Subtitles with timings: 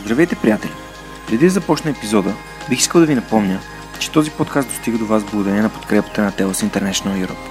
[0.00, 0.72] Здравейте, приятели!
[1.26, 2.34] Преди да започна епизода,
[2.68, 3.60] бих искал да ви напомня,
[3.98, 7.48] че този подкаст достига до вас благодарение на подкрепата на TELUS International Europe.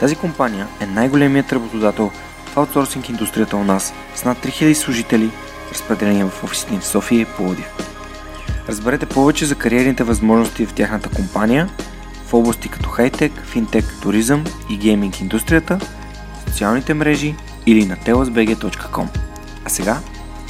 [0.00, 2.10] Тази компания е най-големият работодател
[2.46, 5.30] в аутсорсинг индустрията у нас с над 3000 служители,
[5.72, 7.70] разпределени в офисите в София и Пловдив.
[8.68, 11.68] Разберете повече за кариерните възможности в тяхната компания
[12.26, 15.78] в области като хайтек, финтек, туризъм и гейминг индустрията,
[16.46, 17.34] социалните мрежи
[17.66, 19.06] или на telusbg.com.
[19.64, 19.98] А сега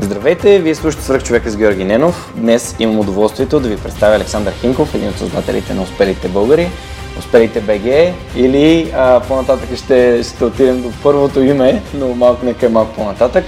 [0.00, 2.32] Здравейте, вие слушате Свърх човека с Георги Ненов.
[2.36, 6.70] Днес имам удоволствието да ви представя Александър Хинков, един от създателите на Успелите българи,
[7.18, 12.68] Успелите БГ или а, по-нататък ще, ще отидем до първото име, но малко нека е
[12.68, 13.44] малко по-нататък.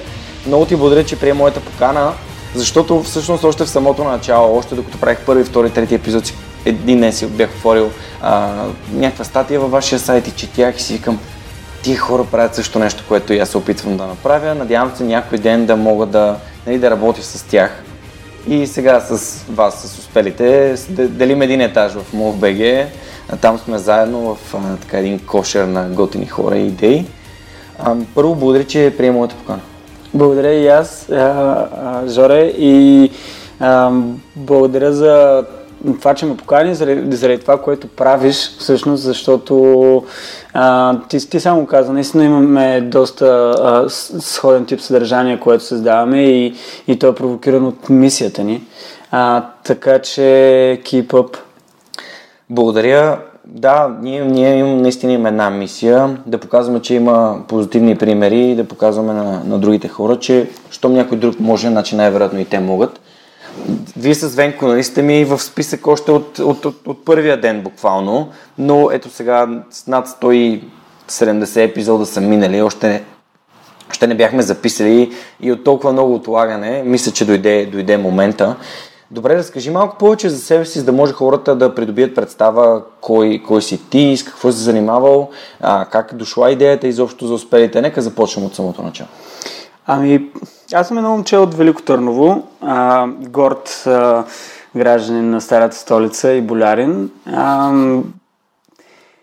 [0.47, 2.13] Много ти благодаря, че прие моята покана,
[2.55, 6.33] защото всъщност още в самото начало, още докато правих първи, втори, трети епизод,
[6.65, 7.91] един днес си бях отворил
[8.23, 8.51] а,
[8.93, 11.19] някаква статия във вашия сайт и четях и си викам,
[11.83, 14.55] тия хора правят също нещо, което и аз се опитвам да направя.
[14.55, 16.37] Надявам се някой ден да мога да,
[16.67, 17.83] нали, да работя с тях.
[18.49, 22.87] И сега с вас, с успелите, делим един етаж в MOVBG.
[23.41, 27.07] Там сме заедно в така, един кошер на готини хора и идеи.
[28.15, 29.61] Първо, благодаря, че приема моята покана.
[30.15, 31.07] Благодаря и аз,
[32.07, 33.11] Жоре, и
[34.37, 35.45] благодаря за
[36.01, 40.05] това, че ме покани, заради, заради това, което правиш, всъщност, защото
[40.55, 46.55] а, ти, ти само каза, наистина имаме доста а, сходен тип съдържание, което създаваме и,
[46.87, 48.63] и то е провокирано от мисията ни.
[49.11, 50.21] А, така че
[50.85, 51.37] keep up.
[52.51, 53.19] Благодаря.
[53.47, 58.65] Да, ние, ние наистина имаме една мисия, да показваме, че има позитивни примери и да
[58.65, 63.01] показваме на, на другите хора, че щом някой друг може, значи най-вероятно и те могат.
[63.97, 67.63] Вие с Венко, нали сте ми в списък още от, от, от, от първия ден
[67.63, 68.29] буквално,
[68.59, 73.05] но ето сега с над 170 епизода са минали, още,
[73.91, 78.57] още не бяхме записали и от толкова много отлагане, мисля, че дойде, дойде момента.
[79.13, 83.43] Добре, разкажи малко повече за себе си, за да може хората да придобият представа кой,
[83.47, 87.81] кой си ти, с какво си занимавал, а, как дошла идеята изобщо за успелите.
[87.81, 89.09] Нека започнем от самото начало.
[89.87, 90.31] Ами,
[90.75, 94.25] аз съм едно момче от Велико Търново, а, горд а,
[94.77, 97.11] гражданин на старата столица и болярин.
[97.27, 97.73] А,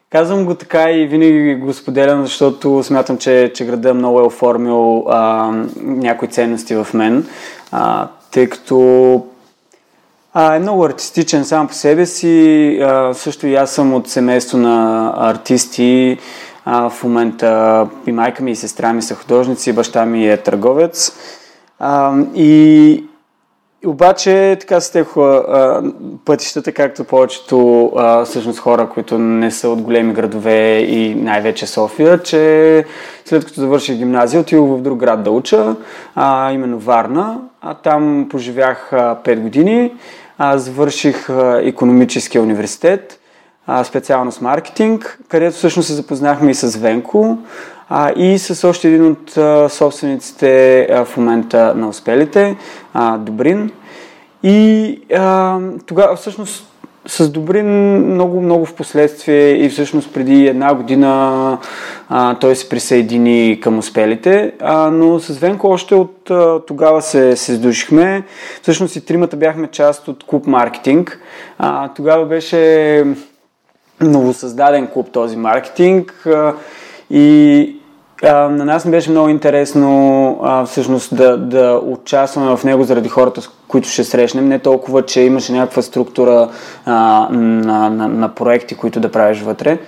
[0.09, 5.05] казвам го така и винаги го споделям, защото смятам, че, че града много е оформил
[5.09, 7.27] а, някои ценности в мен,
[7.71, 9.23] а, тъй като
[10.33, 12.79] а, е много артистичен сам по себе си.
[12.81, 16.17] А, също и аз съм от семейство на артисти.
[16.69, 21.17] А, в момента и майка ми и сестра ми са художници, баща ми е търговец.
[21.79, 23.03] А, и
[23.85, 25.83] обаче така се техва
[26.25, 32.23] пътищата, както повечето а, всъщност хора, които не са от големи градове и най-вече София,
[32.23, 32.85] че
[33.25, 35.75] след като завърших гимназия, отидох в друг град да уча,
[36.15, 37.39] а, именно Варна.
[37.61, 39.93] А там поживях а, 5 години.
[40.37, 43.19] А, завърших а, економическия университет
[43.67, 47.37] а, специалност маркетинг, където всъщност се запознахме и с Венко
[47.89, 52.57] а, и с още един от а, собствениците а, в момента на успелите,
[52.93, 53.71] а, Добрин.
[54.43, 56.67] И а, тогава всъщност
[57.07, 57.67] с Добрин
[58.13, 61.57] много, много в последствие и всъщност преди една година
[62.09, 67.35] а, той се присъедини към успелите, а, но с Венко още от а, тогава се,
[67.35, 68.23] се сдушихме.
[68.61, 71.19] Всъщност и тримата бяхме част от клуб маркетинг.
[71.57, 73.03] А, тогава беше
[74.01, 76.27] новосъздаден клуб този маркетинг
[77.09, 77.75] и
[78.23, 83.49] на нас ми беше много интересно всъщност да, да участваме в него заради хората, с
[83.67, 84.47] които ще срещнем.
[84.47, 86.49] Не толкова, че имаше някаква структура
[86.85, 89.79] а, на, на, на проекти, които да правиш вътре.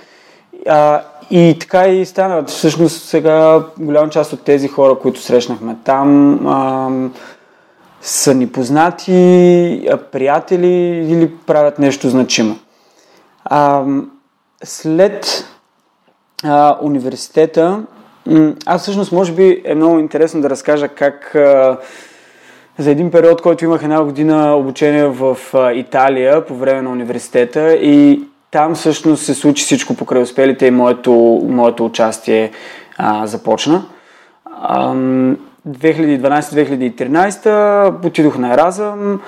[0.68, 2.44] А, и така и стана.
[2.44, 6.88] Всъщност сега голяма част от тези хора, които срещнахме там, а,
[8.02, 12.56] са ни познати, приятели или правят нещо значимо.
[13.44, 13.84] А,
[14.64, 15.46] след
[16.44, 17.82] а, университета,
[18.66, 21.78] аз всъщност може би е много интересно да разкажа как а,
[22.78, 27.74] за един период, който имах една година обучение в а, Италия по време на университета
[27.74, 32.50] и там всъщност се случи всичко покрай успелите и моето, моето участие
[32.98, 33.84] а, започна.
[34.44, 34.94] А,
[35.68, 39.20] 2012-2013 отидох на Еразъм.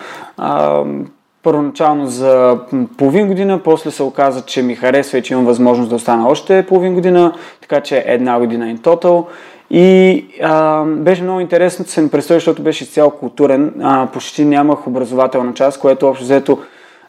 [1.43, 2.59] Първоначално за
[2.99, 6.67] половин година, после се оказа, че ми харесва и че имам възможност да остана още
[6.67, 9.27] половин година, така че една година in total.
[9.71, 13.75] И а, беше много интересно, че се ми защото беше изцяло културен.
[13.83, 16.59] А, почти нямах образователна част, което общо взето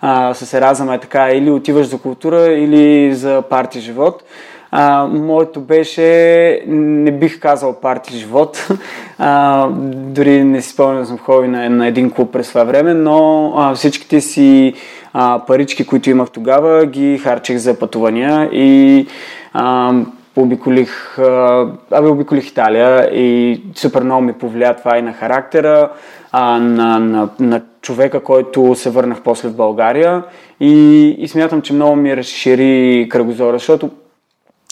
[0.01, 4.24] а, с Еразъм е така, или отиваш за култура, или за парти живот.
[4.75, 8.68] А, моето беше, не бих казал парти живот,
[9.20, 12.94] а, дори не си спомням да съм ходил на, на един клуб през това време,
[12.94, 14.74] но а, всичките си
[15.14, 19.08] а, парички, които имах тогава, ги харчих за пътувания и
[19.54, 19.94] а,
[20.36, 21.19] обиколих,
[21.92, 25.90] абе обиколих Италия и супер много ми повлия това и на характера,
[26.31, 30.24] а, на, на, на човека, който се върнах после в България.
[30.60, 33.90] И, и смятам, че много ми разшири кръгозора, защото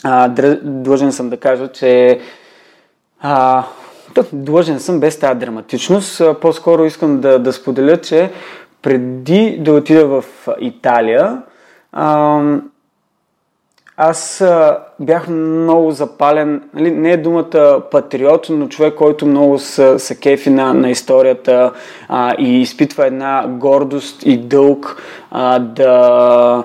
[0.04, 0.30] а,
[0.64, 2.20] длъжен съм да кажа, че
[3.22, 3.64] а,
[4.34, 6.22] длъжен съм без тази драматичност.
[6.42, 8.32] По-скоро искам да, да споделя, че
[8.82, 10.26] преди да отида в
[10.60, 11.42] Италия,
[11.92, 12.42] а,
[13.98, 20.00] аз а, бях много запален, нали, не е думата патриот, но човек, който много се,
[20.00, 21.72] се кефи на, на историята
[22.08, 25.02] а, и изпитва една гордост и дълг
[25.32, 26.64] а, да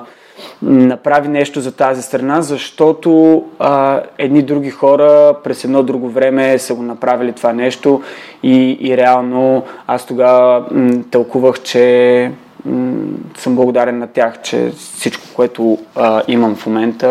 [0.63, 6.75] направи нещо за тази страна, защото а, едни други хора през едно друго време са
[6.75, 8.03] го направили това нещо
[8.43, 12.31] и, и реално аз тогава м, тълкувах, че
[12.65, 12.95] м,
[13.39, 17.09] съм благодарен на тях, че всичко, което а, имам в момента,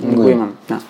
[0.00, 0.56] го, го имам.
[0.68, 0.80] Да.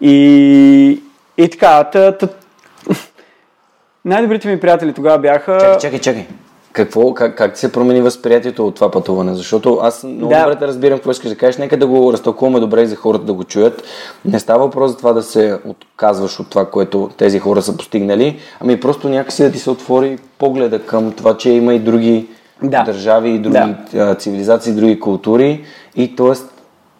[0.00, 1.00] И,
[1.38, 2.46] и така, тът, тът,
[4.04, 5.58] най-добрите ми приятели тогава бяха...
[5.58, 6.26] Чакай, чакай, чакай.
[6.74, 9.34] Какво, как, как се промени възприятието от това пътуване?
[9.34, 10.42] Защото аз много да.
[10.44, 11.58] добре да разбирам какво искаш да кажеш.
[11.58, 13.82] Нека да го разтълкуваме добре и за хората да го чуят.
[14.24, 18.38] Не става въпрос за това да се отказваш от това, което тези хора са постигнали,
[18.60, 22.28] ами просто някакси да ти се отвори погледа към това, че има и други
[22.62, 22.82] да.
[22.82, 24.14] държави, и други да.
[24.14, 25.64] цивилизации, и други култури
[25.96, 26.32] и т.е.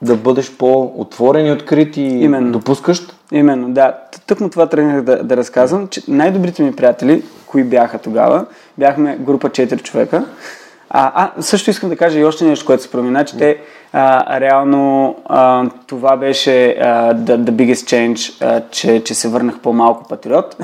[0.02, 2.52] да бъдеш по-отворен и открит и Именно.
[2.52, 3.16] допускащ.
[3.32, 3.94] Именно, да.
[4.26, 7.22] Тъкмо това тръгнах да, да разказвам, че най-добрите ми приятели,
[7.54, 8.46] кои бяха тогава,
[8.78, 10.24] бяхме група 4 човека.
[10.90, 13.58] А, а също искам да кажа и още нещо, което се промена, че те
[13.92, 19.58] а, реално а, това беше а, the, the biggest change, а, че, че се върнах
[19.58, 20.56] по-малко патриот.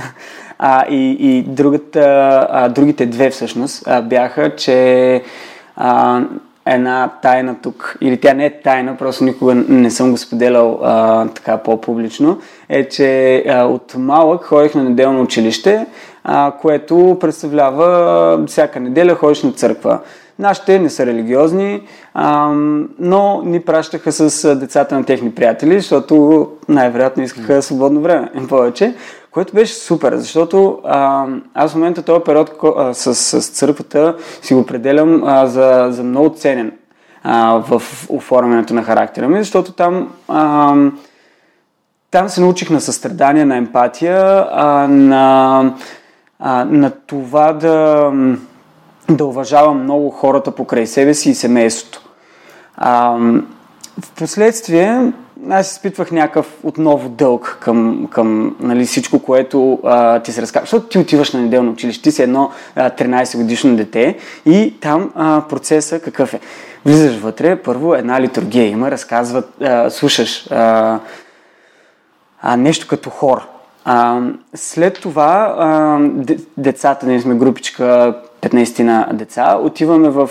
[0.59, 2.01] А, и и другата,
[2.51, 5.23] а, другите две всъщност а, бяха, че
[5.77, 6.21] а,
[6.67, 11.27] една тайна тук, или тя не е тайна, просто никога не съм го споделял а,
[11.29, 12.39] така по-публично,
[12.69, 15.87] е, че а, от малък ходих на неделно училище,
[16.25, 19.99] а, което представлява всяка неделя ходиш на църква.
[20.39, 21.83] Нашите не са религиозни,
[22.15, 22.53] а,
[22.99, 28.95] но ни пращаха с децата на техни приятели, защото най-вероятно искаха свободно време повече,
[29.31, 34.55] което беше супер, защото а, аз в момента този период а, с, с църквата си
[34.55, 36.73] го определям а, за, за много ценен
[37.23, 40.75] а, в оформянето на характера ми, защото там а,
[42.11, 45.75] там се научих на състрадание, на емпатия, а, на,
[46.41, 48.13] а, на това да
[49.17, 52.03] да уважавам много хората покрай себе си и семейството.
[52.77, 53.19] А,
[54.01, 55.13] в последствие
[55.51, 60.65] аз изпитвах някакъв отново дълг към, към нали, всичко, което а, ти се разказва.
[60.65, 65.11] Защото ти отиваш на неделно училище, ти си едно а, 13 годишно дете и там
[65.15, 66.41] а, процеса какъв е?
[66.85, 70.99] Влизаш вътре, първо една литургия има, разказват, а, слушаш а,
[72.43, 73.60] а, нещо като хор.
[73.85, 74.21] А,
[74.55, 75.99] след това а,
[76.57, 80.31] децата, ние сме групичка 15 на деца, отиваме в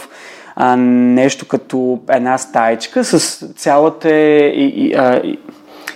[0.55, 5.39] а, нещо като една стаечка с цялата и, и, а, и,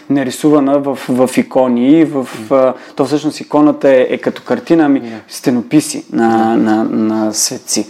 [0.10, 2.06] нарисувана в, в икони.
[2.06, 7.88] В, а, то всъщност иконата е, е като картина, ами стенописи на, на, на светци.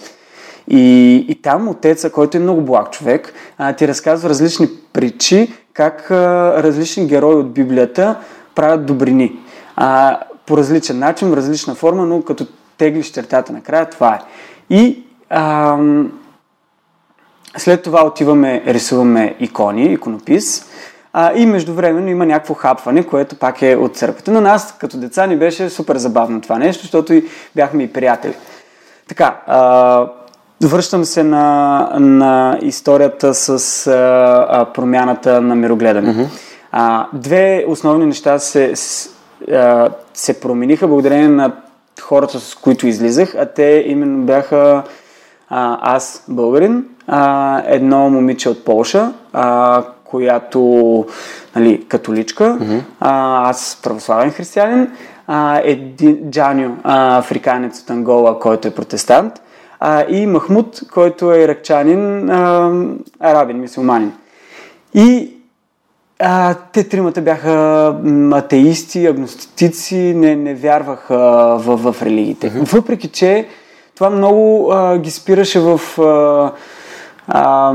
[0.68, 6.12] И, и там отеца, който е много благ човек, а, ти разказва различни причи, как
[6.12, 8.16] а, различни герои от Библията
[8.56, 9.40] правят добрини.
[9.76, 12.46] А, по различен начин, в различна форма, но като
[12.78, 14.20] теглиш чертата накрая, това е.
[14.70, 16.12] И ам,
[17.58, 20.66] след това отиваме, рисуваме икони, иконопис.
[21.14, 24.32] А, и междувременно има някакво хапване, което пак е от църквата.
[24.32, 27.26] Но нас като деца ни беше супер забавно това нещо, защото и
[27.56, 28.36] бяхме и приятели.
[29.08, 30.08] Така, а,
[30.64, 36.16] връщам се на, на историята с а, промяната на мирогледане.
[36.16, 36.28] Mm-hmm.
[36.72, 38.76] А, две основни неща се,
[39.52, 41.52] а, се промениха благодарение на
[42.02, 44.84] хората, с които излизах, а те именно бяха
[45.50, 50.60] а, аз, българин, а, едно момиче от Полша, а, която
[51.56, 52.82] нали, католичка, mm-hmm.
[53.00, 54.88] а, аз православен християнин,
[55.28, 59.34] а, един Джанио, а, африканец от Ангола, който е протестант,
[59.80, 62.72] а, и Махмуд, който е иракчанин, а,
[63.20, 64.14] арабин, мисулманин.
[64.94, 65.33] И
[66.20, 67.96] а, те тримата бяха
[68.34, 71.18] атеисти, агностици, не, не вярваха
[71.60, 72.52] в, в религиите.
[72.52, 72.74] Mm-hmm.
[72.74, 73.48] Въпреки, че
[73.96, 76.52] това много а, ги спираше в а,
[77.28, 77.74] а,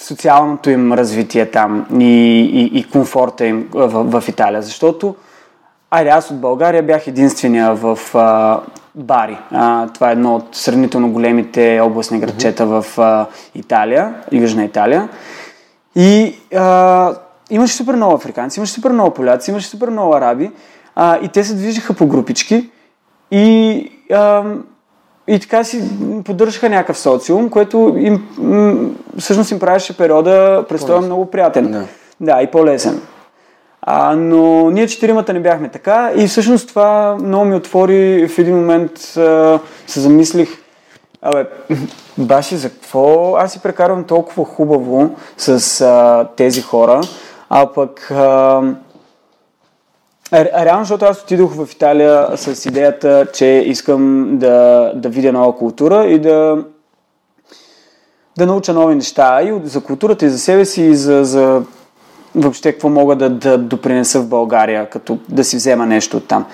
[0.00, 2.04] социалното им развитие там и,
[2.40, 4.62] и, и комфорта им в, в Италия.
[4.62, 5.14] Защото,
[5.90, 8.60] айде, аз от България бях единствения в а,
[8.94, 9.38] Бари.
[9.52, 15.08] А, това е едно от сравнително големите областни градчета в а, Италия, Южна Италия.
[15.98, 17.14] И а,
[17.50, 20.50] имаше супер много африканци, имаше супер много поляци, имаше супер много араби.
[20.94, 22.70] А, и те се движиха по групички
[23.30, 24.44] и, а,
[25.28, 25.82] и така си
[26.24, 31.70] поддържаха някакъв социум, което им, м- всъщност им правеше периода престоя много приятен.
[31.72, 31.84] Да.
[32.20, 33.00] да, и по-лесен.
[33.82, 38.56] А, но ние четиримата не бяхме така и всъщност това много ми отвори в един
[38.56, 40.48] момент а, се замислих
[41.22, 41.46] Абе,
[42.18, 47.00] баши, за какво аз си прекарвам толкова хубаво с а, тези хора,
[47.50, 48.62] а пък а,
[50.32, 56.06] реално, защото аз отидох в Италия с идеята, че искам да, да видя нова култура
[56.06, 56.64] и да,
[58.38, 61.62] да науча нови неща и за културата, и за себе си, и за, за
[62.34, 66.46] въобще какво мога да, да допринеса в България, като да си взема нещо от там.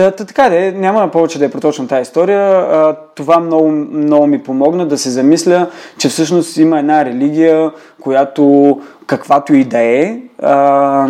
[0.00, 2.40] Та, та, така де, няма повече да я проточвам тази история.
[2.40, 8.80] А, това много, много ми помогна да се замисля, че всъщност има една религия, която
[9.06, 11.08] каквато и да е, а,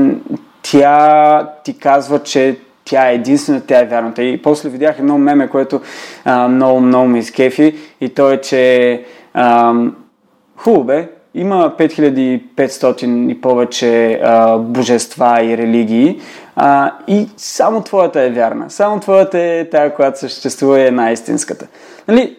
[0.62, 4.22] тя ти казва, че тя е единствена, тя е вярната.
[4.22, 5.80] И после видях едно меме, което
[6.24, 9.04] а, много, много ме изкефи и то е, че
[9.34, 9.74] а,
[10.56, 16.20] хубаво бе, има 5500 и повече а, божества и религии
[16.62, 18.70] а, и само твоята е вярна.
[18.70, 21.66] Само твоята е тая, която съществува и е най-истинската.
[22.08, 22.36] Нали,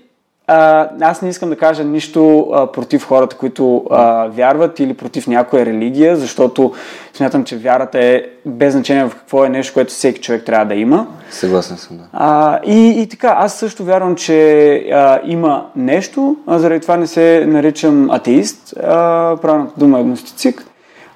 [0.47, 5.27] а, аз не искам да кажа нищо а, против хората, които а, вярват или против
[5.27, 6.73] някоя религия, защото
[7.13, 10.75] смятам, че вярата е без значение в какво е нещо, което всеки човек трябва да
[10.75, 11.07] има.
[11.29, 12.03] Съгласен съм, да.
[12.13, 17.07] А, и, и така, аз също вярвам, че а, има нещо, а заради това не
[17.07, 20.65] се наричам атеист, а, правилната дума е агностицик,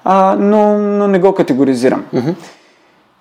[0.04, 2.04] а, но, но не го категоризирам.
[2.14, 2.34] Mm-hmm.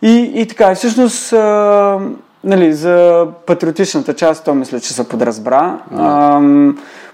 [0.02, 2.00] И, и така, и всъщност а,
[2.44, 5.80] нали, за патриотичната част, то мисля, че се подразбра.
[5.96, 6.42] А,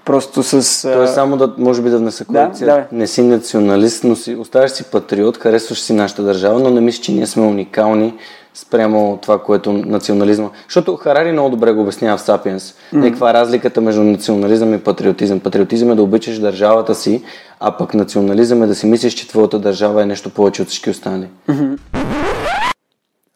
[0.04, 0.82] просто с...
[0.82, 2.66] То е само да, може би да внеса корекция.
[2.66, 2.84] Да, да.
[2.92, 7.02] Не си националист, но си, оставаш си патриот, харесваш си нашата държава, но не мисля,
[7.02, 8.14] че ние сме уникални
[8.54, 10.48] спрямо това, което национализма.
[10.68, 12.74] Защото Харари много добре го обяснява в Сапиенс.
[12.94, 13.08] Mm.
[13.08, 15.40] Каква е разликата между национализъм и патриотизъм?
[15.40, 17.22] Патриотизъм е да обичаш държавата си,
[17.60, 20.90] а пък национализъм е да си мислиш, че твоята държава е нещо повече от всички
[20.90, 21.28] останали.
[21.48, 21.78] Mm-hmm.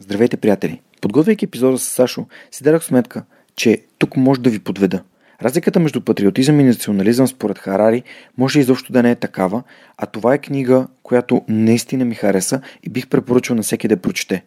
[0.07, 0.81] Здравейте, приятели!
[1.01, 3.25] Подготвяйки епизода с Сашо, си дадах сметка,
[3.57, 5.03] че тук може да ви подведа.
[5.43, 8.03] Разликата между патриотизъм и национализъм според Харари
[8.39, 9.63] може изобщо да не е такава,
[9.99, 14.45] а това е книга, която наистина ми хареса и бих препоръчал на всеки да прочете.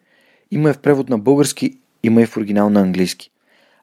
[0.51, 3.31] Има е в превод на български, има и в оригинал на английски.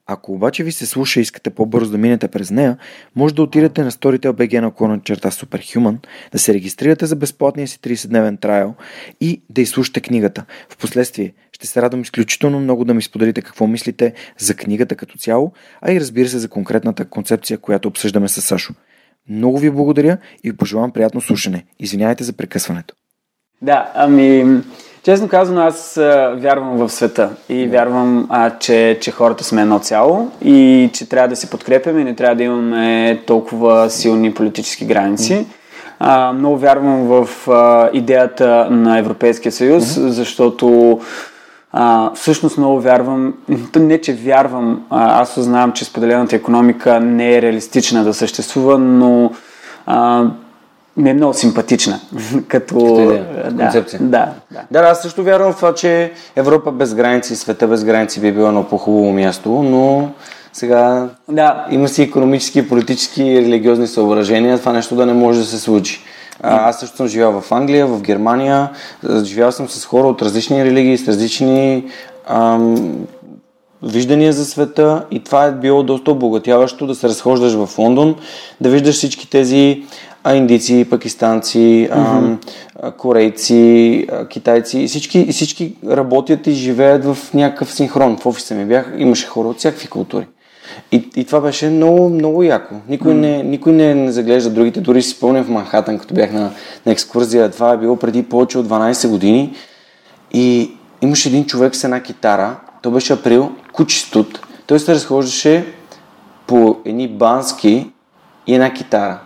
[0.07, 2.79] Ако обаче ви се слуша и искате по-бързо да минете през нея,
[3.17, 5.97] може да отидете на Storytel.bg на клона черта Superhuman,
[6.33, 8.75] да се регистрирате за безплатния си 30-дневен трайл
[9.21, 10.45] и да изслушате книгата.
[10.69, 15.53] Впоследствие ще се радвам изключително много да ми споделите какво мислите за книгата като цяло,
[15.81, 18.75] а и разбира се за конкретната концепция, която обсъждаме с Сашо.
[19.29, 21.65] Много ви благодаря и пожелавам приятно слушане.
[21.79, 22.95] Извинявайте за прекъсването.
[23.63, 24.45] Да, ами
[25.07, 29.79] Честно казано, аз а, вярвам в света и вярвам, а, че, че хората сме едно
[29.79, 34.85] цяло и че трябва да се подкрепяме и не трябва да имаме толкова силни политически
[34.85, 35.47] граници.
[35.99, 40.09] А, много вярвам в а, идеята на Европейския съюз, mm-hmm.
[40.09, 41.01] защото
[41.73, 43.35] а, всъщност много вярвам,
[43.77, 49.31] не че вярвам, а, аз осъзнавам, че споделената економика не е реалистична да съществува, но
[49.87, 50.25] а,
[50.97, 52.01] ми е много симпатична.
[52.49, 54.01] като, като идея, да, концепция.
[54.03, 54.61] Да, да.
[54.71, 58.49] Да, аз също вярвам в това, че Европа без граници, света без граници би било
[58.49, 60.11] едно по-хубаво място, но
[60.53, 61.67] сега да.
[61.71, 66.01] има си економически, политически и религиозни съображения, това нещо да не може да се случи.
[66.43, 68.71] А, аз също съм живял в Англия, в Германия,
[69.23, 71.85] живял съм с хора от различни религии, с различни
[72.27, 73.07] ам,
[73.83, 78.15] виждания за света и това е било доста обогатяващо да се разхождаш в Лондон,
[78.61, 79.83] да виждаш всички тези
[80.29, 82.37] а индици, пакистанци, mm-hmm.
[82.83, 88.17] а, корейци, а, китайци, всички, всички работят и живеят в някакъв синхрон.
[88.17, 90.27] В офиса ми бях, имаше хора от всякакви култури.
[90.93, 92.75] И, и това беше много, много яко.
[92.89, 93.17] Никой, mm.
[93.17, 94.81] не, никой не, не заглежда другите.
[94.81, 96.51] Дори си спомням в Манхатън, като бях на,
[96.87, 97.51] на екскурзия.
[97.51, 99.55] Това е било преди повече от 12 години.
[100.33, 100.71] И
[101.03, 102.57] имаше един човек с една китара.
[102.83, 104.41] То беше април, кучистот.
[104.67, 105.67] Той се разхождаше
[106.47, 107.91] по едни бански
[108.47, 109.19] и една китара.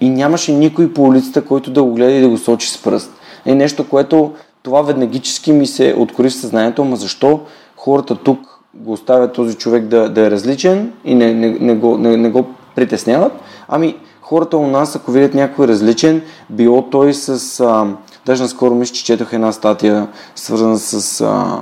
[0.00, 3.12] И нямаше никой по улицата, който да го гледа и да го сочи с пръст.
[3.46, 7.40] Е нещо, което това веднагически ми се откори в съзнанието, ама защо
[7.76, 11.98] хората тук го оставят този човек да, да е различен и не, не, не, го,
[11.98, 13.32] не, не го притесняват?
[13.68, 17.60] Ами, хората у нас, ако видят някой различен, било той с...
[17.60, 17.86] А,
[18.26, 21.20] даже наскоро мисля, че четох една статия, свързана с...
[21.20, 21.60] А,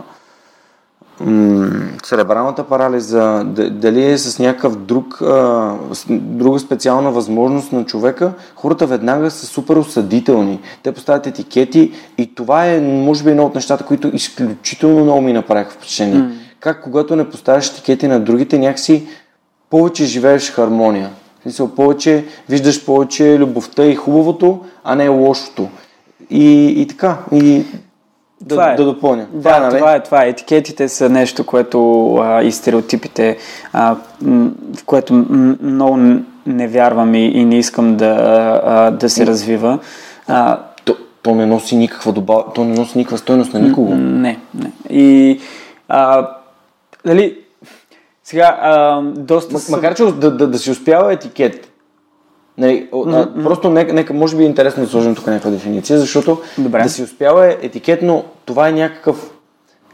[2.03, 5.73] церебралната парализа, дали е с някакъв друг, а,
[6.11, 10.61] друга специална възможност на човека, хората веднага са супер осъдителни.
[10.83, 15.33] Те поставят етикети и това е, може би, едно от нещата, които изключително много ми
[15.33, 16.21] направиха впечатление.
[16.21, 16.33] Mm.
[16.61, 19.07] Как когато не поставяш етикети на другите, някакси
[19.71, 21.11] повече живееш в хармония.
[21.43, 25.69] Смисъл, повече, виждаш повече любовта и хубавото, а не лошото.
[26.31, 27.19] И, и така.
[27.33, 27.65] И
[28.41, 28.77] да, това е.
[28.77, 29.27] да допълня.
[29.33, 29.79] Да, това, е, нали?
[29.79, 30.29] това е, това е.
[30.29, 33.37] Етикетите са нещо, което а, и стереотипите,
[33.73, 33.97] а,
[34.77, 35.13] в което
[35.63, 35.97] много
[36.47, 38.17] не вярвам и, и не искам да,
[38.65, 39.79] а, да се развива.
[40.29, 42.45] А, то, то не носи никаква добав...
[42.55, 43.95] то не носи никаква стойност на никого.
[43.95, 44.73] Не, не.
[44.91, 45.41] И
[45.89, 46.31] а,
[47.07, 47.39] дали,
[48.25, 49.73] сега, а, доста...
[49.73, 51.76] Макар, че да, да, да си успява етикет
[52.59, 53.43] Нали, mm-hmm.
[53.43, 56.83] Просто нека, нека, може би е интересно да сложим тук някаква дефиниция, защото Добре.
[56.83, 59.31] да си успява е етикетно, това е някакъв,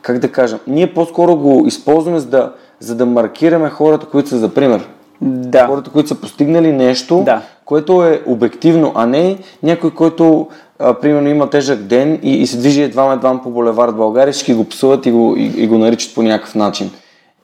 [0.03, 4.39] как да кажа, ние по-скоро го използваме за да, за да маркираме хората, които са
[4.39, 4.89] за пример.
[5.21, 5.67] Да.
[5.67, 7.43] Хората, които са постигнали нещо, да.
[7.65, 12.57] което е обективно, а не някой, който а, примерно има тежък ден и, и се
[12.57, 16.23] движи едва-едва по булевард България, ще го псуват и го, и, и го наричат по
[16.23, 16.91] някакъв начин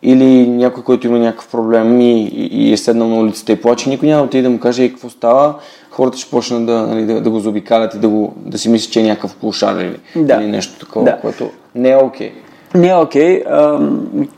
[0.02, 4.08] или някой, който има някакъв проблем и, и е седнал на улицата и плаче, никой
[4.08, 5.54] няма да отиде да му каже какво става,
[5.90, 8.92] хората ще почнат да, нали, да, да го заобикалят и да, го, да си мислят,
[8.92, 10.34] че е някакъв клушар или, да.
[10.34, 11.18] или нещо такова, да.
[11.20, 12.30] което не е окей.
[12.30, 12.78] Okay.
[12.78, 13.44] Не е окей.
[13.44, 14.28] Okay.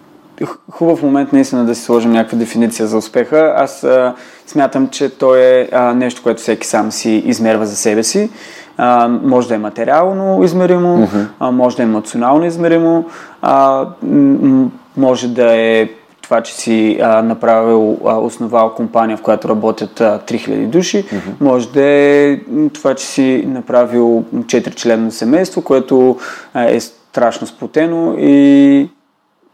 [0.70, 3.54] Хубав момент наистина да си сложим някаква дефиниция за успеха.
[3.56, 4.14] Аз а,
[4.46, 8.30] смятам, че то е а, нещо, което всеки сам си измерва за себе си.
[8.76, 11.08] А, може да е материално измеримо,
[11.40, 13.04] а, може да е емоционално измеримо,
[13.42, 15.88] а, м- може да е
[16.22, 21.40] това, че си а, направил, а, основал компания, в която работят а, 3000 души, uh-huh.
[21.40, 22.40] може да е
[22.72, 26.18] това, че си направил 4 членно семейство, което
[26.54, 28.88] а, е страшно сплотено и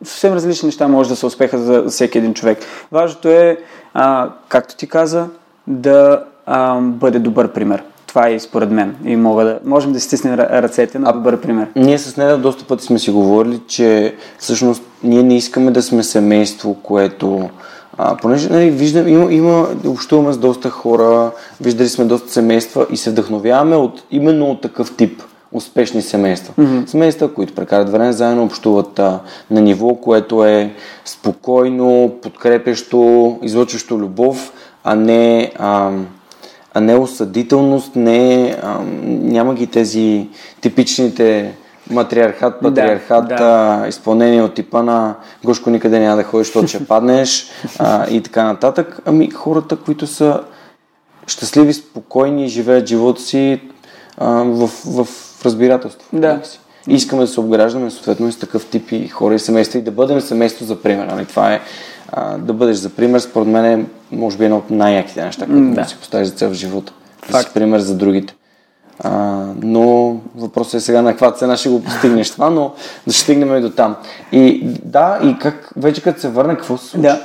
[0.04, 2.58] съвсем различни неща може да се успеха за всеки един човек.
[2.92, 3.58] Важното е,
[3.94, 5.26] а, както ти каза,
[5.66, 7.82] да а, бъде добър пример.
[8.16, 8.96] Това е според мен.
[9.04, 11.66] И мога да, можем да стиснем ръцете на добър пример.
[11.76, 16.02] Ние с нея доста пъти сме си говорили, че всъщност ние не искаме да сме
[16.02, 17.48] семейство, което
[17.98, 22.96] а, понеже нали, виждам, има, има, общуваме с доста хора, виждали сме доста семейства и
[22.96, 26.54] се вдъхновяваме от, именно от такъв тип успешни семейства.
[26.58, 26.86] Mm-hmm.
[26.86, 30.74] Семейства, които прекарат време заедно, общуват а, на ниво, което е
[31.04, 34.52] спокойно, подкрепещо, излъчващо любов,
[34.84, 35.90] а не а,
[36.76, 40.28] а не осъдителност, не, а, няма ги тези
[40.60, 41.54] типичните
[41.90, 43.88] матриархат, патриархат, да, да.
[43.88, 48.44] изпълнение от типа на Гошко никъде няма да ходиш, защото ще паднеш а, и така
[48.44, 49.00] нататък.
[49.04, 50.40] Ами хората, които са
[51.26, 53.60] щастливи, спокойни и живеят живота си
[54.18, 55.08] а, в, в
[55.44, 56.08] разбирателство.
[56.12, 56.40] Да.
[56.88, 59.90] И искаме да се обграждаме съответно с такъв тип и хора и семейства и да
[59.90, 61.08] бъдем семейство за пример.
[61.10, 61.60] Ами това е
[62.12, 65.74] а, да бъдеш за пример, според мен е, може би, едно от най-яките неща, които
[65.74, 65.84] да.
[65.84, 66.92] си поставиш за цел в живота.
[67.20, 67.32] Факт.
[67.32, 68.34] Да си пример за другите.
[69.00, 69.10] А,
[69.62, 72.72] но въпросът е сега на каква цена ще го постигнеш това, но
[73.06, 73.96] да ще стигнем и до там.
[74.32, 77.02] И да, и как вече като се върна, какво се случи?
[77.02, 77.20] Да.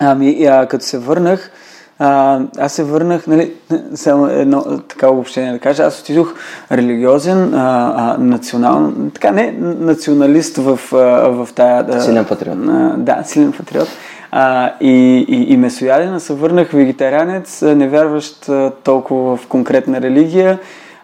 [0.00, 1.50] Ами, а, като се върнах,
[1.98, 3.52] а, аз се върнах, нали,
[3.94, 6.34] само едно така обобщение да кажа, аз отидох
[6.72, 10.96] религиозен, а, а, национал, така не, националист в, а,
[11.28, 11.82] в тая...
[11.82, 12.58] Да, силен патриот.
[12.68, 13.88] А, да, силен патриот.
[14.30, 20.58] А, и, и, и месоядина се върнах вегетарианец, не вярващ а, толкова в конкретна религия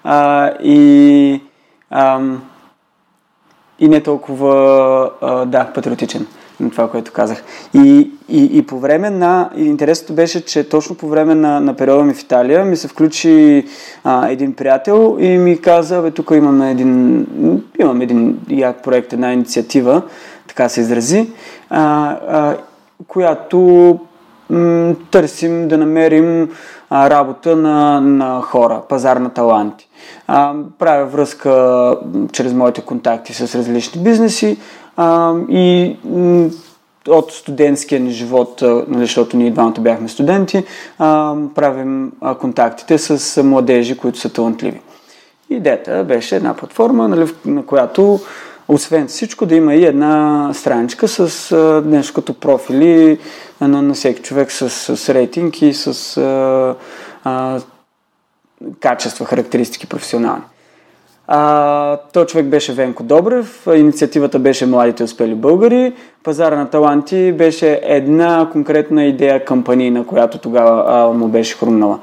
[0.05, 1.41] а, и,
[1.91, 2.21] а,
[3.79, 6.27] и не толкова, а, да, патриотичен
[6.61, 7.45] на това, което казах.
[7.75, 9.51] И, и, и по време на...
[9.57, 12.89] И интересното беше, че точно по време на, на периода ми в Италия ми се
[12.89, 13.65] включи
[14.05, 17.27] а, един приятел и ми каза, бе, тук имаме един,
[17.81, 20.03] имам един як проект, една инициатива,
[20.49, 21.27] така се изрази,
[21.71, 22.57] а, а,
[23.09, 23.99] която
[25.11, 26.51] търсим да намерим
[26.93, 29.89] работа на, на хора, пазар на таланти.
[30.79, 31.97] Правя връзка
[32.33, 34.59] чрез моите контакти с различни бизнеси
[35.49, 35.97] и
[37.09, 40.65] от студентския ни живот, нали, защото ние двамата бяхме студенти,
[41.55, 44.81] правим контактите с младежи, които са талантливи.
[45.51, 48.21] Идеята беше една платформа, нали, на която
[48.73, 53.19] освен всичко да има и една страничка с а, нещо като профили
[53.61, 56.75] на, на всеки човек с, с рейтинг и с а,
[57.25, 57.61] а,
[58.81, 60.43] качества, характеристики професионални.
[61.27, 67.81] А, той човек беше Венко Добрев, инициативата беше Младите успели българи, пазара на таланти беше
[67.83, 71.99] една конкретна идея кампанийна, която тогава а, му беше хрумнала.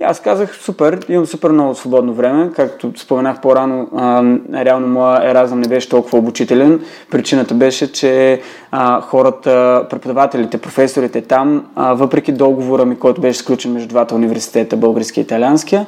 [0.00, 4.22] И аз казах, супер, имам супер много свободно време, както споменах по-рано, а,
[4.64, 6.80] реално моя еразъм не беше толкова обучителен.
[7.10, 13.72] Причината беше, че а, хората, преподавателите, професорите там, а, въпреки договора ми, който беше сключен
[13.72, 15.86] между двата университета, българския и италианския,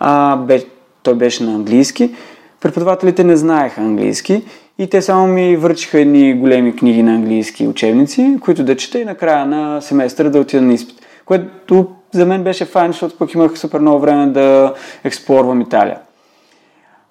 [0.00, 0.64] а, бе,
[1.02, 2.14] той беше на английски,
[2.60, 4.42] преподавателите не знаеха английски
[4.78, 9.04] и те само ми връчиха едни големи книги на английски учебници, които да чета и
[9.04, 10.96] на края на семестъра да отида на изпит.
[11.24, 15.98] Което за мен беше файн, защото пък имах супер много време да експлорвам Италия.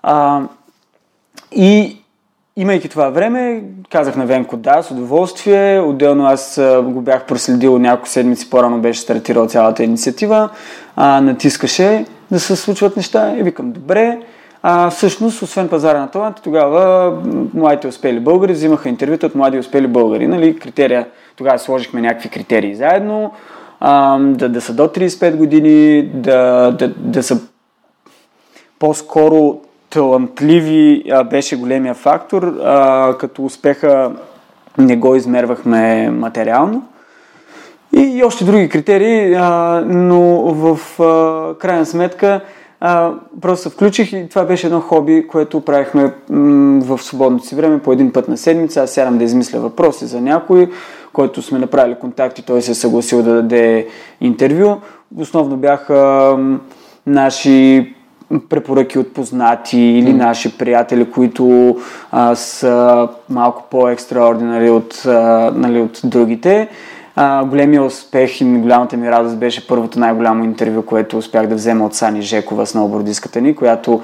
[0.03, 0.41] А,
[1.51, 1.97] и
[2.55, 5.79] имайки това време, казах на Венко да, с удоволствие.
[5.79, 10.49] Отделно аз го бях проследил няколко седмици по-рано беше стартирал цялата инициатива.
[10.95, 14.19] А, натискаше да се случват неща и викам добре.
[14.63, 17.11] А, всъщност, освен пазара на талант, тогава
[17.53, 20.27] младите успели българи взимаха интервюта от млади успели българи.
[20.27, 23.31] Нали, критерия, тогава сложихме някакви критерии заедно
[24.19, 27.39] да, да са до 35 години, да, да, да са
[28.79, 34.11] по-скоро талантливи а, беше големия фактор, а, като успеха
[34.77, 36.87] не го измервахме материално.
[37.95, 40.21] И, и още други критерии, а, но
[40.53, 42.41] в а, крайна сметка
[42.83, 47.79] а, просто включих и това беше едно хоби, което правихме м- в свободното си време
[47.79, 48.81] по един път на седмица.
[48.81, 50.69] Аз сядам да измисля въпроси за някой,
[51.13, 53.87] който сме направили контакти, той се е съгласил да даде
[54.21, 54.75] интервю.
[55.17, 55.95] Основно бяха
[56.39, 56.59] м-
[57.07, 57.93] наши
[58.49, 61.75] препоръки от познати или наши приятели, които
[62.11, 66.69] а, са малко по-екстраординари от, а, нали, от другите.
[67.15, 71.85] А, големия успех и голямата ми радост беше първото най-голямо интервю, което успях да взема
[71.85, 74.01] от Сани Жекова, сноубордистката ни, която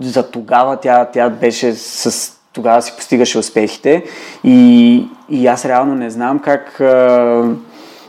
[0.00, 4.04] за тогава тя, тя беше с тогава си постигаше успехите.
[4.44, 7.44] И, и аз реално не знам как, а,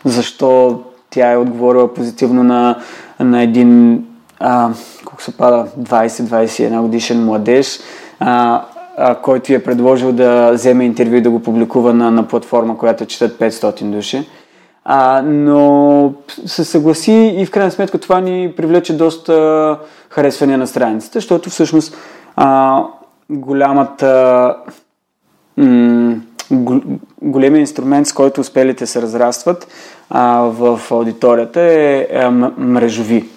[0.05, 2.79] защо тя е отговорила позитивно на,
[3.19, 4.03] на един,
[4.39, 4.69] а,
[5.05, 7.79] колко се пада, 20-21 годишен младеж,
[8.19, 8.63] а,
[8.97, 13.05] а, който е предложил да вземе интервю и да го публикува на, на платформа, която
[13.05, 14.27] четат 500 души.
[14.85, 16.13] А, но
[16.45, 19.77] се съгласи и в крайна сметка това ни привлече доста
[20.09, 21.97] харесвания на страницата, защото всъщност
[22.35, 22.83] а,
[23.29, 24.55] голямата
[25.57, 26.15] м-
[27.21, 29.67] големия инструмент, с който успелите се разрастват
[30.09, 33.29] а, в аудиторията е, е мрежови.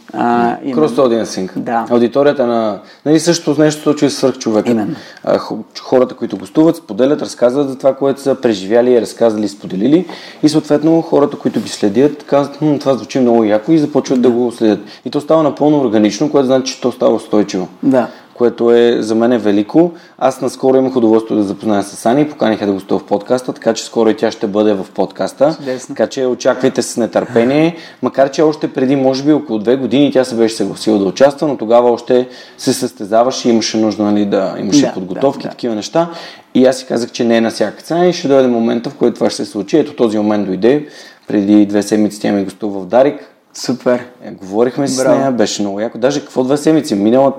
[0.74, 1.52] Крос аудиенсинг.
[1.56, 1.86] Да.
[1.90, 2.78] Аудиторията на...
[3.06, 4.70] Нали същото нещо случва с човека.
[4.70, 4.96] Именно.
[5.24, 5.38] А,
[5.80, 10.06] хората, които гостуват, споделят, разказват за това, което са преживяли, разказали, споделили
[10.42, 14.28] и съответно хората, които ги следят, казват, хм, това звучи много яко и започват да,
[14.28, 14.80] да го следят.
[15.04, 17.68] И то става напълно органично, което значи, че то става устойчиво.
[17.82, 18.08] Да
[18.40, 19.92] което е за мен е велико.
[20.18, 23.84] Аз наскоро имах удоволствие да запозная с Ани, поканиха да гостува в подкаста, така че
[23.84, 25.56] скоро и тя ще бъде в подкаста.
[25.58, 25.94] Чудесно.
[25.94, 30.24] Така че очаквайте с нетърпение, макар че още преди, може би около две години тя
[30.24, 34.54] се беше съгласила да участва, но тогава още се състезаваше и имаше нужда нали, да
[34.58, 35.50] имаше да, подготовки, да, да.
[35.50, 36.10] такива неща.
[36.54, 38.94] И аз си казах, че не е на всяка цена и ще дойде момента, в
[38.94, 39.78] който това ще се случи.
[39.78, 40.86] Ето този момент дойде.
[41.28, 43.30] Преди две седмици тя ми гостува в Дарик.
[43.54, 44.04] Супер.
[44.24, 45.98] Е, говорихме си с нея, беше много яко.
[45.98, 46.94] Даже какво две седмици?
[46.94, 47.32] Минала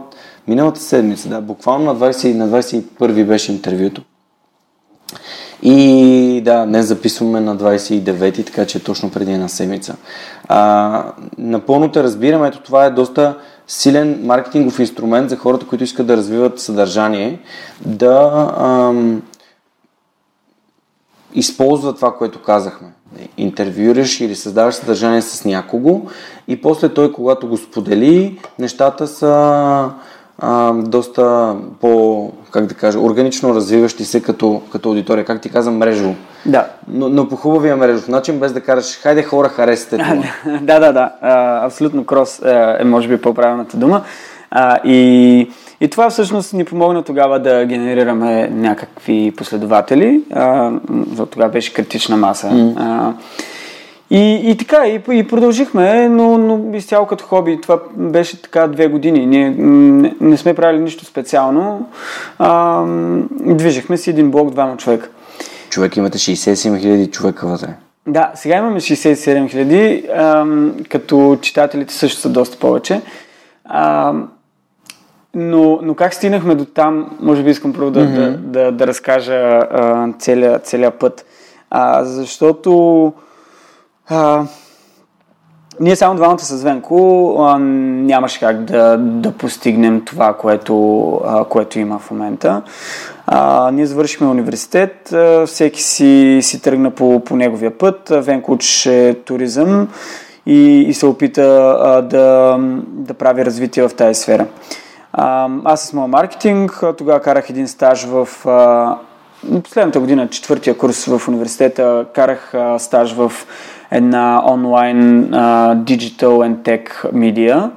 [0.47, 4.01] Миналата седмица, да, буквално на, 20, на 21 беше интервюто.
[5.61, 9.95] И да, днес записваме на 29, така че е точно преди една седмица.
[10.47, 11.03] А,
[11.37, 16.17] напълно те разбирам, ето това е доста силен маркетингов инструмент за хората, които искат да
[16.17, 17.39] развиват съдържание,
[17.85, 19.21] да ам,
[21.33, 22.87] използват това, което казахме.
[23.37, 26.01] Интервюираш или създаваш съдържание с някого
[26.47, 29.89] и после той, когато го сподели, нещата са
[30.39, 35.77] а, доста по, как да кажа, органично развиващи се като, като аудитория, как ти казвам,
[35.77, 36.15] мрежово.
[36.45, 36.67] Да.
[36.87, 40.23] Но, но по хубавия мрежов начин, без да кажеш, хайде хора, харесате това.
[40.61, 41.11] да, да, да.
[41.21, 44.01] А, абсолютно крос е, е, може би по-правилната дума.
[44.51, 50.21] А, и, и това всъщност ни помогна тогава да генерираме някакви последователи.
[50.33, 50.71] А,
[51.31, 52.47] тогава беше критична маса.
[52.47, 52.73] Mm.
[52.77, 53.13] А,
[54.13, 57.61] и, и така, и, и продължихме, но, но изцяло като хоби.
[57.61, 59.25] Това беше така две години.
[59.25, 61.89] Ние не, не сме правили нищо специално.
[62.39, 62.83] А,
[63.29, 65.09] движихме си един блок, двама човека.
[65.69, 67.67] човек имате 67 хиляди човека вътре.
[68.07, 70.05] Да, сега имаме 67 хиляди,
[70.89, 73.01] като читателите също са доста повече.
[73.65, 74.13] А,
[75.33, 78.35] но, но как стигнахме до там, може би искам първо да, mm-hmm.
[78.35, 81.25] да, да, да разкажа а, целия, целия път.
[81.69, 83.13] А, защото
[84.09, 84.43] а,
[85.79, 91.79] ние само двамата с Венко а, нямаше как да, да постигнем това, което, а, което
[91.79, 92.61] има в момента.
[93.27, 98.11] А, ние завършихме университет, а, всеки си, си тръгна по, по неговия път.
[98.11, 99.87] Венко учеше туризъм
[100.45, 104.45] и, и се опита а, да, да прави развитие в тази сфера.
[105.13, 108.97] А, аз с моя маркетинг, тогава карах един стаж в а,
[109.63, 113.31] последната година, четвъртия курс в университета, карах а, стаж в
[113.91, 117.69] една онлайн а, Digital and Tech Media.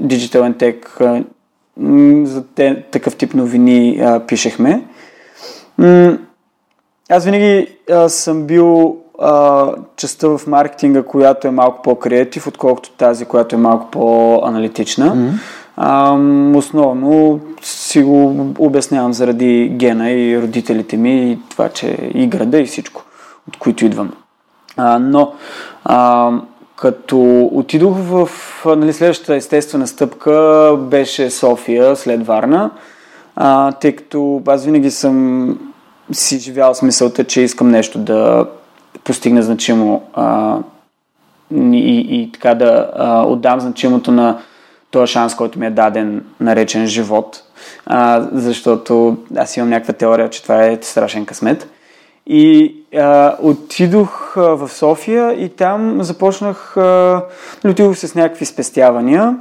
[0.00, 1.24] Digital and Tech а,
[2.26, 4.82] за те, такъв тип новини а, пишехме.
[5.78, 6.18] М-
[7.10, 9.66] аз винаги а, съм бил а,
[9.96, 15.16] частта в маркетинга, която е малко по-креатив, отколкото тази, която е малко по-аналитична.
[15.16, 16.56] Mm-hmm.
[16.56, 22.66] Основно си го обяснявам заради гена и родителите ми и това, че и града и
[22.66, 23.04] всичко,
[23.48, 24.12] от които идвам.
[25.00, 25.32] Но
[25.84, 26.30] а,
[26.76, 28.28] като отидох в
[28.66, 32.70] нали, следващата естествена стъпка беше София след Варна,
[33.36, 35.58] а, тъй като аз винаги съм
[36.12, 38.46] си живял с мисълта, че искам нещо да
[39.04, 40.58] постигне значимо а,
[41.54, 44.38] и, и така да а, отдам значимото на
[44.90, 47.42] този шанс, който ми е даден, наречен живот,
[47.86, 51.68] а, защото аз имам някаква теория, че това е страшен късмет.
[52.26, 57.22] И а, отидох а, в София и там започнах, а,
[57.66, 59.36] отидох с някакви спестявания,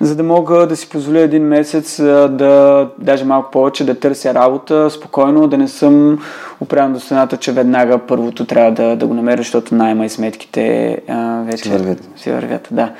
[0.00, 4.34] за да мога да си позволя един месец а, да, даже малко повече, да търся
[4.34, 6.18] работа спокойно, да не съм
[6.60, 10.98] опрян до стената, че веднага първото трябва да, да го намеря, защото найма и сметките
[11.08, 12.08] а, вече си вървят.
[12.16, 12.92] Си вървят, да.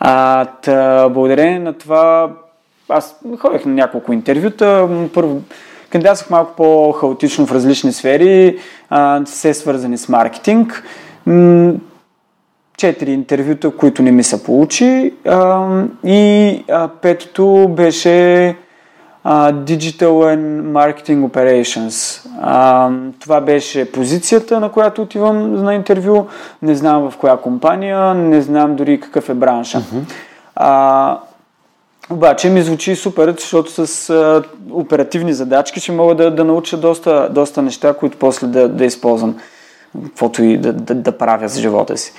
[0.00, 2.30] А, та, благодарение на това,
[2.88, 4.88] аз ходех на няколко интервюта.
[5.14, 5.40] Първо,
[5.92, 8.58] кандидатствах малко по-хаотично в различни сфери,
[8.90, 10.84] а, все свързани с маркетинг.
[12.76, 15.14] Четири интервюта, които не ми се получи.
[15.26, 15.68] А,
[16.04, 18.46] и а, петото беше
[19.24, 22.26] а, Digital and Marketing Operations.
[22.40, 26.26] А, това беше позицията, на която отивам на интервю.
[26.62, 29.78] Не знам в коя компания, не знам дори какъв е бранша.
[29.78, 30.12] Uh-huh.
[30.56, 31.18] А,
[32.12, 37.28] обаче ми звучи супер, защото с а, оперативни задачки ще мога да, да науча доста,
[37.30, 39.36] доста неща, които после да, да използвам,
[40.04, 42.12] каквото и да, да, да правя с живота си.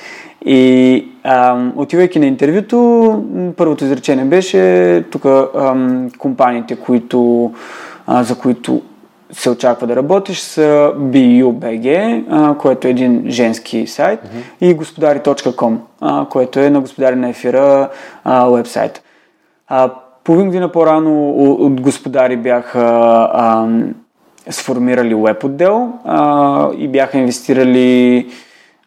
[0.46, 3.24] И а, отивайки на интервюто,
[3.58, 5.26] първото изречение беше тук
[6.18, 7.52] компаниите, които,
[8.08, 8.82] а, за които
[9.32, 14.70] се очаква да работиш са BUBG, а, което е един женски сайт, mm-hmm.
[14.70, 17.90] и господари.com, а, което е на господари на ефира
[18.24, 19.04] а, вебсайт.
[19.68, 22.82] А, половин година по-рано от господари бяха
[23.34, 23.68] а,
[24.50, 28.28] сформирали веб отдел а, и бяха инвестирали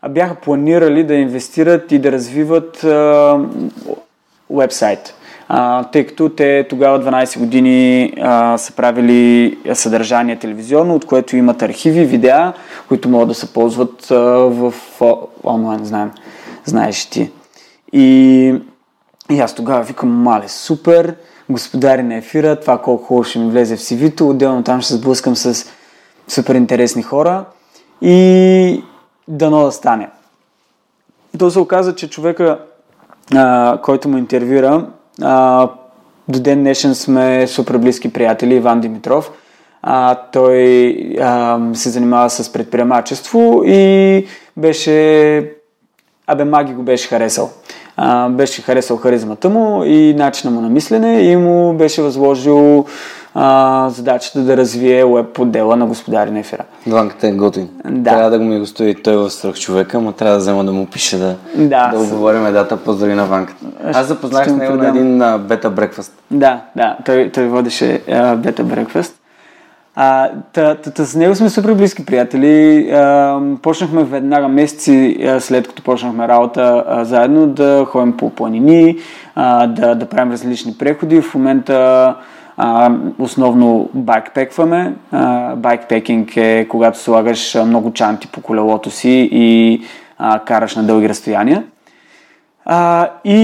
[0.08, 2.84] бяха планирали да инвестират и да развиват
[4.50, 5.14] вебсайт.
[5.48, 11.62] А, тъй като те тогава 12 години а, са правили съдържание телевизионно, от което имат
[11.62, 12.52] архиви, видеа,
[12.88, 14.14] които могат да се ползват а,
[14.48, 14.74] в
[15.44, 16.10] онлайн, знаем,
[16.64, 17.30] знаеш ти.
[17.92, 18.54] И,
[19.30, 21.16] и аз тогава викам, мале, супер,
[21.50, 24.96] господари на ефира, това колко хубаво ще ми влезе в CV-то, отделно там ще се
[24.96, 25.66] сблъскам с
[26.28, 27.44] супер интересни хора
[28.02, 28.84] и
[29.28, 30.08] дано да стане.
[31.38, 32.58] То се оказа, че човека,
[33.34, 34.86] а, който му интервюра,
[35.22, 35.68] а,
[36.28, 39.30] до ден днешен сме супер близки приятели, Иван Димитров.
[39.82, 45.52] А, той а, се занимава с предприемачество и беше...
[46.26, 47.50] Абе, Маги го беше харесал.
[47.96, 52.84] А, беше харесал харизмата му и начина му на мислене и му беше възложил
[53.34, 56.62] а, задачата да развие веб отдела на господари на ефира.
[56.86, 57.68] Дванката е готин.
[57.84, 58.10] Да.
[58.10, 60.72] Трябва да го ми гостува и той в страх човека, но трябва да взема да
[60.72, 62.76] му пише да, да, да оговорим дата.
[62.76, 63.66] Поздрави на Ванката.
[63.84, 66.12] Аз запознах с него на един бета брекфаст.
[66.30, 68.00] Да, да, той, той водеше
[68.36, 69.14] бета брекфаст.
[69.96, 72.86] С него сме супер близки приятели.
[73.62, 78.98] Почнахме веднага месеци след като почнахме работа заедно да ходим по планини,
[79.66, 81.20] да, да правим различни преходи.
[81.20, 82.14] В момента
[83.18, 84.94] основно байкпекваме.
[85.56, 89.80] Байкпекинг е когато слагаш много чанти по колелото си и
[90.46, 91.64] караш на дълги разстояния.
[92.68, 93.34] А, и,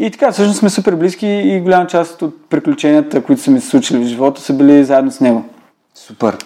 [0.00, 3.68] и така, всъщност сме супер близки и голяма част от приключенията, които са ми се
[3.68, 5.44] случили в живота, са били заедно с него.
[5.94, 6.36] Супер.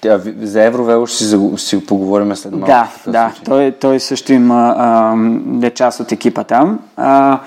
[0.00, 2.66] Тя, за Евровело ще си, ще си поговорим след малко.
[2.66, 3.32] Да, да.
[3.44, 5.16] Той, той също има а,
[5.66, 6.78] е част от екипа там.
[6.96, 7.40] А,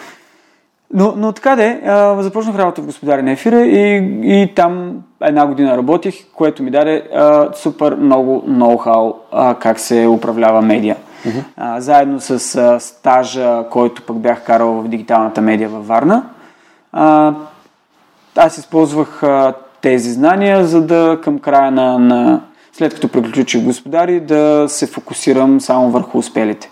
[0.94, 5.48] но, но така де, а, започнах работа в Господари на ефира и, и там една
[5.48, 10.96] година работих, което ми даде а, супер много ноу-хау а, как се управлява медиа.
[11.26, 11.44] Uh-huh.
[11.58, 16.24] А, заедно с а, стажа, който пък бях карал в дигиталната медия във Варна.
[16.92, 17.34] А,
[18.36, 22.42] аз използвах а, тези знания, за да към края на, на
[22.74, 26.72] след като приключих господари, да се фокусирам само върху успелите.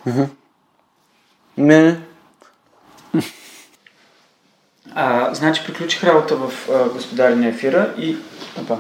[1.57, 1.97] Не.
[4.95, 8.17] А, значи приключих работа в а, господари на ефира и...
[8.61, 8.75] Опа.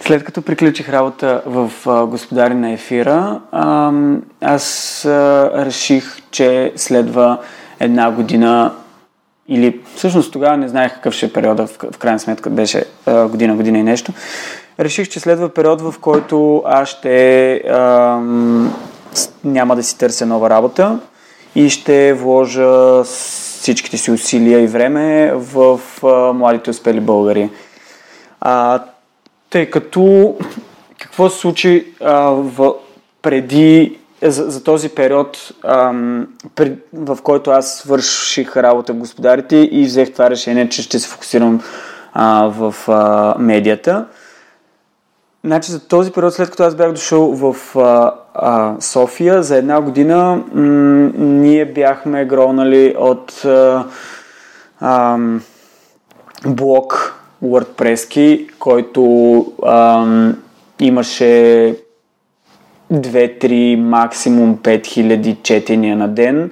[0.00, 3.92] След като приключих работа в а, Господари на ефира, а,
[4.40, 7.38] аз а, реших, че следва
[7.80, 8.72] една година
[9.48, 13.78] или всъщност тогава не знаех какъв ще е периода, в, крайна сметка беше година, година
[13.78, 14.12] и нещо.
[14.80, 18.20] Реших, че следва период, в който аз ще а,
[19.44, 20.98] няма да си търся нова работа
[21.54, 27.50] и ще вложа всичките си усилия и време в а, младите успели българи.
[28.40, 28.82] А,
[29.50, 30.34] тъй като
[30.98, 32.74] какво се случи а, в,
[33.22, 39.84] преди за, за този период, ам, пред, в който аз свърших работа в господарите и
[39.84, 41.60] взех това решение, че ще се фокусирам
[42.12, 44.06] а, в а, медията.
[45.44, 49.80] Значи за този период, след като аз бях дошъл в а, а, София, за една
[49.80, 53.84] година м- ние бяхме гронали от а,
[54.80, 55.18] а,
[56.46, 60.06] блок WordPress, който а,
[60.80, 61.76] имаше
[62.92, 66.50] 2-3, максимум 5000 четения на ден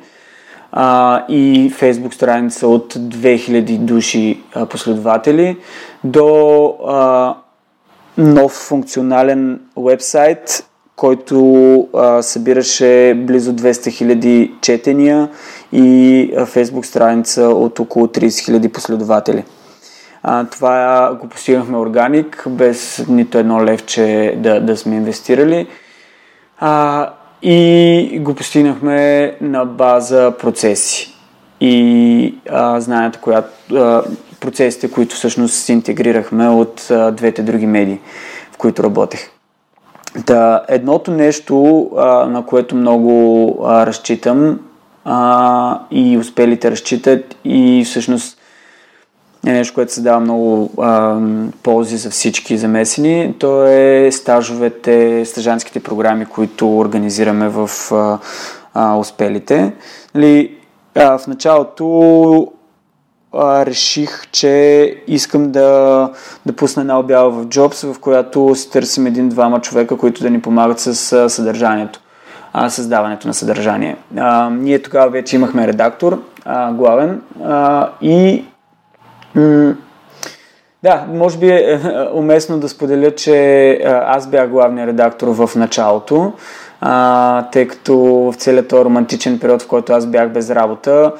[0.72, 5.56] а, и Facebook страница от 2000 души а, последователи
[6.04, 7.34] до а,
[8.18, 15.28] нов функционален вебсайт, който а, събираше близо 200 000 четения
[15.72, 19.44] и Facebook страница от около 30 000 последователи.
[20.22, 25.66] А, това го постигнахме органик, без нито едно левче да, да сме инвестирали.
[26.60, 27.10] А,
[27.42, 31.14] и го постигнахме на база процеси
[31.60, 34.02] и а, знанията, която, а,
[34.40, 38.00] процесите, които всъщност интегрирахме от а, двете други медии,
[38.52, 39.30] в които работех.
[40.26, 44.58] Да, едното нещо, а, на което много а, разчитам
[45.04, 48.39] а, и успелите разчитат и всъщност
[49.46, 51.18] е нещо, което се дава много а,
[51.62, 53.34] ползи за всички замесени.
[53.38, 58.18] То е стажовете, стажанските програми, които организираме в а,
[58.74, 59.72] а, успелите.
[60.14, 60.56] Нали,
[60.94, 62.48] а, в началото
[63.32, 66.10] а, реших, че искам да,
[66.46, 70.40] да пусна една обява в Jobs, в която си търсим един-двама човека, които да ни
[70.42, 72.00] помагат с а, съдържанието,
[72.52, 73.96] а, създаването на съдържание.
[74.16, 78.44] А, ние тогава вече имахме редактор, а, главен, а, и
[80.82, 81.80] да, може би е, е
[82.14, 86.32] уместно да споделя, че аз бях главният редактор в началото,
[87.52, 91.12] тъй като в целият този романтичен период, в който аз бях без работа,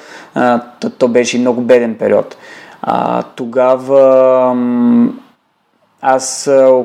[0.81, 2.37] то, то беше и много беден период.
[2.83, 4.57] А, тогава
[6.01, 6.85] аз а,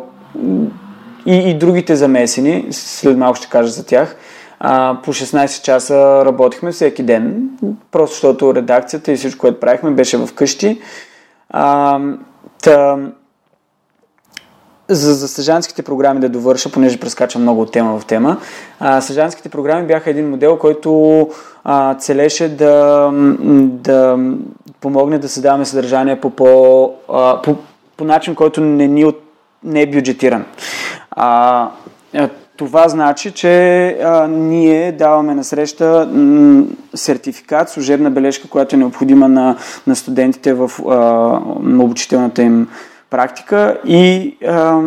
[1.26, 4.16] и, и другите замесени, след малко ще кажа за тях,
[4.60, 7.50] а, по 16 часа работихме всеки ден,
[7.92, 10.82] просто защото редакцията и всичко, което правихме, беше вкъщи.
[11.50, 12.00] А,
[14.88, 18.38] за, за стъжанските програми да довърша, понеже прескачам много от тема в тема.
[18.80, 21.30] А, стъжанските програми бяха един модел, който
[21.64, 23.10] а, целеше да,
[23.60, 24.20] да
[24.82, 27.56] помогне да създаваме съдържание по, по, а, по,
[27.98, 29.22] по начин, който не, ни от,
[29.64, 30.46] не е бюджетиран.
[31.12, 31.70] А,
[32.58, 36.10] това значи, че а, ние даваме на среща
[36.96, 40.94] сертификат, служебна бележка, която е необходима на, на студентите в а,
[41.62, 42.68] на обучителната им
[43.10, 44.82] практика и а,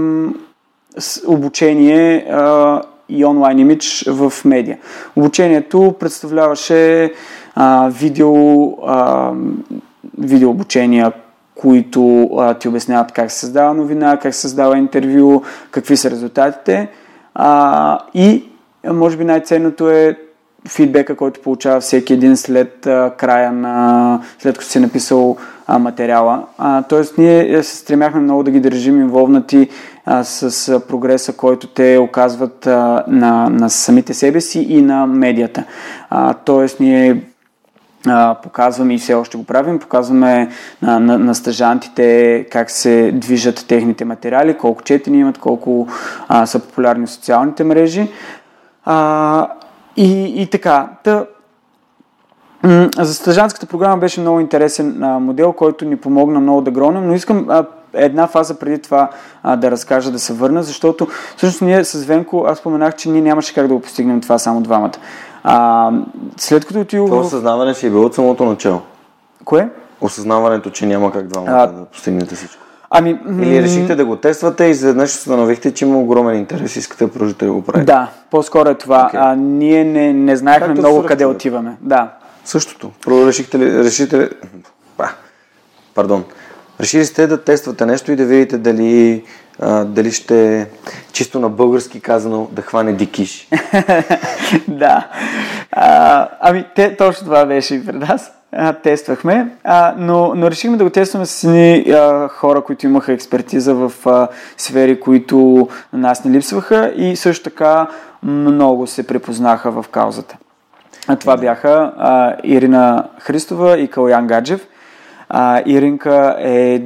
[0.98, 4.76] с обучение а, и онлайн имидж в медиа.
[5.16, 7.12] Обучението представляваше
[7.55, 9.32] а, видео, а,
[10.18, 11.12] видео обучения,
[11.55, 16.88] които а, ти обясняват как се създава новина, как се създава интервю, какви са резултатите.
[17.35, 18.45] А, и
[18.85, 20.18] може би най-ценното е
[20.68, 25.79] фидбека, който получава всеки един след а, края на, след като си е написал а,
[25.79, 26.47] материала.
[26.59, 29.68] А, тоест ние се стремяхме много да ги държим инволнати
[30.05, 35.07] а, с а, прогреса, който те оказват а, на, на самите себе си и на
[35.07, 35.64] медията.
[36.11, 37.22] А, тоест ние
[38.42, 40.48] показваме и все още го правим, показваме
[40.82, 45.88] на, на, на стъжантите как се движат техните материали, колко четени имат, колко
[46.28, 48.11] а, са популярни социалните мрежи.
[48.84, 49.48] А,
[49.96, 50.88] и, и така.
[51.04, 51.24] Та,
[52.98, 57.14] за стъжантската програма беше много интересен а, модел, който ни помогна много да гронем, но
[57.14, 59.11] искам а, една фаза преди това
[59.42, 63.20] а, да разкажа, да се върна, защото всъщност ние с Венко, аз споменах, че ние
[63.20, 64.92] нямаше как да го постигнем това само двамата.
[65.43, 65.91] А,
[66.36, 67.07] след като отидох...
[67.07, 68.80] Това осъзнаване си е било от самото начало.
[69.45, 69.70] Кое?
[70.01, 71.66] Осъзнаването, че няма как двамата а...
[71.66, 72.62] да постигнете всичко.
[72.91, 77.07] Ами, Или решихте да го тествате и изведнъж установихте, че има огромен интерес и искате
[77.07, 77.84] да продължите да го правите?
[77.84, 79.11] Да, по-скоро е това.
[79.12, 79.18] Okay.
[79.20, 81.76] А, ние не, не знаехме Както много къде отиваме.
[81.80, 82.11] Да.
[82.45, 82.91] Същото.
[83.09, 84.28] Решихте ли, решите ли...
[85.95, 86.24] Пардон.
[86.81, 89.24] Решили сте да тествате нещо и да видите дали,
[89.61, 90.66] а, дали ще
[91.12, 93.49] чисто на български казано да хване дикиш.
[94.68, 95.09] да.
[95.72, 98.33] А, ами, те, точно това беше и пред нас.
[98.53, 103.12] А, тествахме, а, но, но решихме да го тестваме с едни а, хора, които имаха
[103.12, 107.87] експертиза в а, сфери, които на нас не липсваха и също така
[108.22, 110.37] много се препознаха в каузата.
[111.09, 114.66] А, това бяха а, Ирина Христова и Калян Гаджев.
[115.29, 116.83] А, Иринка е,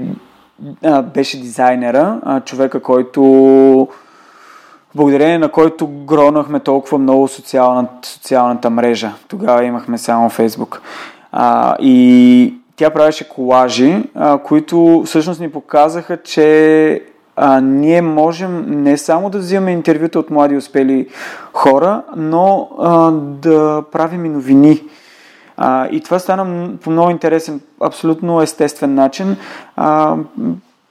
[0.84, 3.88] а, беше дизайнера, а, човека, който
[4.94, 9.12] благодарение на който гронахме толкова много социална, социалната мрежа.
[9.28, 10.82] Тогава имахме само Фейсбук.
[11.32, 17.02] А, и тя правеше колажи, а, които всъщност ни показаха, че
[17.36, 21.08] а, ние можем не само да взимаме интервюта от млади успели
[21.52, 24.82] хора, но а, да правим и новини.
[25.56, 29.36] А, и това стана по много интересен, абсолютно естествен начин.
[29.76, 30.16] А,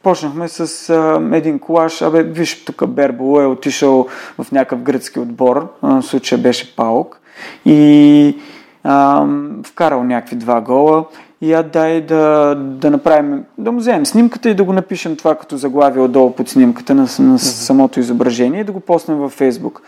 [0.04, 2.02] почнахме с а, един колаж.
[2.02, 4.08] Абе, виж, тук Бербо е отишъл
[4.38, 5.68] в някакъв гръцки отбор.
[5.82, 7.20] в случая беше Паук.
[7.66, 8.38] И
[8.84, 9.26] а,
[9.64, 11.06] вкарал някакви два гола
[11.42, 15.36] и я дай да, да направим, да му вземем снимката и да го напишем това
[15.36, 19.82] като заглавие отдолу под снимката на, на самото изображение и да го постнем във Фейсбук.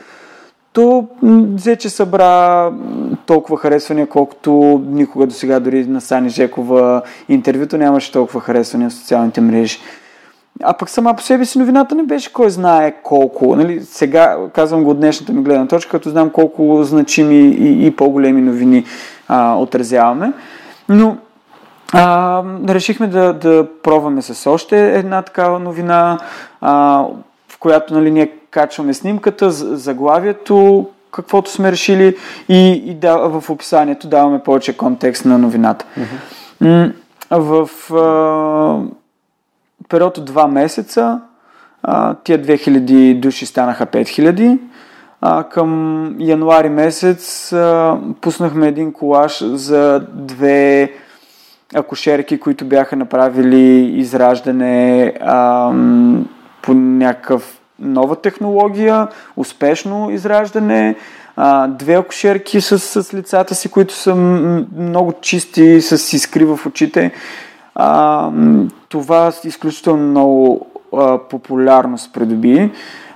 [0.74, 1.08] То
[1.56, 2.72] взе, че събра
[3.26, 8.94] толкова харесвания, колкото никога до сега дори на Сани Жекова интервюто нямаше толкова харесвания в
[8.94, 9.80] социалните мрежи.
[10.64, 13.56] А пък сама по себе си новината не беше кой знае колко.
[13.56, 17.96] Нали, сега казвам го от днешната ми гледна точка, като знам колко значими и, и
[17.96, 18.86] по-големи новини
[19.28, 20.34] а, отразяваме.
[20.90, 21.18] Но
[21.94, 26.20] а, решихме да, да пробваме с още една такава новина,
[26.62, 27.06] а,
[27.50, 32.16] в която нали, ние качваме снимката, заглавието, каквото сме решили
[32.50, 35.86] и, и да, в описанието даваме повече контекст на новината.
[36.62, 36.94] Mm-hmm.
[37.32, 38.82] В а,
[39.90, 41.22] период от два месеца
[41.84, 44.60] а, тия 2000 души станаха 5000.
[45.22, 50.92] А, към януари месец а, пуснахме един колаж за две
[51.76, 55.72] акушерки, които бяха направили израждане а,
[56.62, 59.08] по някакъв нова технология,
[59.38, 60.96] успешно израждане,
[61.36, 64.16] а, две акушерки с, с лицата си, които са
[64.78, 67.12] много чисти, с искри в очите.
[67.76, 68.30] А,
[68.90, 70.68] това изключително много
[70.98, 72.72] а, популярност придоби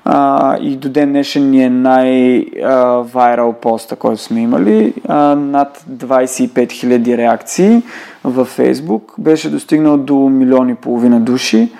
[0.06, 4.94] а, и до ден днешен ни е най-вайрал поста, който сме имали.
[5.08, 7.84] А, над 25 000 реакции
[8.24, 9.14] във Фейсбук.
[9.18, 11.72] Беше достигнал до милиони и половина души.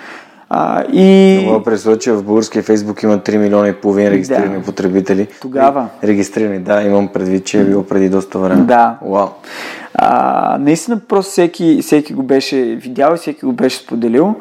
[0.50, 1.40] А, и...
[1.46, 4.64] Това представя, че в българския Фейсбук има 3 милиона и половина регистрирани да.
[4.64, 5.28] потребители.
[5.40, 5.88] Тогава.
[6.04, 8.62] Регистрирани, да, имам предвид, че е било преди доста време.
[8.62, 8.98] Да.
[9.02, 9.28] Вау.
[9.94, 14.34] А, наистина просто всеки, всеки го беше видял и всеки го беше споделил.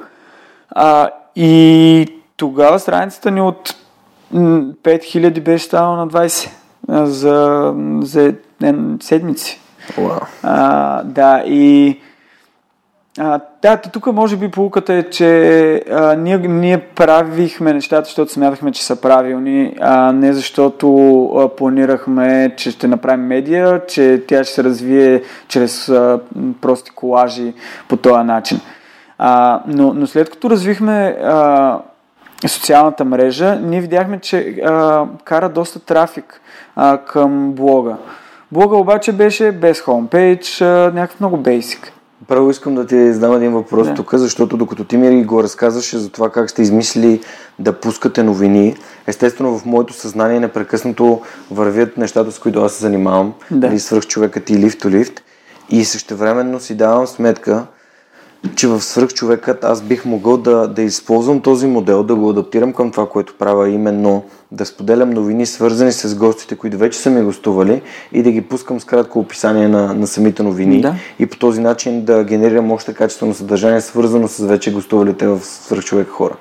[0.70, 3.76] А, и тогава страницата ни от
[4.34, 6.50] 5000 беше станала на 20
[6.88, 8.34] за, за
[9.02, 9.60] седмици.
[9.98, 10.22] Wow.
[10.44, 12.00] А, да, и
[13.20, 18.72] а, да, тук може би полуката е, че а, ние, ние правихме нещата, защото смятахме,
[18.72, 24.54] че са правилни, а не защото а, планирахме, че ще направим медия, че тя ще
[24.54, 26.20] се развие чрез а,
[26.62, 27.54] прости колажи
[27.88, 28.60] по този начин.
[29.18, 31.80] А, но, но след като развихме а,
[32.48, 36.42] социалната мрежа, ние видяхме, че а, кара доста трафик
[36.76, 37.96] а, към блога.
[38.52, 41.94] Блога обаче беше без хомпейдж, някакъв много бейсик.
[42.28, 43.94] Първо искам да ти задам един въпрос да.
[43.94, 47.22] тук, защото докато ти ми го разказваше за това как сте измислили
[47.60, 48.76] да пускате новини,
[49.08, 53.68] естествено в моето съзнание непрекъснато вървят нещата, с които аз се занимавам, да.
[53.68, 55.22] или свърх човекът и лифт лифт,
[55.70, 57.66] и същевременно си давам сметка,
[58.56, 62.92] че в свръхчовекът аз бих могъл да, да използвам този модел, да го адаптирам към
[62.92, 67.82] това, което правя именно да споделям новини, свързани с гостите, които вече са ми гостували
[68.14, 70.96] и да ги пускам с кратко описание на, на самите новини Да.
[71.20, 76.10] и по този начин да генерирам още качествено съдържание, свързано с вече гостувалите в свръхчовек
[76.10, 76.36] хора.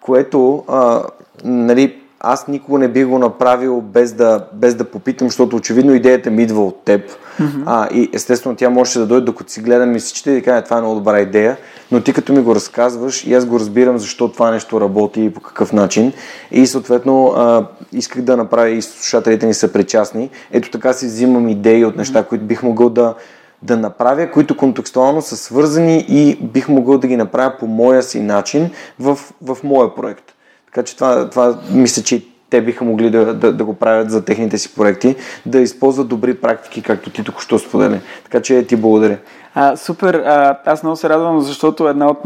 [0.00, 1.02] Което, а,
[1.44, 6.30] нали, аз никога не би го направил без да, без да попитам, защото очевидно идеята
[6.30, 7.10] ми идва от теб.
[7.10, 7.62] Mm-hmm.
[7.66, 10.78] А, и естествено тя може да дойде, докато си гледам мисичите и да кажа, това
[10.78, 11.56] е много добра идея,
[11.92, 15.30] но ти като ми го разказваш и аз го разбирам защо това нещо работи и
[15.30, 16.12] по какъв начин.
[16.50, 20.30] И съответно а, исках да направя и слушателите ни са причастни.
[20.52, 23.14] Ето така си взимам идеи от неща, които бих могъл да,
[23.62, 28.20] да направя, които контекстуално са свързани и бих могъл да ги направя по моя си
[28.20, 28.70] начин
[29.00, 30.32] в, в моя проект.
[30.72, 34.24] Така че това, това мисля, че те биха могли да, да, да го правят за
[34.24, 35.16] техните си проекти,
[35.46, 38.00] да използват добри практики, както ти току-що сподели.
[38.24, 39.18] Така че ти благодаря.
[39.54, 42.18] А, супер, а, аз много се радвам, защото една от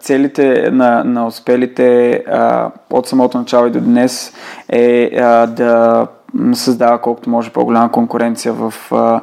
[0.00, 4.32] целите на, на успелите а, от самото начало и до днес
[4.68, 6.06] е а, да
[6.52, 9.20] създава колкото може по-голяма конкуренция в а,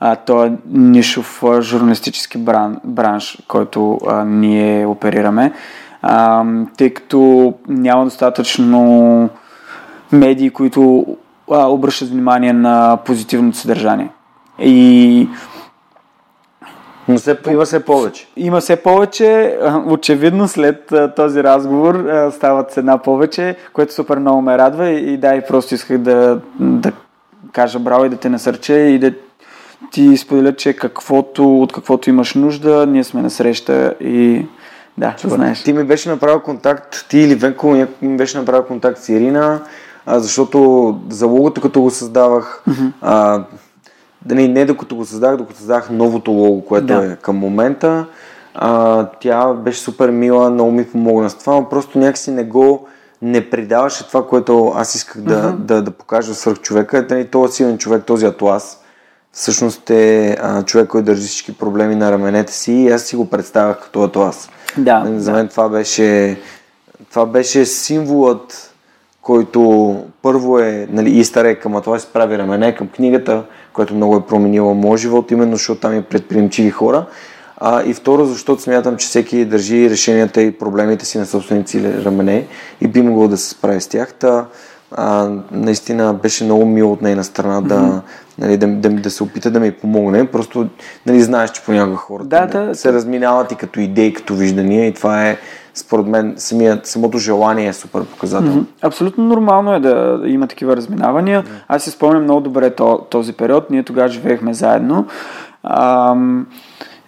[0.00, 5.52] а, този нишов журналистически бран, бранш, който а, ние оперираме,
[6.02, 6.44] а,
[6.76, 9.30] тъй като няма достатъчно
[10.12, 11.06] медии, които
[11.50, 14.08] а, обръщат внимание на позитивното съдържание.
[14.58, 15.28] И
[17.08, 18.26] Но все, има все повече.
[18.36, 19.58] има все повече.
[19.86, 25.34] Очевидно след този разговор стават се една повече, което супер много ме радва и да,
[25.34, 26.92] и просто исках да, да
[27.52, 29.12] кажа браво и да те насърча и да
[29.90, 34.46] ти споделя, че каквото, от каквото имаш нужда, ние сме на среща и
[34.98, 35.62] да, знаеш.
[35.62, 39.60] Ти ми беше направил контакт, ти или Венко ми беше направил контакт с Ирина,
[40.06, 42.92] а, защото за логото, като го създавах, mm-hmm.
[43.00, 43.44] а,
[44.24, 47.12] да не, не докато го създах, докато създах новото лого, което Да.
[47.12, 48.06] е към момента,
[48.54, 52.86] а, тя беше супер мила, много ми помогна с това, но просто някакси не го
[53.22, 55.56] не придаваше това, което аз исках да, mm-hmm.
[55.56, 57.06] да, да покажа свърх човека.
[57.10, 58.80] Нали, този силен човек, този атлас,
[59.32, 63.30] всъщност е а, човек, който държи всички проблеми на раменете си и аз си го
[63.30, 64.50] представях като атлас.
[64.76, 65.36] Да, Нали, За да.
[65.36, 66.38] мен това беше,
[67.10, 68.74] това беше символът,
[69.22, 73.42] който първо е нали, истър към това се прави рамене към книгата,
[73.72, 77.06] която много е променила моят живот, именно защото там е предприемчиви хора.
[77.60, 82.04] А, и второ, защото смятам, че всеки държи решенията и проблемите си на собствените си
[82.04, 82.46] рамене
[82.80, 84.14] и би могъл да се справи с тях.
[84.14, 84.46] Та,
[84.92, 88.02] а, наистина беше много мило от нейна страна да,
[88.38, 90.26] нали, да, да, да се опита да ми помогне.
[90.26, 90.66] Просто
[91.06, 92.74] нали, знаеш, че понякога хората Да, не- да.
[92.74, 95.36] се разминават и като идеи, като виждания и това е
[95.74, 98.54] според мен самият, самото желание е супер показателно.
[98.56, 98.64] Мгм.
[98.82, 101.44] Абсолютно нормално е да има такива разминавания.
[101.68, 103.70] Аз си спомням много добре то, този период.
[103.70, 105.06] Ние тогава живеехме заедно.
[105.62, 106.46] Ам,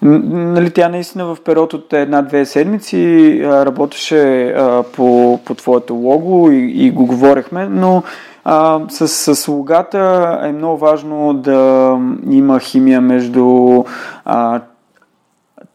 [0.03, 6.87] нали, тя наистина в период от една-две седмици работеше а, по, по твоето лого и,
[6.87, 8.03] и го говорехме, но
[8.45, 11.97] а, с, с логата е много важно да
[12.31, 13.85] има химия между
[14.25, 14.61] а,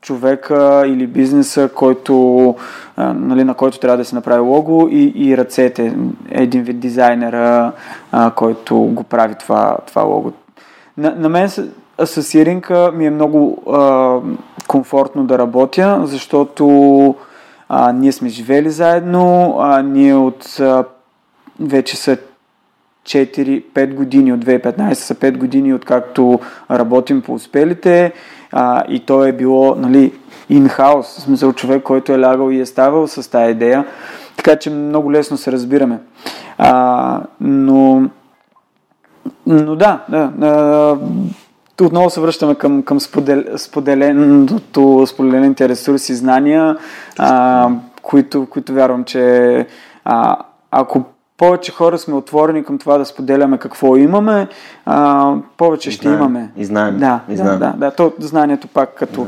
[0.01, 2.55] човека или бизнеса, който,
[2.97, 5.97] а, нали, на който трябва да се направи лого и, и ръцете.
[6.30, 7.72] Един вид дизайнера,
[8.11, 10.32] а, който го прави това, това лого.
[10.97, 11.68] На, на мен с,
[12.05, 14.20] с Иринка ми е много а,
[14.68, 17.16] комфортно да работя, защото
[17.70, 20.84] а, ние сме живели заедно, а, ние от а,
[21.59, 22.18] вече са
[23.06, 26.39] 4-5 години, от 2015 са 5 години, откакто
[26.72, 28.14] работим по успелите
[28.51, 30.14] а, и то е било нали,
[30.51, 33.86] in-house, смисъл човек, който е лягал и е ставал с тази идея,
[34.38, 35.99] така че много лесно се разбираме.
[36.58, 38.10] А, но,
[39.47, 40.97] но да, да, а,
[41.86, 46.78] отново се връщаме към, към сподел, споделеното, споделените ресурси знания,
[47.18, 47.70] а,
[48.01, 49.68] които, които вярвам, че
[50.06, 50.38] а,
[50.72, 51.03] ако
[51.38, 54.47] повече хора сме отворени към това да споделяме какво имаме,
[54.86, 56.17] а, повече ще знаем.
[56.19, 56.51] имаме.
[56.57, 56.97] И знаем.
[56.99, 57.59] Да, И да, знаем.
[57.59, 57.91] да, да.
[57.91, 59.27] То знанието пак като...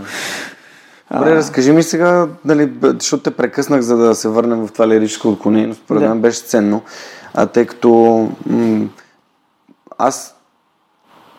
[1.12, 5.30] Добре, разкажи ми сега, нали, защото те прекъснах, за да се върнем в това лирическо
[5.30, 6.10] отклонение, но според Да.
[6.10, 6.82] мен беше ценно,
[7.34, 7.90] а, тъй като
[8.46, 8.86] м-
[9.98, 10.36] аз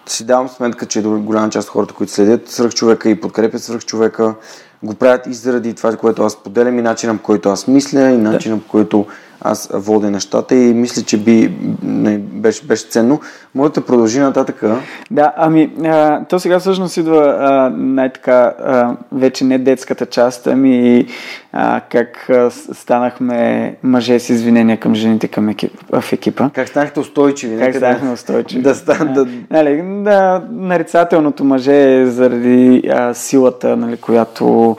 [0.07, 4.35] си давам сметка, че голяма част от хората, които следят свръхчовека и подкрепят свръхчовека,
[4.83, 8.17] го правят и заради това, което аз поделям и начина по който аз мисля и
[8.17, 9.07] начина по който
[9.41, 13.21] аз водя нещата и мисля, че би, не, беше, беше ценно.
[13.55, 14.77] Може да продължи нататъка.
[15.11, 21.07] Да, ами, а, то сега всъщност идва а, най-така, а, вече не детската част, ами
[21.53, 26.51] а, как а, станахме мъже с извинения към жените към екип, в екипа.
[26.55, 27.59] Как станахте устойчиви?
[27.59, 28.63] Как Нека станахме устойчиви.
[28.63, 34.77] Да, стан, да, Нали, да, нарицателното мъже е заради а, силата, нали, която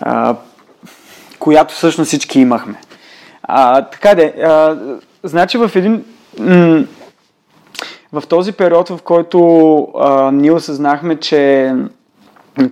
[0.00, 0.36] а,
[1.38, 2.74] която всъщност всички имахме.
[3.48, 4.76] А, така де, а,
[5.22, 6.04] значи в един...
[6.40, 6.84] М-
[8.12, 11.72] в този период, в който а, ние осъзнахме, че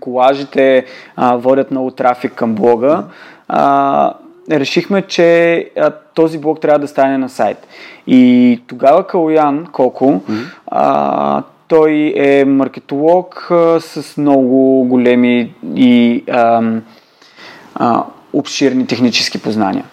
[0.01, 0.85] колажите
[1.17, 3.05] а, водят много трафик към блога,
[3.49, 4.15] а,
[4.51, 7.67] решихме, че а, този блог трябва да стане на сайт.
[8.07, 10.45] И тогава Калуян Коко, mm-hmm.
[10.67, 16.63] а, той е маркетолог а, с много големи и а,
[17.75, 19.85] а, обширни технически познания.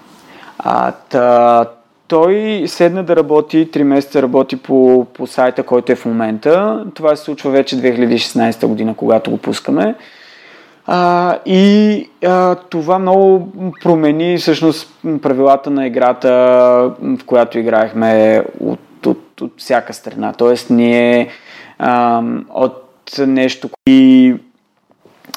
[0.59, 1.65] А, та,
[2.07, 6.85] той седна да работи, 3 месеца работи по, по сайта, който е в момента.
[6.93, 9.95] Това се случва вече 2016 година, когато го пускаме.
[10.87, 13.51] А, и а, това много
[13.83, 16.29] промени всъщност правилата на играта,
[17.01, 20.33] в която играехме от, от, от всяка страна.
[20.33, 21.29] Тоест ние
[21.79, 22.85] а, от
[23.27, 24.35] нещо и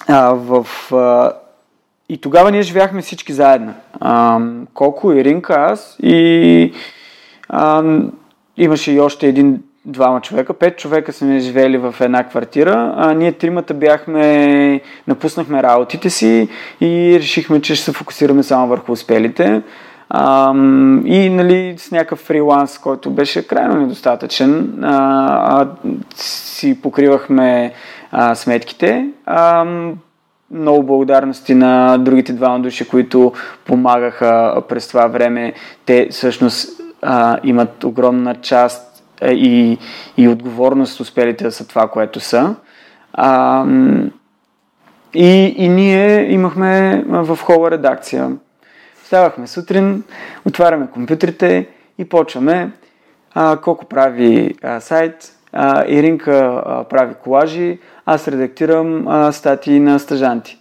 [0.08, 1.32] в а,
[2.12, 3.74] и тогава ние живяхме всички заедно.
[4.00, 4.40] А,
[5.04, 6.72] и Ринка, аз и
[7.48, 7.84] а,
[8.56, 13.32] имаше и още един двама човека, пет човека сме живели в една квартира, а ние
[13.32, 16.48] тримата бяхме, напуснахме работите си
[16.80, 19.62] и решихме, че ще се фокусираме само върху успелите.
[20.10, 20.54] А,
[21.04, 24.96] и нали, с някакъв фриланс, който беше крайно недостатъчен, а,
[25.60, 25.68] а,
[26.14, 27.72] си покривахме
[28.10, 29.08] а, сметките.
[29.26, 29.64] А,
[30.52, 33.32] много благодарности на другите двама души, които
[33.64, 35.52] помагаха през това време.
[35.86, 39.78] Те всъщност а, имат огромна част а, и,
[40.16, 42.54] и отговорност успелите да са това, което са.
[43.12, 43.64] А,
[45.14, 48.30] и, и ние имахме в хола редакция.
[49.04, 50.04] Ставахме сутрин,
[50.44, 52.70] отваряме компютрите и почваме.
[53.34, 55.32] А, колко прави а, сайт,
[55.88, 60.58] Иринка прави колажи, аз редактирам статии на стъжанти.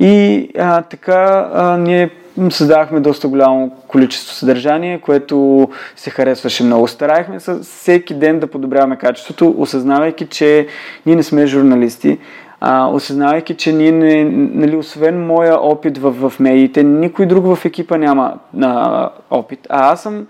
[0.00, 2.10] И а, така а, ние
[2.50, 6.88] създавахме доста голямо количество съдържание, което се харесваше много.
[6.88, 10.66] Старахме се всеки ден да подобряваме качеството, осъзнавайки, че
[11.06, 12.18] ние не сме журналисти,
[12.60, 17.64] а, осъзнавайки, че ние не, нали, освен моя опит в, в медиите, никой друг в
[17.64, 19.66] екипа няма а, опит.
[19.68, 20.26] А аз съм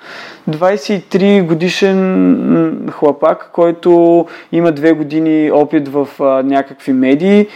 [0.51, 7.47] 23 годишен хлапак, който има две години опит в а, някакви медии,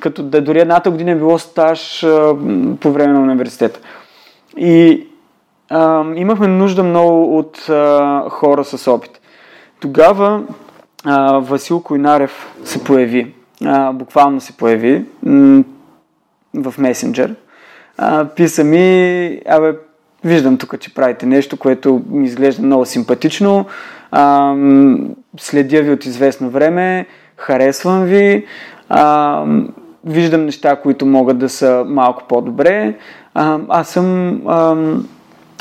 [0.00, 2.34] като да дори едната година е било стаж а,
[2.80, 3.80] по време на университета.
[4.56, 5.06] И
[5.68, 9.20] а, имахме нужда много от а, хора с опит.
[9.80, 10.42] Тогава
[11.04, 13.34] а, Васил Койнарев се появи
[13.64, 15.64] а, буквално се появи м-
[16.54, 17.34] в месенджер.
[17.98, 19.74] А, писа ми, абе,
[20.24, 23.66] виждам тук, че правите нещо, което ми изглежда много симпатично.
[24.10, 24.54] А,
[25.38, 27.06] следя ви от известно време,
[27.36, 28.46] харесвам ви.
[28.88, 29.44] А,
[30.04, 32.94] виждам неща, които могат да са малко по-добре.
[33.34, 34.76] А, аз съм а,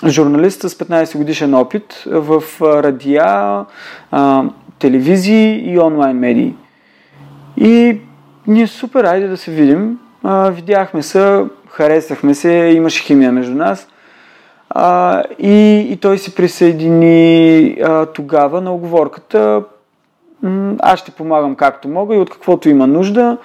[0.08, 3.66] журналист с 15 годишен опит в радиа,
[4.12, 4.44] а,
[4.80, 6.56] телевизии и онлайн медии.
[7.60, 8.02] И
[8.48, 10.00] ние супер, айде да се видим.
[10.24, 13.88] А, видяхме се, харесахме се, имаше химия между нас.
[14.70, 19.64] А, и, и той се присъедини а, тогава на оговорката.
[20.44, 23.38] М- аз ще помагам както мога и от каквото има нужда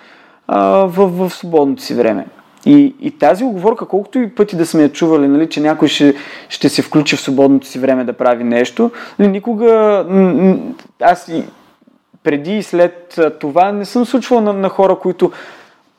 [0.48, 2.26] а, в, в свободното си време.
[2.66, 6.14] И, и тази оговорка, колкото и пъти да сме я чували, нали, че някой ще,
[6.48, 10.04] ще се включи в свободното си време да прави нещо, нали, никога
[11.00, 11.30] аз
[12.24, 15.32] преди и след това не съм случвал на, на хора, които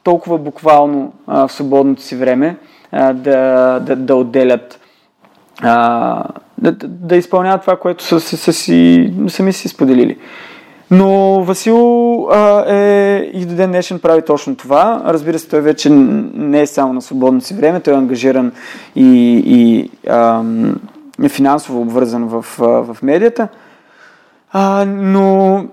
[0.04, 2.58] толкова буквално а, в свободното си време
[2.92, 4.80] а, да, да, да отделят,
[5.62, 6.24] а,
[6.58, 10.18] да, да изпълняват това, което са, са, са си, сами си споделили.
[10.92, 15.02] Но Васил а, е и до ден днешен прави точно това.
[15.06, 18.52] Разбира се, той вече не е само на свободно си време, той е ангажиран
[18.96, 20.44] и, и а,
[21.30, 23.48] финансово обвързан в, в медията.
[24.52, 25.66] А, но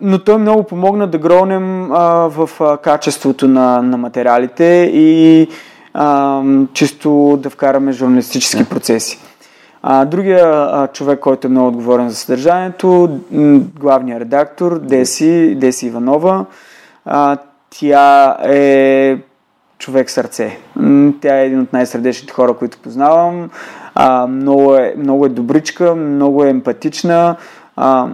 [0.00, 5.48] но той много помогна да гронем а, в а, качеството на, на материалите и
[5.94, 6.42] а,
[6.72, 9.18] чисто да вкараме журналистически процеси.
[9.82, 13.20] А, другия а, човек, който е много отговорен за съдържанието,
[13.80, 16.44] главният редактор Деси, Деси Иванова,
[17.04, 17.36] а,
[17.70, 19.18] тя е
[19.78, 20.58] човек сърце.
[21.20, 23.50] Тя е един от най-сърдечните хора, които познавам.
[23.94, 27.36] А, много, е, много е добричка, много е емпатична.
[27.76, 28.06] А,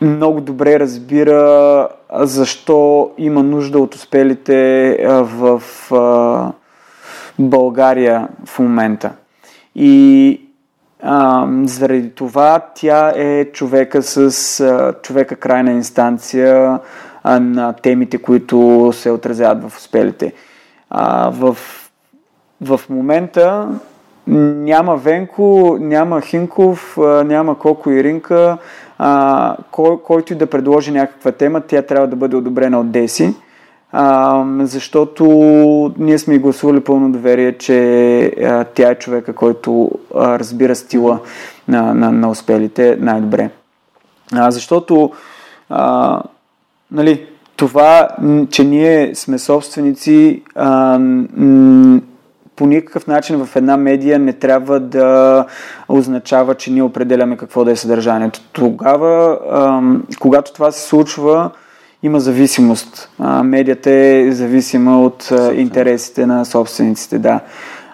[0.00, 5.62] много добре разбира защо има нужда от успелите в
[7.38, 9.10] България в момента.
[9.74, 10.40] И
[11.64, 16.78] заради това тя е човека с човека крайна инстанция
[17.24, 20.32] на темите, които се отразяват в успелите.
[21.30, 21.56] В,
[22.60, 23.68] в момента
[24.26, 28.58] няма Венко, няма Хинков, няма Коко и Ринка,
[28.98, 33.34] а, кой, който и да предложи някаква тема, тя трябва да бъде одобрена от Деси.
[33.92, 35.24] А, защото
[35.98, 41.20] ние сме гласували пълно доверие, че а, тя е човека, който а, разбира стила
[41.68, 43.50] на, на, на успелите най-добре.
[44.32, 45.12] А, защото
[45.70, 46.22] а,
[46.90, 47.26] нали,
[47.56, 48.08] това,
[48.50, 52.00] че ние сме собственици, а, м-
[52.58, 55.44] по никакъв начин в една медия не трябва да
[55.88, 58.40] означава, че ние определяме какво да е съдържанието.
[58.52, 59.38] Тогава,
[60.20, 61.50] когато това се случва,
[62.02, 63.10] има зависимост.
[63.42, 67.40] Медията е зависима от интересите на собствениците, да.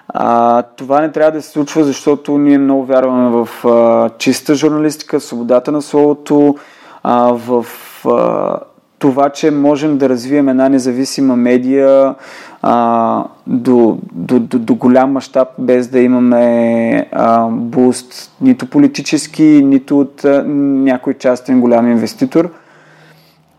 [0.09, 5.21] А, това не трябва да се случва, защото ние много вярваме в а, чиста журналистика,
[5.21, 6.57] в свободата на словото,
[7.03, 7.67] а, в
[8.07, 8.59] а,
[8.99, 12.15] това, че можем да развием една независима медия
[12.63, 20.01] а, до, до, до, до голям мащаб, без да имаме а, буст нито политически, нито
[20.01, 22.51] от а, някой частен голям инвеститор.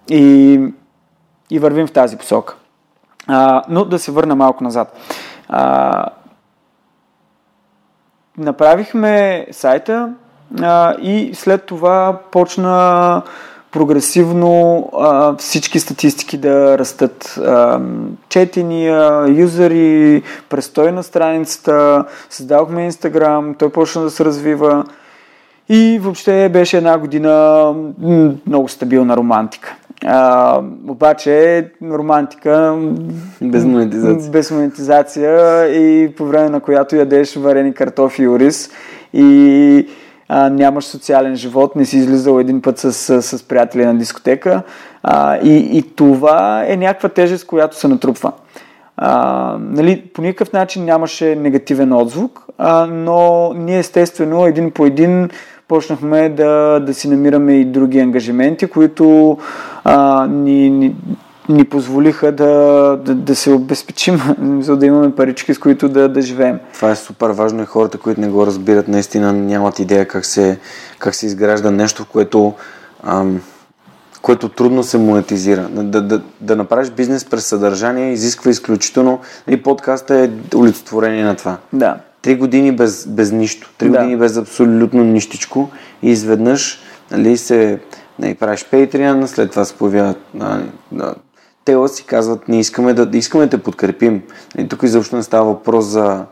[0.10, 0.60] И,
[1.50, 2.56] и вървим в тази посока.
[3.28, 4.98] А, но да се върна малко назад.
[5.50, 6.06] А,
[8.38, 10.14] направихме сайта
[10.62, 13.22] а, и след това почна
[13.76, 17.40] прогресивно а, всички статистики да растат.
[17.46, 17.80] А,
[18.30, 24.86] четения, юзери, престой на страницата, създадохме Инстаграм, той почна да се развива
[25.70, 27.74] и въобще беше една година
[28.48, 29.76] много стабилна романтика.
[30.06, 32.78] А, обаче романтика
[33.42, 34.32] без монетизация.
[34.32, 38.70] без монетизация и по време на която ядеш варени картофи и ориз
[39.14, 39.88] и
[40.30, 44.62] а, нямаш социален живот, не си излизал един път с, с, приятели на дискотека
[45.04, 48.32] а, и, и това е някаква тежест, която се натрупва.
[48.98, 55.30] А, нали, по никакъв начин нямаше негативен отзвук, а, но ние естествено един по един
[55.68, 59.38] почнахме да, да си намираме и други ангажименти, които
[59.84, 60.96] а, ни, ни,
[61.50, 62.52] ни позволиха да,
[63.06, 64.20] да, да се обезпечим,
[64.62, 66.60] за да имаме парички, с които да, да живеем.
[66.74, 70.60] Това е супер важно и хората, които не го разбират, наистина нямат идея как се,
[71.00, 72.54] как се изгражда нещо, което,
[73.04, 73.42] ам,
[74.22, 75.68] което трудно се монетизира.
[75.72, 79.20] Да, да, да направиш бизнес през съдържание изисква изключително...
[79.48, 81.58] И подкаста е олицетворение на това.
[81.74, 81.98] Да.
[82.22, 83.70] Три години без, без нищо.
[83.78, 83.98] Три Да.
[83.98, 85.70] години без абсолютно нищичко
[86.02, 86.80] и изведнъж
[87.12, 87.80] нали, се
[88.20, 90.64] нали, правиш Patreon, след това се появяват нали,
[91.66, 94.22] те си казват, ние искаме да, искаме да те подкрепим.
[94.58, 96.26] И тук изобщо не става въпрос за,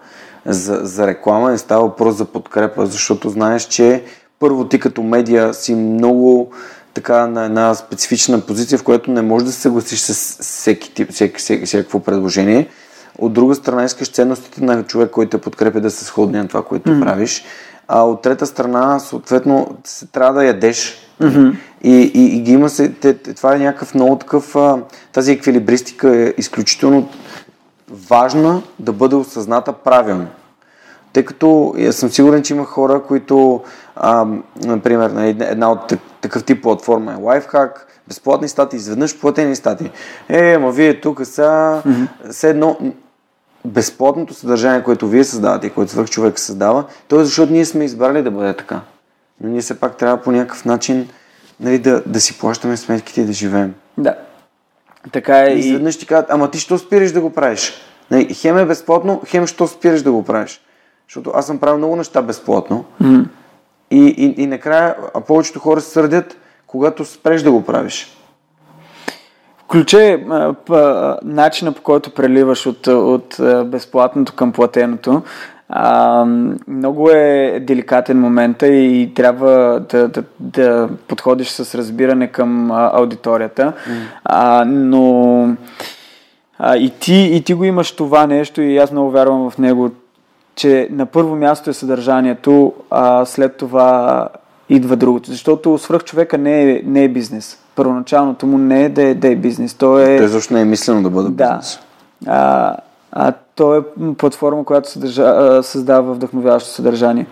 [0.45, 4.03] за, за реклама, не става въпрос за подкрепа, защото знаеш, че
[4.39, 6.51] първо ти като медия си много
[6.93, 11.11] така на една специфична позиция, в която не можеш да се съгласиш с всеки тип,
[11.11, 12.67] всеки, всеки, всякакво предложение.
[13.17, 16.63] От друга страна искаш ценностите на човек, който те подкрепя да са сходни на това,
[16.63, 17.03] което mm-hmm.
[17.03, 17.43] правиш.
[17.87, 20.97] А от трета страна, съответно, се трябва да ядеш.
[21.21, 21.55] Mm-hmm.
[21.83, 24.55] И, и, и ги има се, те, това е някакъв много такъв,
[25.11, 27.09] тази еквилибристика е изключително
[28.09, 30.27] важна да бъде осъзната правилно.
[31.13, 33.61] Тъй като е, съм сигурен, че има хора, които,
[33.95, 34.25] а,
[34.63, 37.71] например, на една от так- такъв тип платформа е Lifehack,
[38.07, 39.91] безплатни статии, изведнъж платени статии.
[40.29, 42.07] Е, ама вие тук са, mm-hmm.
[42.31, 42.77] все едно,
[43.65, 47.85] безплатното съдържание, което вие създавате и което свърх човек създава, то е защото ние сме
[47.85, 48.81] избрали да бъде така.
[49.41, 51.09] Но ние все пак трябва по някакъв начин
[51.59, 53.73] нали, да, да си плащаме сметките и да живеем.
[53.97, 54.15] Да.
[55.11, 57.73] Така е И изведнъж ти казват, ама ти що спираш да го правиш?
[58.11, 60.61] Нали, хем е безплатно, хем що спираш да го правиш?
[61.07, 62.85] Защото аз съм правил много неща безплатно.
[62.99, 63.25] М.
[63.91, 66.37] И, и, и накрая а повечето хора се сърдят,
[66.67, 68.17] когато спреш да го правиш.
[69.67, 70.25] Ключе
[71.23, 73.35] начина по който преливаш от, от
[73.65, 75.21] безплатното към платеното.
[75.75, 76.25] А,
[76.67, 83.73] много е деликатен момента и трябва да, да, да подходиш с разбиране към а, аудиторията.
[84.23, 85.47] А, но
[86.59, 89.91] а, и, ти, и ти го имаш това нещо и аз много вярвам в него,
[90.55, 94.27] че на първо място е съдържанието, а след това
[94.69, 95.31] идва другото.
[95.31, 97.59] Защото свръх човека не е, не е бизнес.
[97.75, 99.73] Първоначалното му не е да е, да е бизнес.
[99.73, 100.17] То е...
[100.17, 101.47] Той защо не е мислено да бъде Да.
[101.47, 101.79] бизнес.
[102.27, 102.75] А,
[103.11, 103.81] а то е
[104.17, 107.27] платформа, която съдържа, а, създава вдъхновяващо съдържание.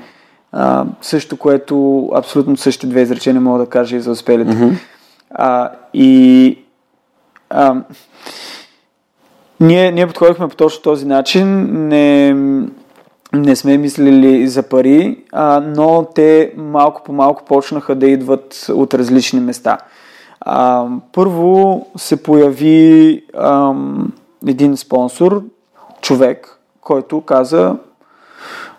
[0.52, 4.52] А, също, което абсолютно същите две изречения мога да кажа и за успелите.
[4.52, 4.78] Mm-hmm.
[5.32, 6.58] А, и
[7.50, 7.76] а,
[9.60, 11.68] ние, ние подходихме по точно този начин.
[11.88, 12.34] Не,
[13.34, 18.94] не сме мислили за пари, а, но те малко по малко почнаха да идват от
[18.94, 19.78] различни места.
[20.42, 24.14] А, първо се появи ам,
[24.48, 25.44] един спонсор,
[26.02, 27.76] човек, който каза,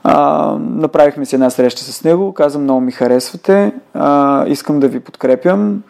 [0.05, 5.01] а, направихме си една среща с него, каза много ми харесвате, а, искам да ви
[5.01, 5.83] подкрепям,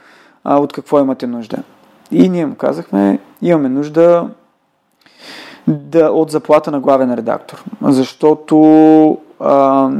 [0.45, 1.57] а, от какво имате нужда.
[2.11, 4.29] И ние му казахме, имаме нужда
[5.67, 9.91] да, от заплата на главен редактор, защото а,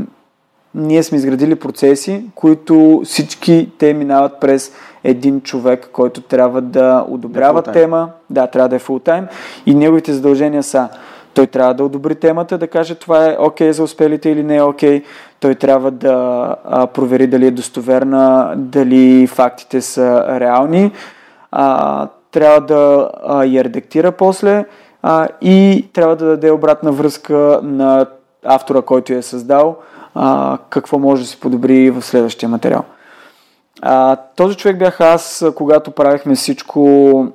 [0.75, 4.73] ние сме изградили процеси, които всички те минават през
[5.05, 9.27] един човек, който трябва да одобрява Да, тема, да, трябва да е фултайм
[9.67, 10.89] и неговите задължения са
[11.35, 14.57] той трябва да одобри темата, да каже това е окей okay за успелите или не
[14.57, 15.01] е окей.
[15.01, 15.05] Okay.
[15.41, 20.93] Той трябва да а, провери дали е достоверна, дали фактите са реални.
[21.53, 24.65] А, трябва да а, я редактира после
[25.03, 28.07] а, и трябва да даде обратна връзка на
[28.45, 29.77] автора, който я е създал,
[30.15, 32.85] а, какво може да се подобри в следващия материал.
[33.83, 37.27] А, този човек бях аз, когато правихме всичко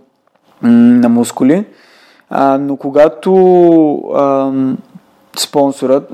[0.61, 1.65] на мускули,
[2.29, 3.33] а, но когато
[4.15, 4.51] а,
[5.39, 6.09] спонсорът,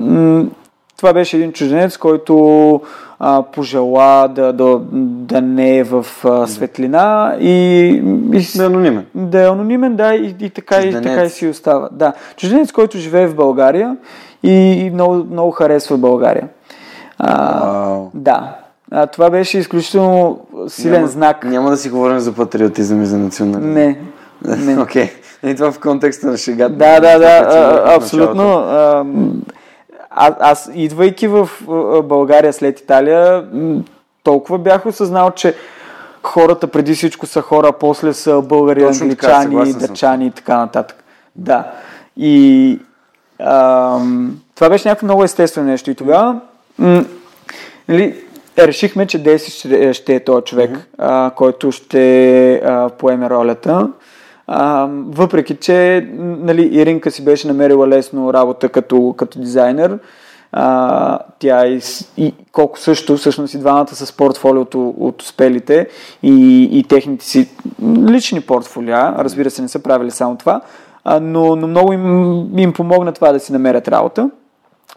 [0.96, 2.80] това беше един чужденец, който
[3.18, 7.86] а, пожела да, да, да не е в а, светлина и,
[8.32, 9.06] и Да е анонимен.
[9.14, 11.88] да е анонимен, да, и, и, така, и така и си остава.
[11.92, 13.96] Да, чужденец, който живее в България
[14.42, 16.48] и, и много, много харесва България.
[17.18, 18.10] А, Вау.
[18.14, 18.56] да,
[18.90, 21.44] а, това беше изключително силен няма, знак.
[21.44, 23.72] Няма да си говорим за патриотизъм и за национализъм.
[23.72, 23.98] Не,
[24.56, 24.82] не.
[24.82, 25.10] Окей.
[25.44, 26.74] И това в контекста на шегата.
[26.74, 28.58] Да, да, да, а, абсолютно.
[28.58, 29.04] А,
[30.40, 31.48] аз, идвайки в
[32.04, 33.44] България след Италия,
[34.22, 35.54] толкова бях осъзнал, че
[36.22, 39.80] хората преди всичко са хора, после са българи, Точно така, англичани, съм.
[39.80, 41.04] дъчани и така нататък.
[41.36, 41.70] Да.
[42.16, 42.78] И
[43.38, 45.90] ам, това беше някакво много естествено нещо.
[45.90, 46.40] И тогава
[46.78, 47.04] м,
[47.88, 48.24] нали,
[48.58, 53.88] решихме, че Деси ще, ще е този човек, а, който ще а, поеме ролята.
[55.08, 59.98] Въпреки, че нали, Иринка си беше намерила лесно работа като, като дизайнер,
[60.52, 61.80] а, тя и,
[62.16, 65.88] и колко също, всъщност и двамата с портфолиото от успелите
[66.22, 67.48] и, и техните си
[68.08, 70.60] лични портфолиа, разбира се, не са правили само това,
[71.04, 74.30] а, но, но много им, им помогна това да си намерят работа.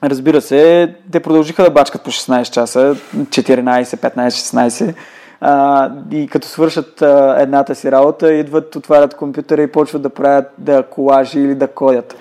[0.04, 4.93] Разбира се, те продължиха да бачкат по 16 часа, 14, 15, 16.
[5.42, 10.46] А, и като свършат а, едната си работа, идват, отварят компютъра и почват да правят
[10.58, 12.16] да колажи или да кодят.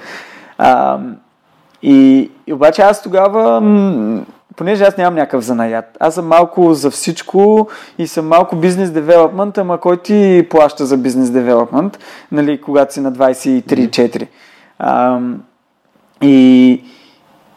[0.59, 0.99] А,
[1.83, 4.25] и, и обаче аз тогава, м,
[4.57, 9.59] понеже аз нямам някакъв занаят, аз съм малко за всичко и съм малко бизнес девелопмент,
[9.59, 11.99] ама кой ти плаща за бизнес девелопмент,
[12.33, 14.27] нали, когато си на 23-4.
[14.79, 15.21] А,
[16.23, 16.83] и,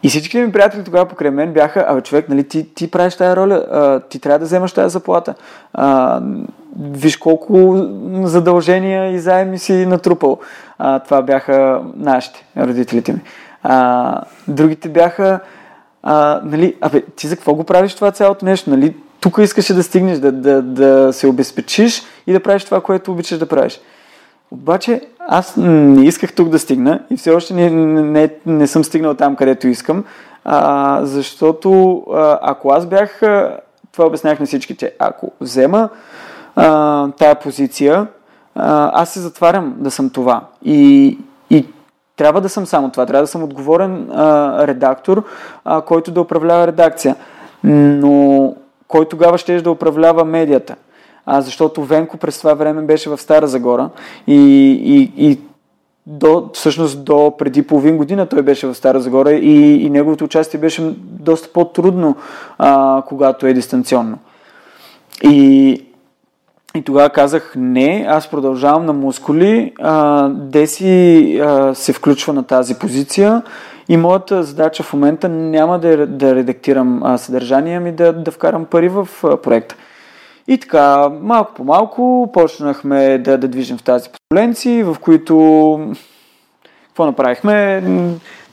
[0.02, 3.36] и всички ми приятели тогава покрай мен бяха, абе човек, нали, ти, ти правиш тази
[3.36, 5.34] роля, а, ти трябва да вземаш тази заплата.
[5.74, 6.20] А,
[6.80, 7.86] виж колко
[8.22, 10.38] задължения и заеми си натрупал.
[10.78, 13.20] А, това бяха нашите, родителите ми.
[13.62, 15.40] А, другите бяха,
[16.02, 18.70] а, нали, абе, ти за какво го правиш това цялото нещо?
[18.70, 23.12] Нали, тук искаше да стигнеш, да, да, да се обезпечиш и да правиш това, което
[23.12, 23.80] обичаш да правиш.
[24.50, 29.14] Обаче аз не исках тук да стигна и все още не, не, не, съм стигнал
[29.14, 30.04] там, където искам,
[30.44, 33.20] а, защото а, ако аз бях,
[33.92, 35.88] това обяснях на всички, че ако взема
[36.56, 38.06] а, тая позиция,
[38.54, 40.40] а, аз се затварям да съм това.
[40.64, 41.18] И,
[41.50, 41.66] и
[42.16, 43.06] трябва да съм само това.
[43.06, 45.24] Трябва да съм отговорен а, редактор,
[45.64, 47.16] а, който да управлява редакция.
[47.64, 48.54] Но
[48.88, 50.76] кой тогава ще да управлява медията?
[51.26, 53.90] А, защото Венко през това време беше в Стара Загора
[54.26, 54.36] и,
[54.84, 55.38] и, и
[56.06, 60.60] до, всъщност до преди половин година той беше в Стара Загора и, и неговото участие
[60.60, 62.16] беше доста по-трудно,
[62.58, 64.18] а, когато е дистанционно.
[65.22, 65.70] И,
[66.74, 72.74] и тогава казах не, аз продължавам на мускули, а, Деси а, се включва на тази
[72.74, 73.42] позиция
[73.88, 78.64] и моята задача в момента няма да, да редактирам а, съдържание, ами да, да вкарам
[78.64, 79.76] пари в а, проекта.
[80.50, 85.94] И така, малко по малко почнахме да, да движим в тази посоленци, в които
[86.86, 87.82] какво направихме?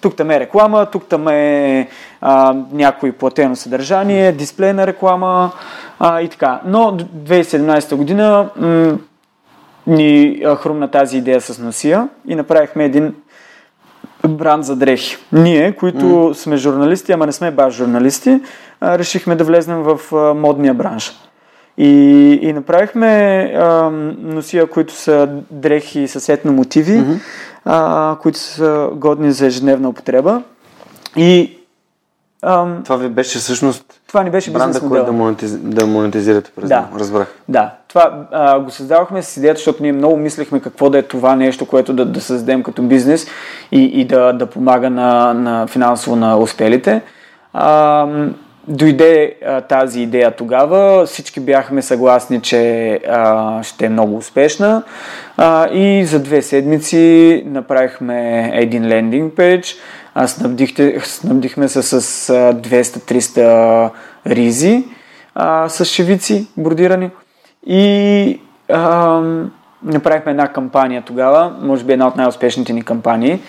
[0.02, 1.88] Тук там е реклама, тук там е
[2.22, 5.52] а, някой платено съдържание, дисплей на реклама
[6.00, 6.62] а, и така.
[6.66, 8.98] Но д- 2017 година м-
[9.88, 13.16] ни а, хрумна тази идея с Носия и направихме един
[14.28, 15.18] бранд за дрехи.
[15.32, 16.34] Ние, които mm.
[16.34, 18.42] сме журналисти, ама не сме баш журналисти,
[18.82, 21.27] а, решихме да влезнем в а, модния бранш.
[21.78, 21.90] И,
[22.42, 23.08] и направихме
[23.58, 27.20] а, носия, които са дрехи с етно мотиви, mm-hmm.
[27.66, 30.42] а, които са годни за ежедневна употреба.
[31.16, 31.58] И
[32.42, 35.58] ам, Това ви беше всъщност това ни беше бранда, който да, монетиз...
[35.58, 36.82] да монетизирате през Да.
[36.82, 37.00] него.
[37.00, 37.36] Разбрах.
[37.50, 41.36] Да, това а, го създавахме с идеята, защото ние много мислихме какво да е това
[41.36, 43.28] нещо, което да, да създадем като бизнес
[43.72, 47.02] и, и да, да помага на, на финансово на успелите.
[47.54, 48.30] А, м,
[48.68, 54.84] дойде а, тази идея тогава, всички бяхме съгласни, че а, ще е много успешна.
[55.38, 59.76] А, и за две седмици направихме един лендинг пейдж,
[60.16, 61.94] а, снабдихте, снабдихме се с
[62.30, 63.92] а, 200-300
[64.28, 64.84] ризи,
[65.36, 67.10] а, с шевици бордирани.
[67.68, 68.40] И
[68.70, 69.22] а,
[69.84, 73.40] направихме една кампания тогава, може би една от най-успешните ни кампании,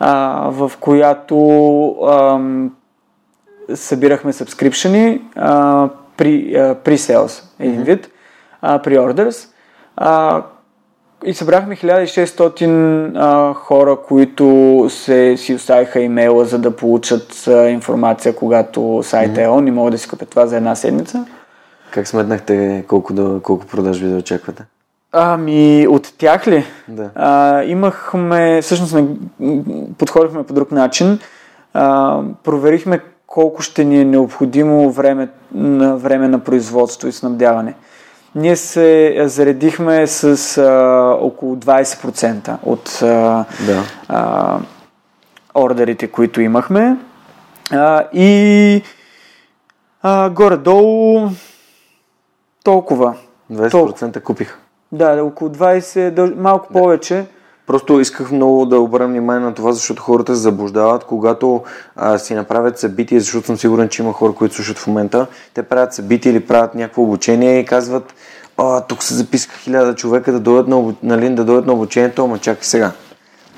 [0.00, 1.38] а, в която
[1.88, 2.38] а,
[3.74, 8.10] събирахме сабскрипшени а, при, а, при sales, един вид,
[8.62, 9.48] а, при orders.
[9.96, 10.42] А,
[11.24, 18.36] и събрахме 1600 а, хора, които се, си оставиха имейла, за да получат а, информация,
[18.36, 21.26] когато сайта е он и могат да си купят това за една седмица.
[21.90, 24.64] Как сметнахте колко, да, колко продажби да очаквате?
[25.12, 26.64] Ами, от тях ли?
[26.88, 27.10] Да.
[27.14, 28.96] А, имахме, всъщност
[29.98, 31.18] подходихме по друг начин.
[31.74, 33.00] А, проверихме
[33.32, 37.74] колко ще ни е необходимо време на, време на производство и снабдяване.
[38.34, 40.24] Ние се заредихме с
[40.58, 43.82] а, около 20% от а, Да.
[44.08, 44.58] а,
[45.54, 46.96] ордерите, които имахме.
[47.70, 48.82] А, и
[50.02, 51.28] а, горе-долу
[52.64, 53.14] толкова.
[53.52, 54.58] 20% купих.
[54.92, 57.24] Да, да, около 20, дъл- малко повече.
[57.66, 61.62] Просто исках много да обърна внимание на това, защото хората се заблуждават, когато
[61.96, 65.26] а, си направят събитие, защото съм сигурен, че има хора, които слушат в момента.
[65.54, 68.14] Те правят събитие или правят някакво обучение и казват,
[68.56, 72.38] а, тук се записаха хиляда човека да дойдат на, нали, да дойдат на обучението, ама
[72.38, 72.92] чакай сега.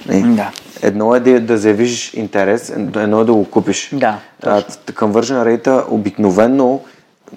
[0.06, 0.34] Не.
[0.34, 0.50] Да.
[0.82, 3.90] Едно е да, да заявиш интерес, едно е да го купиш.
[3.92, 6.80] Да, а, conversion rate обикновенно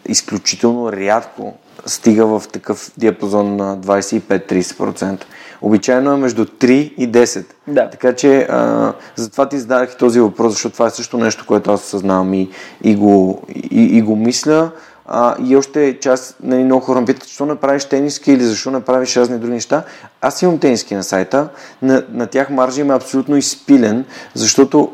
[0.07, 1.53] изключително рядко
[1.85, 5.23] стига в такъв диапазон на 25-30%.
[5.61, 7.45] Обичайно е между 3 и 10.
[7.67, 7.89] Да.
[7.89, 11.71] Така че а, затова ти зададах и този въпрос, защото това е също нещо, което
[11.71, 12.49] аз осъзнавам и,
[12.83, 14.71] и, го, и, и го мисля.
[15.05, 18.71] А, и още част, нали, много хора ме питат, защо не правиш тениски или защо
[18.71, 19.83] не правиш разни други неща.
[20.21, 21.49] Аз имам тениски на сайта,
[21.81, 24.91] на, на тях маржа им е абсолютно изпилен, защото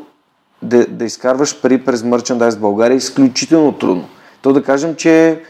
[0.62, 4.08] да, да изкарваш пари през мерчендайз в България е изключително трудно.
[4.42, 5.42] То да кажем, че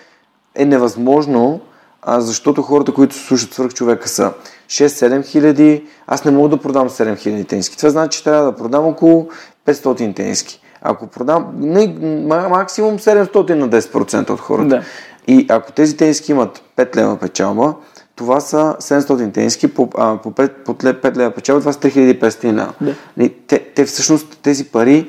[0.55, 1.61] е невъзможно,
[2.03, 4.33] а, защото хората, които слушат свърх човека са
[4.67, 7.77] 6-7 хиляди, аз не мога да продам 7 хиляди тениски.
[7.77, 9.29] Това значи, че трябва да продам около
[9.67, 10.61] 500 тениски.
[10.83, 14.69] Ако продам не, ма- максимум 700 на 10% от хората.
[14.69, 14.83] Да.
[15.27, 17.75] И ако тези тениски имат 5 лева печалба,
[18.17, 22.45] това са 700 тениски по, а, по 5, по 5 лева печалба, това са 3500
[22.45, 22.73] лева.
[22.81, 22.95] Да.
[23.17, 25.09] Нали, Те, те всъщност тези пари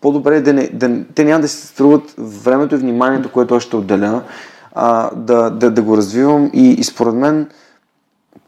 [0.00, 3.62] по-добре е да не, да, те няма да се струват времето и вниманието, което аз
[3.62, 4.22] ще отделя,
[4.74, 7.48] а, да, да, да го развивам и, и според мен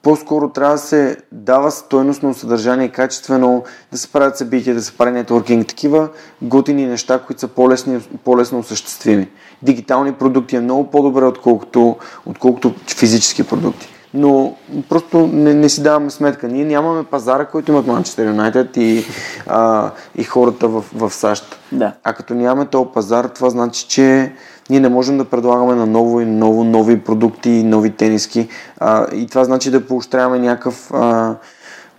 [0.02, 5.10] по-скоро трябва да се дава стойностно съдържание, качествено, да се правят събития, да се прави
[5.10, 6.08] нетворкинг, такива
[6.42, 9.28] готини неща, които са по-лесни, по-лесно осъществими.
[9.62, 11.96] Дигитални продукти е много по-добре, отколкото,
[12.26, 13.88] отколкото физически продукти.
[14.14, 14.54] Но
[14.88, 16.48] просто не, не си даваме сметка.
[16.48, 19.04] Ние нямаме пазара, който имат Манчестър Юнайтед и,
[19.46, 21.58] а, и хората в, в САЩ.
[21.72, 21.92] Да.
[22.04, 24.32] А като нямаме този пазар, това значи, че
[24.70, 28.48] ние не можем да предлагаме на ново и ново нови продукти, нови тениски.
[28.78, 31.34] А, и това значи да поощряваме някакъв, а,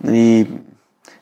[0.04, 0.50] нали,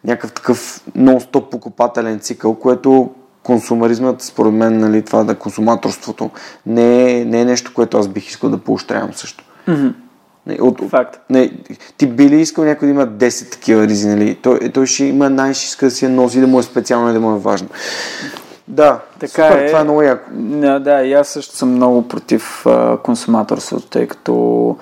[0.04, 3.10] някакъв такъв нон-стоп покупателен цикъл, което
[3.42, 6.30] консумаризмът, според мен, нали, това да консуматорството,
[6.66, 9.44] не е, не е нещо, което аз бих искал да поощрявам също.
[10.50, 11.20] Не, от, Факт.
[11.30, 11.52] Не,
[11.96, 14.34] ти би ли искал някой да има 10 такива ризи, нали?
[14.34, 17.10] Той, той ще има най ще иска да си я носи, да му е специално
[17.10, 17.68] и да му е важно.
[18.68, 19.66] Да, Така супер, е.
[19.66, 20.24] това е много яко.
[20.32, 24.76] Да, да, и аз също съм много против а, консуматорството, тъй като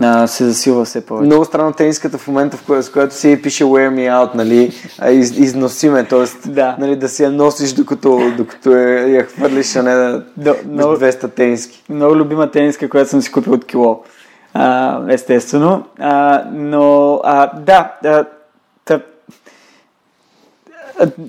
[0.00, 1.26] а, се засилва все повече.
[1.26, 4.72] Много странно тениската в момента, в която, с която си пише Wear Me Out, нали,
[5.10, 6.48] из, износиме, т.е.
[6.50, 6.76] Да.
[6.78, 10.90] нали, да си я носиш докато, докато я, я хвърлиш, а не да, Да, между
[10.90, 11.82] но- 200 тениски.
[11.90, 14.02] Много любима тениска, която съм си купил от кило.
[14.54, 15.84] А, естествено.
[15.98, 18.24] А, но, а, да, а,
[18.84, 19.00] та,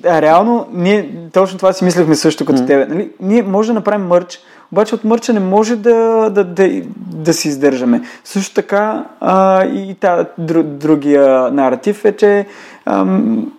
[0.05, 2.85] а, реално, ние точно това си мислехме също като тебе.
[2.85, 3.11] Нали?
[3.19, 4.39] Ние може да направим мърч,
[4.71, 8.01] обаче от мърча не може да, да, да, да си издържаме.
[8.23, 12.45] Също така а, и та, дру, другия наратив е, че
[12.85, 13.51] ам,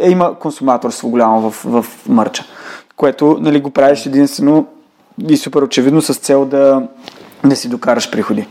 [0.00, 2.44] е, има консуматорство голямо в, в мърча,
[2.96, 4.66] което нали, го правиш единствено
[5.28, 6.82] и супер очевидно с цел да,
[7.44, 8.46] да си докараш приходи.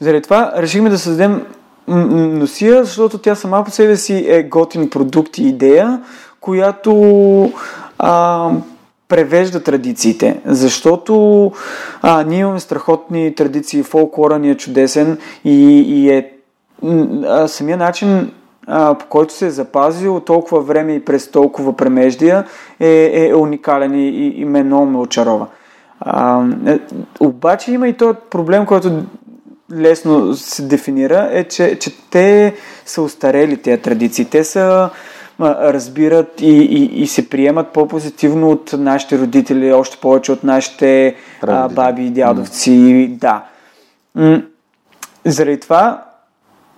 [0.00, 1.42] Заради това решихме да създадем
[1.88, 6.00] носия, защото тя сама по себе си е готин продукт и идея,
[6.40, 7.52] която
[7.98, 8.50] а,
[9.08, 11.52] превежда традициите, защото
[12.02, 16.30] а, ние имаме страхотни традиции, фолклора ни е чудесен и, и е
[17.26, 18.30] а, самия начин
[18.66, 22.44] а, по който се е запазил толкова време и през толкова премеждия
[22.80, 25.46] е, е уникален и, и ме много ме очарова.
[26.00, 26.78] А, е,
[27.20, 29.02] обаче има и този проблем, който
[29.74, 32.54] лесно се дефинира, е, че, че те
[32.86, 34.24] са устарели тези традиции.
[34.24, 34.90] Те са
[35.40, 41.68] разбират и, и, и се приемат по-позитивно от нашите родители, още повече от нашите а,
[41.68, 42.70] баби и дядовци.
[42.70, 43.18] Mm.
[43.18, 43.44] Да.
[44.14, 44.42] М-
[45.24, 46.04] заради това,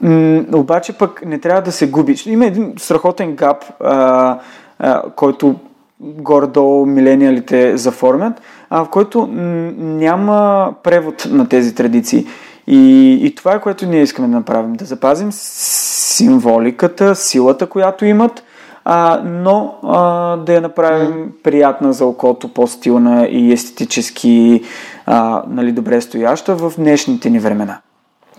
[0.00, 2.16] м- обаче пък не трябва да се губи.
[2.26, 4.38] Има един страхотен гап, а,
[4.78, 5.54] а, който
[6.00, 8.40] горе-долу милениалите заформят,
[8.70, 12.26] а, в който няма превод на тези традиции.
[12.66, 14.72] И, и това е което ние искаме да направим.
[14.72, 18.42] Да запазим символиката, силата, която имат,
[18.84, 21.42] а, но а, да я направим mm.
[21.42, 24.62] приятна за окото, по-стилна и естетически
[25.06, 27.78] а, нали, добре стояща в днешните ни времена.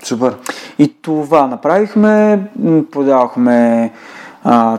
[0.04, 0.36] Супер.
[0.80, 2.40] И това направихме,
[2.92, 3.92] подавахме
[4.44, 4.78] а,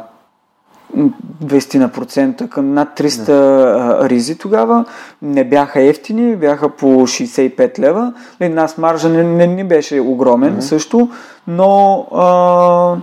[1.45, 4.09] 20% към над 300 да.
[4.09, 4.85] ризи тогава.
[5.23, 8.13] Не бяха ефтини, бяха по 65 лева.
[8.41, 10.61] И нас маржа не, не, не беше огромен mm-hmm.
[10.61, 11.09] също,
[11.47, 12.97] но а,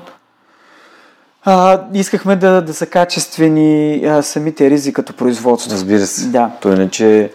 [1.46, 5.72] а, искахме да, да са качествени а, самите ризи като производство.
[5.72, 6.28] Разбира се.
[6.28, 6.52] Да.
[6.62, 7.32] То иначе,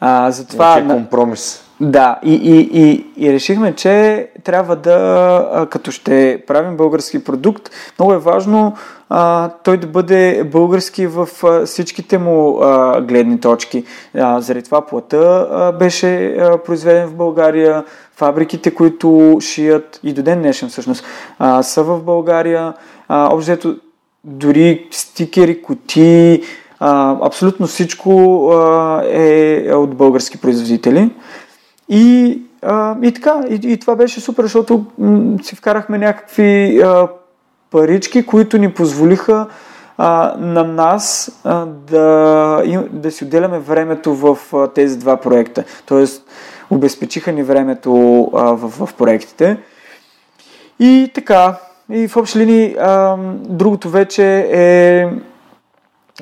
[0.00, 1.67] а, затова, е компромис.
[1.80, 8.12] Да, и, и, и, и решихме, че трябва да, като ще правим български продукт, много
[8.12, 8.76] е важно
[9.10, 13.84] а, той да бъде български в а, всичките му а, гледни точки.
[14.14, 17.84] А, заради това плата а, беше а, произведен в България,
[18.16, 21.04] фабриките, които шият и до ден днешен всъщност
[21.38, 22.74] а, са в България.
[23.08, 23.76] А, общо
[24.24, 26.42] дори стикери, коти,
[26.80, 31.10] абсолютно всичко а, е от български производители.
[31.88, 37.08] И, а, и така, и, и това беше супер, защото м- си вкарахме някакви а,
[37.70, 39.46] парички, които ни позволиха
[39.98, 45.64] а, на нас а, да, да си отделяме времето в а, тези два проекта.
[45.86, 46.24] Тоест,
[46.70, 49.56] обезпечиха ни времето а, в, в проектите.
[50.80, 51.54] И така,
[51.90, 53.16] и в общи линии, а,
[53.48, 55.06] другото вече е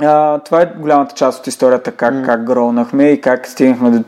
[0.00, 2.24] а, това е голямата част от историята, как, mm.
[2.24, 4.04] как гронахме и как стигнахме до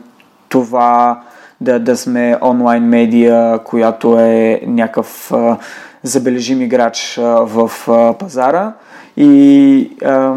[0.49, 1.21] това
[1.61, 5.57] да, да сме онлайн медия, която е някакъв а,
[6.03, 8.73] забележим играч а, в а, пазара.
[9.17, 10.35] И а,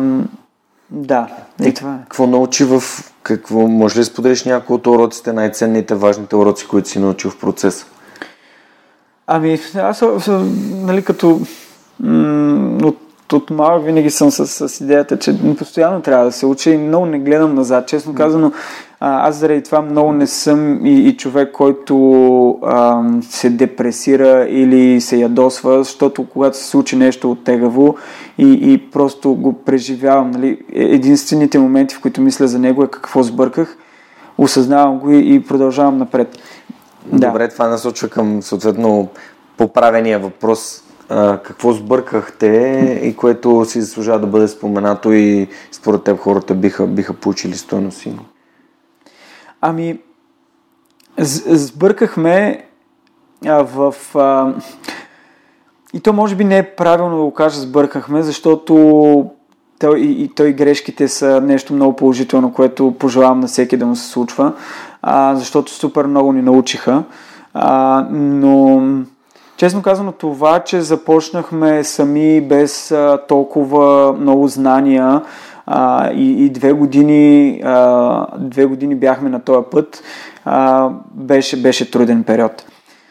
[0.91, 1.27] да,
[1.65, 2.03] и, и това е.
[2.03, 2.83] Какво научи в...
[3.23, 7.39] Какво, може ли да споделиш някои от уроците, най-ценните, важните уроци, които си научил в
[7.39, 7.87] процеса?
[9.27, 10.05] Ами, аз,
[10.71, 11.41] нали, като
[12.01, 12.99] м- от
[13.33, 17.07] от малък винаги съм с, с идеята, че постоянно трябва да се уча и много
[17.07, 17.89] не гледам назад.
[17.89, 18.53] Честно казано,
[19.05, 25.17] аз заради това много не съм и, и човек, който а, се депресира или се
[25.17, 27.97] ядосва, защото когато се случи нещо оттегаво
[28.39, 30.31] и, и просто го преживявам.
[30.31, 33.77] Нали, е, единствените моменти, в които мисля за него е какво сбърках,
[34.39, 36.39] осъзнавам го и, и продължавам напред.
[37.07, 37.49] Добре, да.
[37.49, 39.09] това насочва към съответно
[39.57, 40.85] поправения въпрос
[41.45, 47.13] какво сбъркахте и което си заслужава да бъде споменато и според теб хората биха, биха
[47.13, 48.07] получили стойност
[49.65, 49.99] Ами,
[51.19, 52.67] сбъркахме
[53.47, 53.95] а, в...
[54.15, 54.55] А,
[55.95, 59.31] и то може би не е правилно да го кажа сбъркахме, защото
[59.81, 63.97] той, и, и той грешките са нещо много положително, което пожелавам на всеки да му
[63.97, 64.53] се случва,
[65.03, 67.05] а, защото супер много ни научиха.
[67.55, 68.83] А, но
[69.57, 75.23] Честно казано, това, че започнахме сами без а, толкова много знания
[75.67, 80.03] а, и, и две, години, а, две години бяхме на този път,
[80.45, 82.65] а, беше, беше труден период.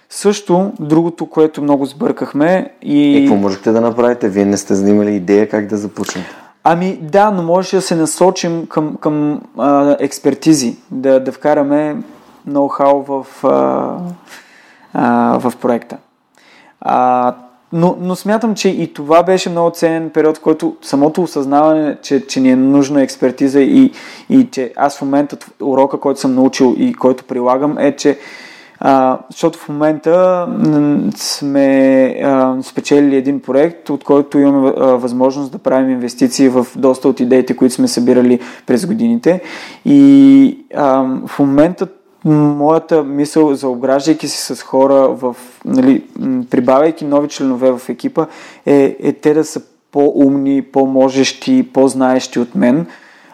[0.10, 3.18] Също, другото, което много сбъркахме и...
[3.18, 4.30] И какво можете да направите?
[4.30, 6.24] Вие не сте занимали идея как да започнем?
[6.64, 11.98] Ами да, но може да се насочим към, към а, експертизи, да, да вкараме
[12.50, 13.98] ноу-хау в, а,
[14.94, 15.98] а, в проекта.
[16.82, 17.34] А,
[17.74, 22.28] но, но смятам, че и това беше много ценен период, в който самото осъзнаване, че,
[22.28, 23.92] че ни е нужна експертиза и,
[24.30, 28.18] и че аз в момента урока, който съм научил и който прилагам е, че
[28.84, 30.48] а, защото в момента
[31.16, 37.08] сме а, спечелили един проект, от който имаме а, възможност да правим инвестиции в доста
[37.08, 39.42] от идеите, които сме събирали през годините.
[39.86, 41.88] И а, в момента
[42.26, 45.36] моята мисъл за обграждайки се с хора, в,
[45.66, 46.04] нали,
[46.50, 48.26] прибавяйки нови членове в екипа,
[48.66, 49.62] е, е те да са
[49.92, 52.88] по-умни, по-можещи, по-знаещи от мен,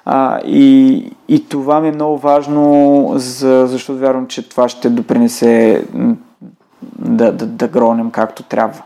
[0.09, 5.85] А, и, и това ми е много важно, за, защото вярвам, че това ще допринесе
[6.99, 8.83] да, да, да гронем както трябва.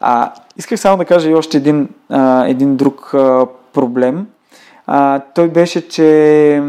[0.00, 4.26] А, исках само да кажа и още един, а, един друг а, проблем.
[4.86, 6.62] А, той беше, че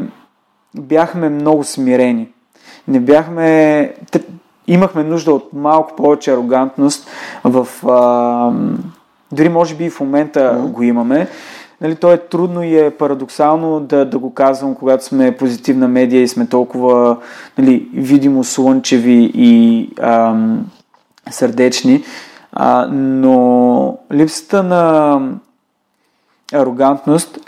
[0.75, 2.29] бяхме много смирени.
[2.87, 3.93] Не бяхме...
[4.67, 7.09] Имахме нужда от малко повече арогантност
[7.43, 7.67] в...
[7.87, 8.51] А,
[9.31, 10.67] дори може би и в момента mm.
[10.67, 11.27] го имаме.
[11.81, 16.21] Нали, то е трудно и е парадоксално да, да го казвам, когато сме позитивна медия
[16.21, 17.17] и сме толкова
[17.57, 20.65] нали, видимо слънчеви и ам,
[21.29, 22.03] сърдечни.
[22.51, 25.21] А, но липсата на
[26.53, 27.39] арогантност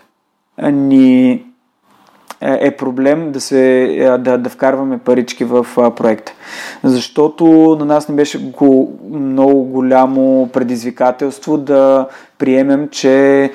[0.71, 1.43] ни
[2.41, 5.65] е, е проблем да, се, е, да, да вкарваме парички в
[5.95, 6.33] проекта.
[6.83, 7.45] Защото
[7.79, 12.07] на нас не беше го, много голямо предизвикателство да
[12.37, 13.51] приемем, че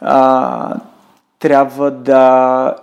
[0.00, 0.74] а,
[1.38, 2.74] трябва да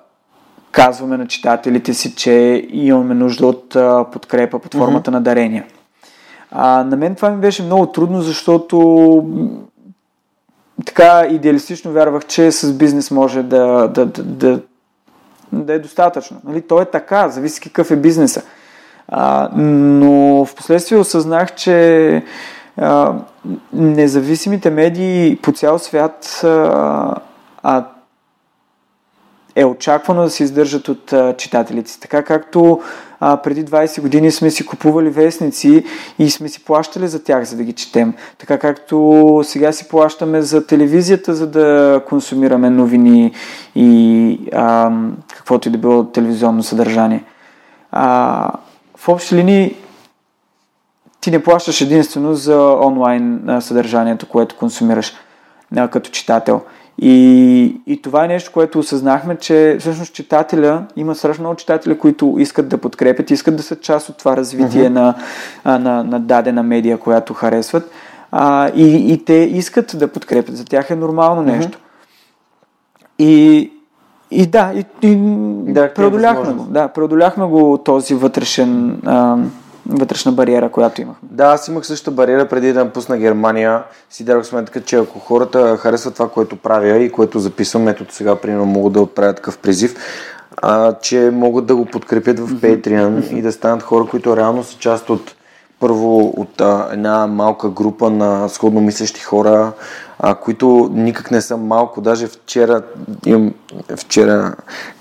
[0.72, 5.14] казваме на читателите си, че имаме нужда от а, подкрепа под формата mm-hmm.
[5.14, 5.66] на дарения.
[6.52, 9.26] А, на мен това ми беше много трудно, защото
[10.86, 14.62] така идеалистично вярвах, че с бизнес може да, да, да, да,
[15.52, 16.38] да е достатъчно.
[16.44, 16.62] Нали?
[16.62, 18.42] То е така, зависи какъв е бизнеса.
[19.08, 22.24] А, но в последствие осъзнах, че
[22.78, 23.14] а,
[23.74, 27.16] независимите медии по цял свят а,
[27.64, 27.86] а,
[29.56, 32.00] е очаквано да се издържат от а, читателите.
[32.00, 32.82] Така както
[33.20, 35.84] а, преди 20 години сме си купували вестници
[36.20, 38.14] и сме си плащали за тях, за да ги четем.
[38.38, 43.32] Така както сега си плащаме за телевизията, за да консумираме новини
[43.76, 44.92] и а,
[45.36, 47.24] каквото и да било телевизионно съдържание.
[47.92, 48.52] А,
[48.98, 49.76] в общи линии
[51.22, 55.14] ти не плащаш единствено за онлайн съдържанието, което консумираш
[55.78, 56.62] а, като читател.
[57.02, 62.36] И, и това е нещо, което осъзнахме, че всъщност читателя, има страшно много читатели, които
[62.40, 65.16] искат да подкрепят, искат да са част от това развитие uh-huh.
[65.66, 67.92] на, на, на дадена медия, която харесват.
[68.32, 70.58] А, и, и те искат да подкрепят.
[70.58, 71.58] За тях е нормално uh-huh.
[71.58, 71.78] нещо.
[73.20, 73.72] И,
[74.32, 75.16] и да, и, и
[75.74, 76.64] да, е преодоляхме го.
[76.64, 79.02] Да, преодоляхме го този вътрешен.
[79.06, 79.38] А,
[79.90, 81.30] вътрешна бариера, която имахме.
[81.32, 83.84] Да, аз имах същата бариера преди да напусна Германия.
[84.10, 88.36] Си дадох сметка, че ако хората харесват това, което правя и което записвам, ето сега,
[88.36, 89.96] примерно, могат да отправят такъв призив,
[90.62, 94.78] а, че могат да го подкрепят в Patreon и да станат хора, които реално са
[94.78, 95.36] част от
[95.80, 99.72] първо от а, една малка група на сходно мислещи хора,
[100.20, 102.02] а, които никак не са малко.
[102.02, 102.82] Даже вчера,
[103.26, 103.54] имам,
[103.96, 104.56] вчера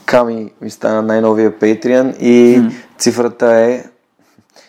[0.09, 2.73] Ками ми стана най-новия Patreon и mm.
[2.99, 3.85] цифрата е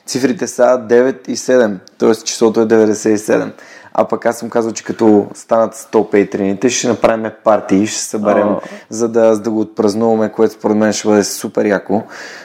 [0.09, 2.15] цифрите са 9 и 7, т.е.
[2.15, 3.51] числото е 97.
[3.93, 8.05] А пък аз съм казал, че като станат 100 пейтрините, ще направим партии, ще се
[8.05, 8.61] съберем, oh.
[8.89, 12.03] за, да, за да го отпразнуваме, което според мен ще бъде супер яко.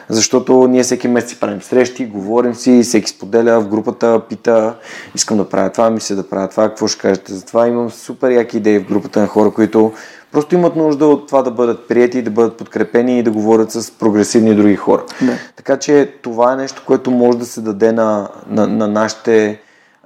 [0.08, 4.74] Защото ние всеки месец си правим срещи, говорим си, всеки споделя в групата, пита,
[5.14, 7.68] искам да правя това, мисля да правя това, какво ще кажете за това.
[7.68, 9.92] Имам супер яки идеи в групата на хора, които
[10.34, 13.90] Просто имат нужда от това да бъдат прияти, да бъдат подкрепени и да говорят с
[13.90, 15.04] прогресивни други хора.
[15.22, 15.32] Да.
[15.56, 19.60] Така че това е нещо, което може да се даде на, на, на нашите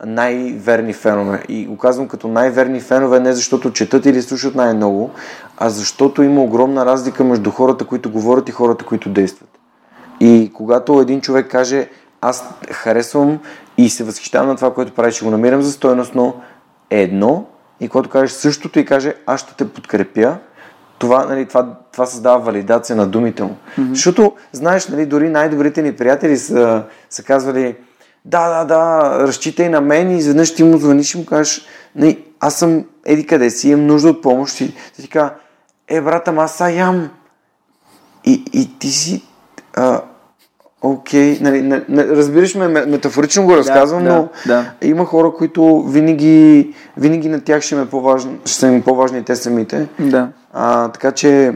[0.07, 1.43] най-верни фенове.
[1.49, 5.11] И го казвам като най-верни фенове не защото четат или слушат най-много,
[5.57, 9.49] а защото има огромна разлика между хората, които говорят и хората, които действат.
[10.21, 11.89] И когато един човек каже
[12.21, 13.39] аз харесвам
[13.79, 16.35] и се възхищавам на това, което правиш, ще го намирам за стойностно,
[16.91, 17.45] е едно,
[17.81, 20.37] и когато кажеш същото и каже аз ще те подкрепя,
[20.99, 23.57] това, нали, това, това създава валидация на думите му.
[23.79, 23.89] Mm-hmm.
[23.89, 27.77] Защото, знаеш, нали, дори най-добрите ни приятели са, са казвали
[28.25, 32.25] да, да, да, разчитай на мен и изведнъж ти му звъниш и му кажеш нали,
[32.41, 35.35] аз съм еди къде си, имам нужда от помощ и ти казва,
[35.89, 37.11] е брата, аз са ям.
[38.25, 39.23] И, и ти си
[39.77, 40.01] а,
[40.83, 41.41] Окей, okay.
[41.41, 41.83] нали,
[42.17, 44.71] разбираш ме, метафорично го разказвам, да, но да.
[44.83, 49.37] има хора, които винаги, винаги на тях ще, ме по-важни, ще са им по-важни те
[49.37, 49.89] самите.
[49.99, 50.29] Да.
[50.53, 51.55] А, така че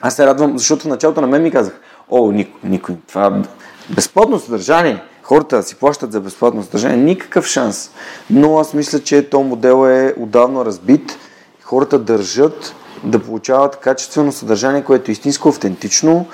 [0.00, 1.80] аз се радвам, защото в началото на мен ми казах,
[2.10, 3.42] о, никой, никой, това
[3.90, 7.90] безплатно съдържание, хората си плащат за безплатно съдържание, никакъв шанс.
[8.30, 11.18] Но аз мисля, че то модел е отдавна разбит,
[11.62, 12.74] хората държат
[13.04, 16.26] да получават качествено съдържание, което е истинско, автентично,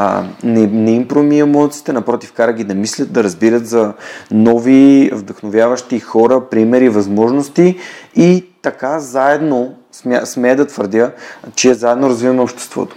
[0.00, 3.92] а, не, не им проми емоциите, напротив, кара ги да мислят, да разбират за
[4.30, 7.76] нови, вдъхновяващи хора, примери, възможности
[8.16, 11.10] и така заедно, смея, смея да твърдя,
[11.54, 12.96] че заедно развиваме обществото.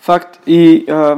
[0.00, 0.38] Факт.
[0.46, 1.16] И а,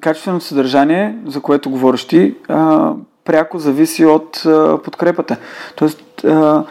[0.00, 2.92] качественото съдържание, за което говориш ти, а,
[3.24, 5.36] пряко зависи от а, подкрепата.
[5.76, 6.64] Тоест, а,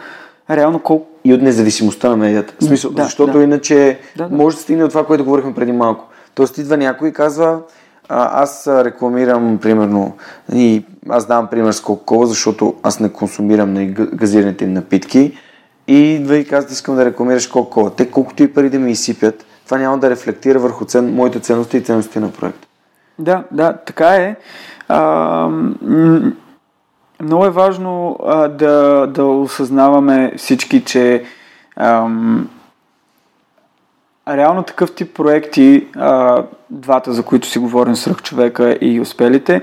[0.50, 2.54] реално колко и от независимостта на медията.
[2.60, 3.42] В смисъл, Да, защото да.
[3.44, 4.36] иначе Да, да.
[4.36, 6.04] може да стигне от това, което говорихме преди малко.
[6.36, 7.60] Тоест идва някой и казва,
[8.08, 10.16] аз рекламирам, примерно,
[10.54, 15.38] и аз давам пример с Coca-Cola, защото аз не консумирам нали, г- газираните им напитки
[15.88, 17.96] и идва и казва, искам да рекламираш Coca-Cola.
[17.96, 21.76] Те колкото и пари да ми изсипят, това няма да рефлектира върху цен, моите ценности
[21.76, 22.68] и ценности на проекта.
[23.18, 24.36] Да, да, така е.
[24.88, 25.48] А,
[27.22, 31.24] много е важно а, да, да осъзнаваме всички, че
[31.76, 32.48] ам,
[34.28, 39.62] реално такъв тип проекти, а, двата, за които си говорим, свръх човека и успелите,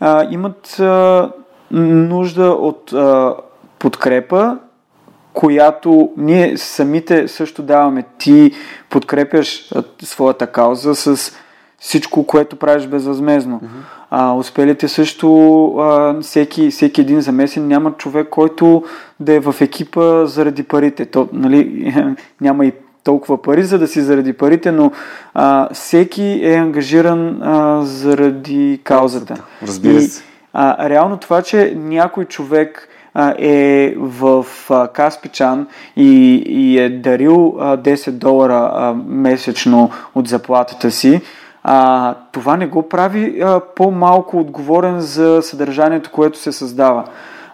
[0.00, 1.30] а, имат а,
[1.70, 3.34] нужда от а,
[3.78, 4.58] подкрепа,
[5.32, 8.04] която ние самите също даваме.
[8.18, 8.52] Ти
[8.90, 11.32] подкрепяш а, своята кауза с
[11.78, 13.60] всичко, което правиш безвъзмезно.
[13.60, 14.02] Mm-hmm.
[14.10, 18.84] А, успелите също, а, всеки, всеки един замесен, няма човек, който
[19.20, 21.06] да е в екипа заради парите.
[21.06, 21.94] То, нали,
[22.40, 22.72] няма и
[23.04, 24.92] толкова пари, за да си заради парите, но
[25.34, 29.34] а, всеки е ангажиран а, заради каузата.
[29.62, 30.24] Разбира И, се.
[30.52, 35.66] а, реално това, че някой човек а, е в а, Каспичан
[35.96, 41.20] и, и е дарил а, 10 долара а, месечно от заплатата си,
[41.64, 47.04] а, това не го прави а, по-малко отговорен за съдържанието, което се създава.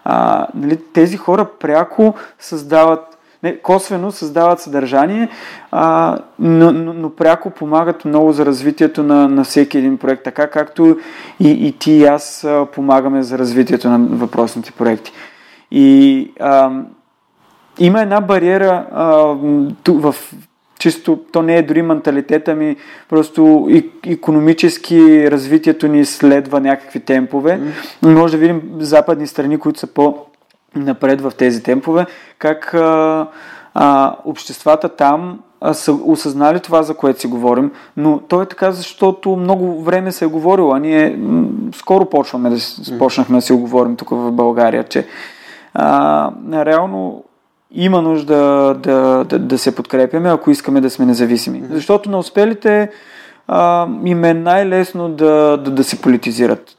[0.05, 3.08] А, нали, тези хора пряко създават
[3.43, 5.29] не, косвено създават съдържание,
[5.71, 10.49] а, но, но, но пряко помагат много за развитието на, на всеки един проект, така
[10.49, 10.97] както
[11.39, 15.11] и, и ти и аз помагаме за развитието на въпросните проекти.
[15.71, 16.71] И а,
[17.79, 19.35] има една бариера а,
[19.83, 20.15] ту, в
[20.79, 22.75] чисто, то не е дори менталитета ми,
[23.09, 27.59] просто и, економически развитието ни следва някакви темпове.
[28.03, 28.13] Mm.
[28.13, 30.17] Може да видим западни страни, които са по
[30.75, 32.05] напред в тези темпове,
[32.39, 33.27] как а,
[33.73, 35.39] а, обществата там
[35.71, 40.25] са осъзнали това, за което си говорим, но то е така, защото много време се
[40.25, 42.57] е говорило, а ние м- скоро почваме да,
[42.97, 45.07] почнахме да си го говорим тук в България, че
[45.73, 47.23] а, реално
[47.71, 48.35] има нужда
[48.79, 51.63] да, да, да се подкрепяме, ако искаме да сме независими.
[51.69, 52.89] Защото на успелите
[53.47, 56.75] а, им е най-лесно да, да, да се политизират.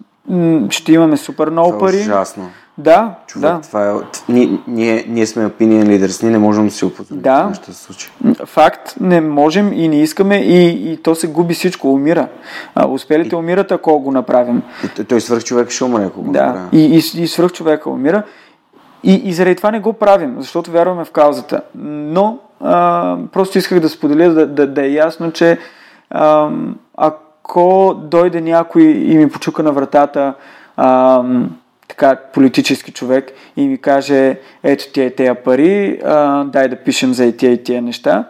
[0.71, 2.01] Ще имаме супер много е пари.
[2.01, 2.51] ужасно.
[2.81, 3.61] Да, Човек, да.
[3.61, 3.93] това е...
[4.29, 7.53] Ние, ние, ние сме opinion leaders, ние не можем да си опозволим Да.
[7.67, 8.11] да се случи.
[8.45, 12.29] Факт, не можем и не искаме и, и то се губи всичко, умира.
[12.75, 14.63] А, успелите умират, ако го направим.
[15.01, 16.69] И той- свърх човек ще умре, ако го Да, направи.
[16.73, 18.23] и, и, и свръх човека умира.
[19.03, 21.61] И, и заради това не го правим, защото вярваме в каузата.
[21.75, 25.59] Но а, просто исках да споделя, да, да, да е ясно, че
[26.11, 26.51] а,
[26.97, 30.35] ако дойде някой и ми почука на вратата,
[30.77, 31.23] а,
[32.01, 37.15] така политически човек и ми каже, ето тия и тия пари, а, дай да пишем
[37.15, 38.29] за и тия и тия неща,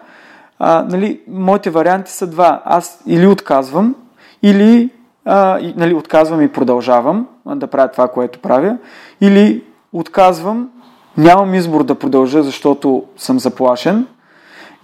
[0.58, 2.62] а, нали, моите варианти са два.
[2.64, 3.94] Аз или отказвам,
[4.42, 4.90] или
[5.24, 8.76] а, нали, отказвам и продължавам да правя това, което правя,
[9.20, 10.68] или отказвам,
[11.16, 14.06] нямам избор да продължа, защото съм заплашен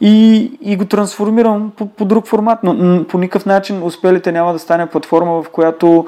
[0.00, 4.58] и, и го трансформирам по, по друг формат, но по никакъв начин успелите няма да
[4.58, 6.06] стане платформа, в която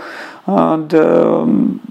[0.51, 1.45] а, да,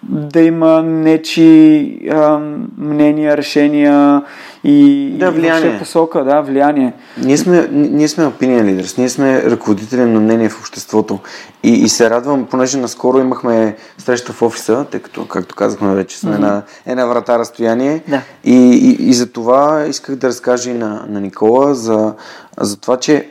[0.03, 2.39] да има нечи а,
[2.77, 4.23] мнения, решения
[4.63, 5.61] и, Да, и влияние.
[5.61, 6.93] въобще посока, да, влияние.
[7.23, 11.19] Ние сме, ние сме opinion leaders, ние сме ръководители на мнение в обществото.
[11.63, 16.19] И, и се радвам, понеже наскоро имахме среща в офиса, тъй като, както казахме, вече
[16.19, 16.39] сме mm-hmm.
[16.39, 18.03] на една врата разстояние.
[18.07, 18.21] Да.
[18.43, 22.13] И, и, и за това исках да разкажа и на, на Никола за,
[22.59, 23.29] за това, че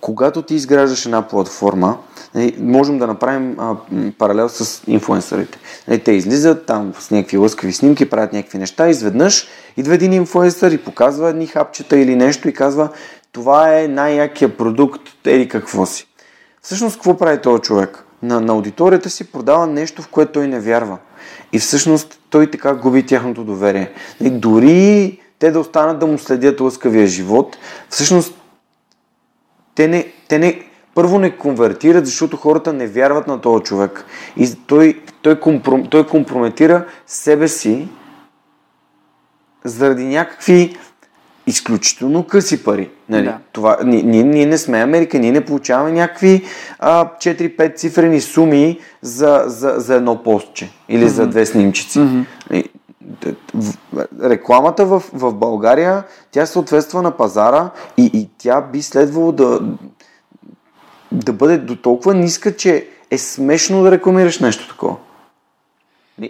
[0.00, 1.98] когато ти изграждаш една платформа,
[2.34, 3.56] нали, можем да направим
[4.18, 5.58] паралел с инфуенсърите.
[5.88, 10.70] Нали, те излизат там с някакви лъскави снимки, правят някакви неща, изведнъж идва един инфуенсър
[10.70, 12.88] и показва едни хапчета или нещо и казва
[13.32, 16.06] това е най-якия продукт, ели какво си.
[16.62, 18.04] Всъщност, какво прави този човек?
[18.22, 20.98] На, на аудиторията си продава нещо, в което той не вярва.
[21.52, 23.92] И всъщност той така губи тяхното доверие.
[24.20, 27.56] И дори те да останат да му следят лъскавия живот,
[27.90, 28.34] всъщност
[29.78, 30.60] те не, те не,
[30.94, 34.04] първо не конвертират, защото хората не вярват на този човек.
[34.36, 37.88] И той, той, компром, той компрометира себе си
[39.64, 40.76] заради някакви
[41.46, 42.90] изключително къси пари.
[43.08, 43.24] Нали?
[43.24, 43.38] Да.
[43.52, 46.44] Това, ние, ние, ние не сме Америка, ние не получаваме някакви
[46.78, 51.06] а, 4-5 цифрени суми за, за, за едно постче или mm-hmm.
[51.06, 51.98] за две снимчици.
[51.98, 52.64] Mm-hmm.
[54.22, 59.60] Рекламата в, в България, тя съответства на пазара и, и тя би следвало да,
[61.12, 64.96] да бъде до толкова ниска, че е смешно да рекламираш нещо такова.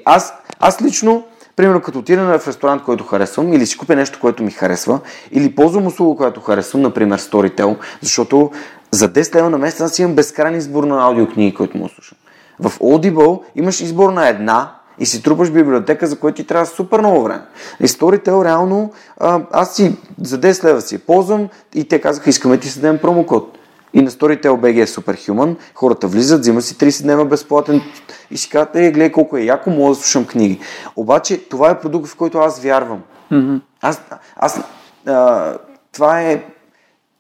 [0.05, 1.25] Аз, аз лично
[1.59, 5.01] Примерно, като отида в ресторант, който харесвам, или си купя нещо, което ми харесва,
[5.33, 8.51] или ползвам услуга, която харесвам, например Storytel, защото
[8.91, 12.19] за 10 лева на месец аз имам безкрайен избор на аудиокниги, които му слушам.
[12.61, 16.99] В Audible имаш избор на една и си трупаш библиотека, за което ти трябва супер
[16.99, 17.43] много време.
[17.81, 22.59] И Storytel реално, а, аз си за 10 лева си ползвам и те казаха, искаме
[22.59, 23.59] ти си дадем промокод.
[23.95, 27.83] И на Storytel BG е Superhuman, хората влизат, взимат си 30 дневна безплатен
[28.31, 30.61] и си казват, е, гледай колко е яко, мога да слушам книги.
[30.97, 33.03] Обаче това е продукт, в който аз вярвам.
[33.33, 33.61] Mm-hmm.
[33.83, 34.03] Аз,
[34.37, 34.61] аз
[35.07, 35.55] а,
[35.93, 36.45] това е,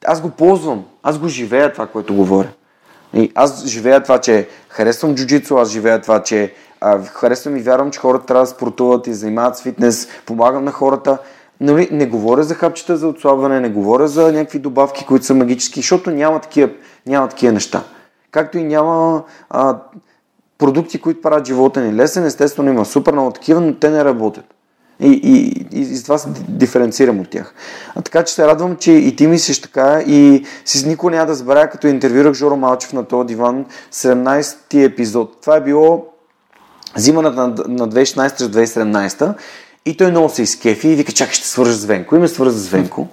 [0.07, 2.49] аз го ползвам, аз го живея това, което говоря.
[3.15, 7.91] И аз живея това, че харесвам джуджицу, аз живея това, че а, харесвам и вярвам,
[7.91, 11.19] че хората трябва да спортуват и занимават с фитнес, помагам на хората.
[11.61, 15.81] Нали, не говоря за хапчета за отслабване, не говоря за някакви добавки, които са магически,
[15.81, 16.71] защото няма такива,
[17.07, 17.85] няма такива неща.
[18.31, 19.79] Както и няма а,
[20.59, 22.25] продукти, които правят живота ни лесен.
[22.25, 24.45] Естествено има супер много такива, но те не работят.
[25.01, 27.55] И, и, и, и това се диференцирам от тях.
[27.95, 31.35] А така че се радвам, че и ти мислиш така и си никога няма да
[31.35, 35.41] забравя, като интервюрах Жоро Малчев на този диван, 17-ти епизод.
[35.41, 36.07] Това е било
[36.99, 39.35] зимата на, на 2016-2017
[39.87, 42.17] и той много се изкефи и вика, чакай, ще свържа с Венко.
[42.17, 43.09] И ме свърза с Венко.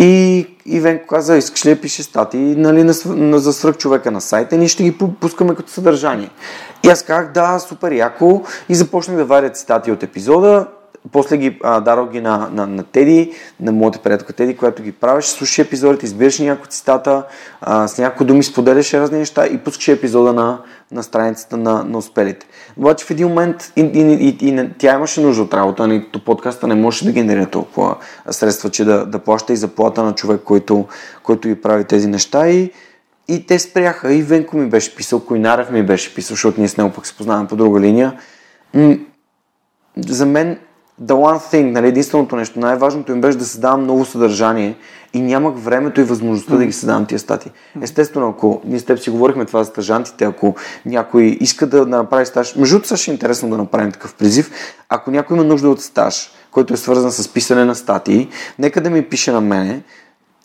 [0.00, 4.10] И, и Венко каза, искаш ли да пише статии нали, на, на, за свръх човека
[4.10, 6.30] на сайта ние ще ги пускаме като съдържание.
[6.84, 10.66] И аз казах, да, супер яко и започнах да варя цитати от епизода
[11.12, 15.30] после ги а, ги на, на, на Теди, на моята приятелка Теди, която ги правеше,
[15.30, 17.24] слушаше епизодите, избираш някои цитата,
[17.60, 20.58] а, с някои думи споделяше разни неща и пускаше епизода на,
[20.92, 22.46] на страницата на, на успелите.
[22.76, 26.24] Обаче в един момент и, и, и, и, тя имаше нужда от работа, нито нали,
[26.24, 27.96] подкаста не можеше да генерира толкова
[28.30, 30.86] средства, че да, да плаща и заплата на човек, който,
[31.22, 32.72] който ги прави тези неща и
[33.28, 34.14] и те спряха.
[34.14, 37.16] И Венко ми беше писал, Койнарев ми беше писал, защото ние с него пък се
[37.16, 38.18] познаваме по друга линия.
[39.96, 40.58] За мен
[41.02, 44.76] the one thing, нали, единственото нещо, най-важното им беше да създавам много съдържание
[45.14, 46.58] и нямах времето и възможността mm.
[46.58, 47.50] да ги създавам тия стати.
[47.82, 50.54] Естествено, ако ние с теб си говорихме това за стажантите, ако
[50.86, 54.50] някой иска да, да направи стаж, между другото също е интересно да направим такъв призив,
[54.88, 58.90] ако някой има нужда от стаж, който е свързан с писане на статии, нека да
[58.90, 59.82] ми пише на мене,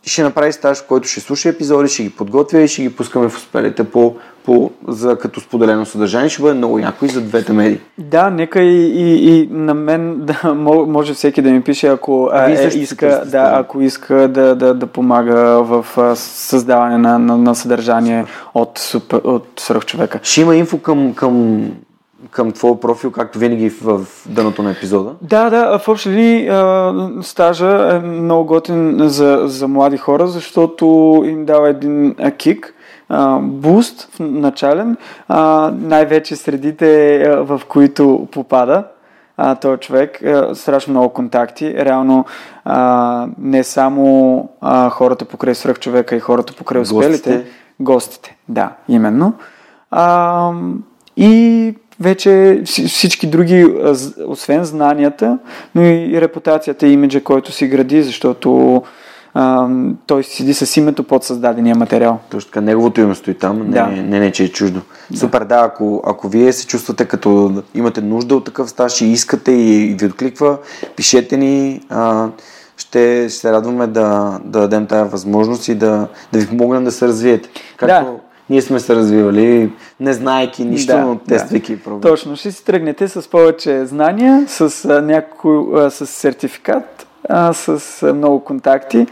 [0.06, 2.96] и ще направи стаж, в който ще слуша епизоди, ще ги подготвя и ще ги
[2.96, 4.16] пускаме в успелите по,
[4.46, 6.30] по, за, като споделено съдържание.
[6.30, 7.80] Ще бъде много яко и за двете медии.
[7.98, 12.52] Да, нека и, и, и на мен да може всеки да ми пише, ако а,
[12.52, 18.26] е, иска, да, ако иска да, да, да помага в създаване на, на, на съдържание
[18.54, 18.94] от,
[19.24, 20.20] от свръхчовека.
[20.24, 21.66] Ще има инфо към, към
[22.38, 25.16] към твоя профил, както винаги в, в дъното на епизода?
[25.22, 26.50] Да, да, в общи линии
[27.22, 30.86] стажа е много готин за, за млади хора, защото
[31.26, 32.74] им дава един кик,
[33.42, 34.98] буст начален,
[35.28, 38.84] а, най-вече средите, в които попада
[39.38, 41.74] а, този човек, а, страшно много контакти.
[41.74, 42.26] Реално
[42.66, 47.46] а, не само а, хората покрай свръх човека и хората покрай успелите, гостите,
[47.80, 49.34] гостите да, именно.
[49.92, 50.52] А,
[51.18, 53.76] и вече всички други,
[54.28, 55.38] освен знанията,
[55.76, 58.82] но и репутацията и имиджа, който си гради, защото
[59.34, 59.68] а,
[60.06, 62.20] той седи с името под създадения материал.
[62.30, 63.88] Точно така, неговото име стои там, да.
[63.88, 64.82] не, не, не, че е чуждо.
[65.12, 65.18] Да.
[65.18, 69.52] Супер, да, ако, ако вие се чувствате като имате нужда от такъв стаж и искате
[69.52, 70.58] и, и ви откликва,
[70.96, 71.82] пишете ни.
[71.90, 72.30] А,
[72.78, 76.92] ще, ще се радваме да, да дадем тази възможност и да, да ви помогнем да
[76.92, 77.50] се развиете.
[77.78, 78.18] Както, да
[78.50, 81.84] ние сме се развивали, не знаеки нищо, да, но тествайки да.
[81.84, 82.02] проблем.
[82.02, 88.04] Точно, ще си тръгнете с повече знания, с, а, някой, а, с сертификат, а, с
[88.04, 89.08] а, много контакти,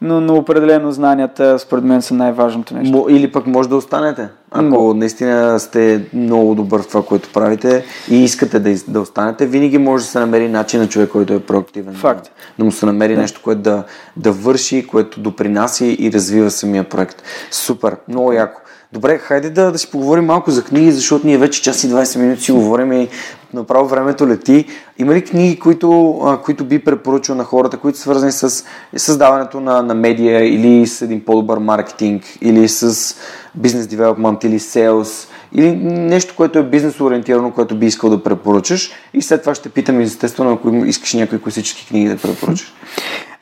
[0.00, 3.06] но, но определено знанията според мен са най-важното нещо.
[3.10, 4.28] Или пък може да останете.
[4.50, 4.94] Ако но.
[4.94, 10.04] наистина сте много добър в това, което правите и искате да, да останете, винаги може
[10.04, 11.94] да се намери начин на човек, който е проактивен.
[11.94, 12.24] Факт.
[12.24, 13.20] Да, да му се намери да.
[13.20, 13.84] нещо, което да,
[14.16, 17.22] да върши, което допринася и развива самия проект.
[17.50, 18.60] Супер, много яко.
[18.94, 22.18] Добре, хайде да, да си поговорим малко за книги, защото ние вече час и 20
[22.18, 23.08] минути си говорим и
[23.54, 24.66] направо времето лети.
[24.98, 28.64] Има ли книги, които, които би препоръчал на хората, които са свързани с
[28.96, 33.14] създаването на, на медия или с един по-добър маркетинг, или с
[33.54, 38.92] бизнес девелопмент, или селс, или нещо, което е бизнес ориентирано, което би искал да препоръчаш.
[39.14, 42.72] И след това ще питам, естествено, ако искаш някои класически книги да препоръчаш.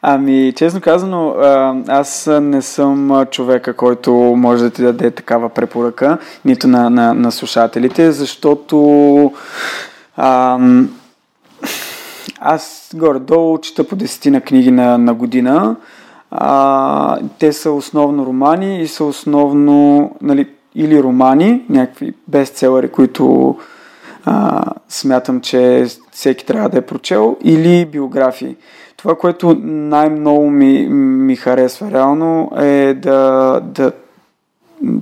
[0.03, 1.35] Ами, честно казано,
[1.89, 7.33] аз не съм човека, който може да ти даде такава препоръка, нито на, на, на
[7.33, 9.33] слушателите, защото
[10.17, 10.91] ам,
[12.41, 15.77] аз горе-долу чета по десетина книги на, на година.
[16.31, 23.57] А, те са основно романи и са основно нали, или романи, някакви бестселери, които
[24.25, 28.57] а, смятам, че всеки трябва да е прочел, или биографии.
[28.97, 33.93] Това, което най-много ми, ми харесва реално е да, да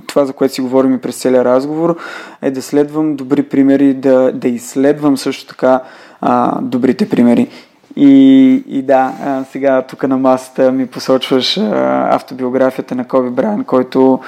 [0.07, 1.97] това, за което си говорим и през целия разговор,
[2.41, 5.81] е да следвам добри примери, да, да изследвам също така
[6.21, 7.47] а, добрите примери.
[7.95, 13.63] И, и да, а, сега тук на масата ми посочваш а, автобиографията на Коби Брайан,
[13.63, 14.19] който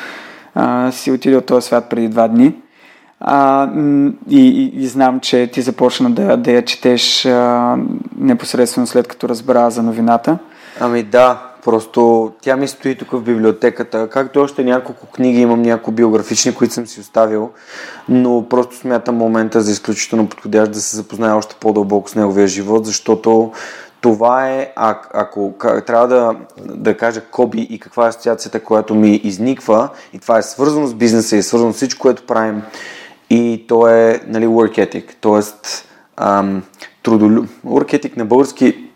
[0.56, 2.56] а, си отиде от този свят преди два дни.
[3.20, 3.70] А,
[4.30, 7.76] и, и, и знам, че ти започна да, да я четеш а,
[8.18, 10.38] непосредствено след като разбра за новината.
[10.80, 14.10] Ами да, просто тя ми стои тук в библиотеката.
[14.10, 17.50] Както още няколко книги, имам няколко биографични, които съм си оставил,
[18.10, 22.86] но просто смятам момента за изключително подходящ да се запознае още по-дълбоко с неговия живот,
[22.86, 23.52] защото
[24.04, 25.54] това е, а, ако
[25.88, 30.44] трябва да, да кажа Коби и каква е асоциацията, която ми изниква, и това е
[30.44, 32.62] свързано с бизнеса и свързано с всичко, което правим,
[33.30, 35.42] и то е нали, work ethic, т.е.
[37.04, 37.50] трудолюб...
[37.66, 38.90] Work ethic на български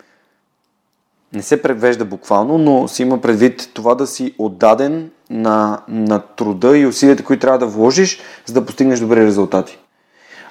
[1.33, 6.77] не се превежда буквално, но си има предвид това да си отдаден на, на труда
[6.77, 9.77] и усилията, които трябва да вложиш, за да постигнеш добри резултати.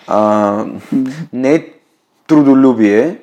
[0.06, 0.64] А,
[1.32, 1.66] не е
[2.26, 3.18] трудолюбие,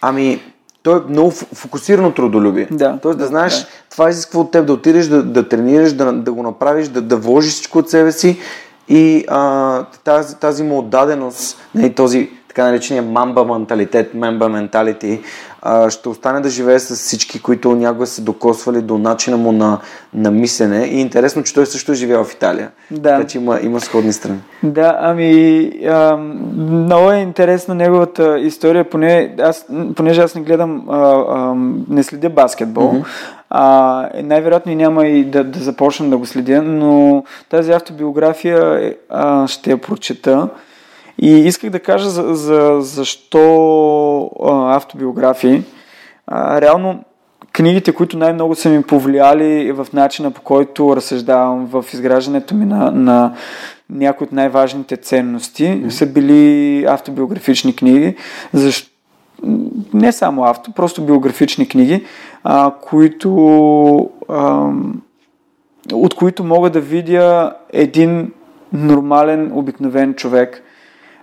[0.00, 0.40] ами
[0.86, 2.68] то е много фокусирано трудолюбие.
[2.70, 2.98] Да.
[3.02, 3.66] Тоест да знаеш, да.
[3.90, 7.16] това изисква от теб да отидеш, да, да тренираш, да, да го направиш, да, да
[7.16, 8.38] вложиш всичко от себе си
[8.88, 15.20] и а, тази, тази му отдаденост, нали, този така наречения мамба менталитет, мемба менталити,
[15.88, 19.78] ще остане да живее с всички, които някога се докосвали до начина му на,
[20.14, 20.86] на мислене.
[20.86, 22.70] И интересно, че той също е живял в Италия.
[22.90, 23.16] Да.
[23.16, 24.38] Така че има, има сходни страни.
[24.62, 26.16] Да, ами а,
[26.56, 29.66] много е интересна неговата история, поне, аз,
[29.96, 31.54] понеже аз не гледам, а, а,
[31.88, 33.04] не следя баскетбол, mm-hmm.
[33.50, 38.94] А, най-вероятно и няма и да, да започна да го следя, но тази автобиография е,
[39.10, 40.48] а, ще я прочета.
[41.18, 45.62] И исках да кажа за, за защо а, автобиографии.
[46.26, 47.04] А, реално
[47.52, 52.90] книгите, които най-много са ми повлияли в начина по който разсъждавам в изграждането ми на,
[52.90, 53.34] на
[53.90, 55.88] някои от най-важните ценности, mm-hmm.
[55.88, 58.16] са били автобиографични книги.
[58.52, 58.90] Защо?
[59.94, 62.04] Не само авто, просто биографични книги,
[62.44, 64.70] а, които, а,
[65.92, 68.32] от които мога да видя един
[68.72, 70.62] нормален, обикновен човек,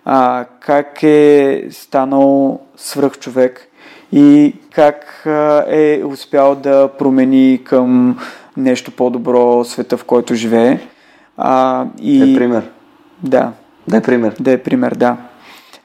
[0.06, 3.68] а, как е станал свръхчовек
[4.12, 8.20] и как а, е успял да промени към
[8.58, 10.80] нещо по-добро света, в който живее.
[11.38, 12.20] А, и...
[12.20, 12.70] Дай пример.
[13.24, 13.52] Да.
[13.88, 14.36] Дай пример.
[14.40, 15.18] Дай пример, да.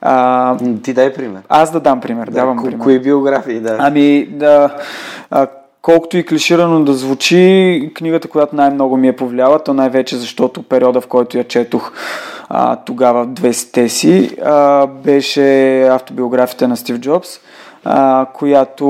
[0.01, 1.41] А, Ти дай пример.
[1.49, 2.83] Аз да дам пример, да, давам ко- пример.
[2.83, 3.77] Кои биографии, да.
[3.79, 4.75] Ами, да,
[5.29, 5.47] а,
[5.81, 11.01] колкото и клиширано да звучи, книгата, която най-много ми е повлияла, то най-вече защото периода,
[11.01, 11.91] в който я четох
[12.49, 17.29] а, тогава в 20-те си, а, беше автобиографията на Стив Джобс,
[17.85, 18.85] а, която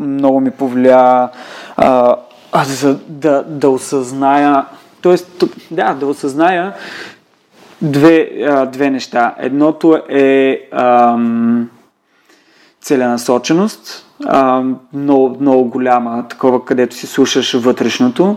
[0.00, 1.28] много ми повлия
[1.76, 2.16] а,
[2.64, 4.64] за да, да осъзная,
[5.02, 5.44] т.е.
[5.70, 6.74] да, да осъзная
[7.82, 9.34] две, а, две неща.
[9.38, 11.70] Едното е ам,
[12.80, 14.62] целенасоченост, а,
[14.92, 18.36] много, много голяма, такова, където си слушаш вътрешното.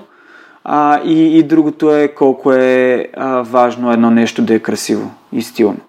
[0.65, 5.41] А, и, и другото е колко е а, важно едно нещо да е красиво и
[5.41, 5.79] стилно.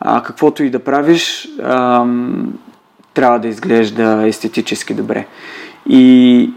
[0.00, 2.06] А, каквото и да правиш, а,
[3.14, 5.26] трябва да изглежда естетически добре.
[5.88, 6.50] И,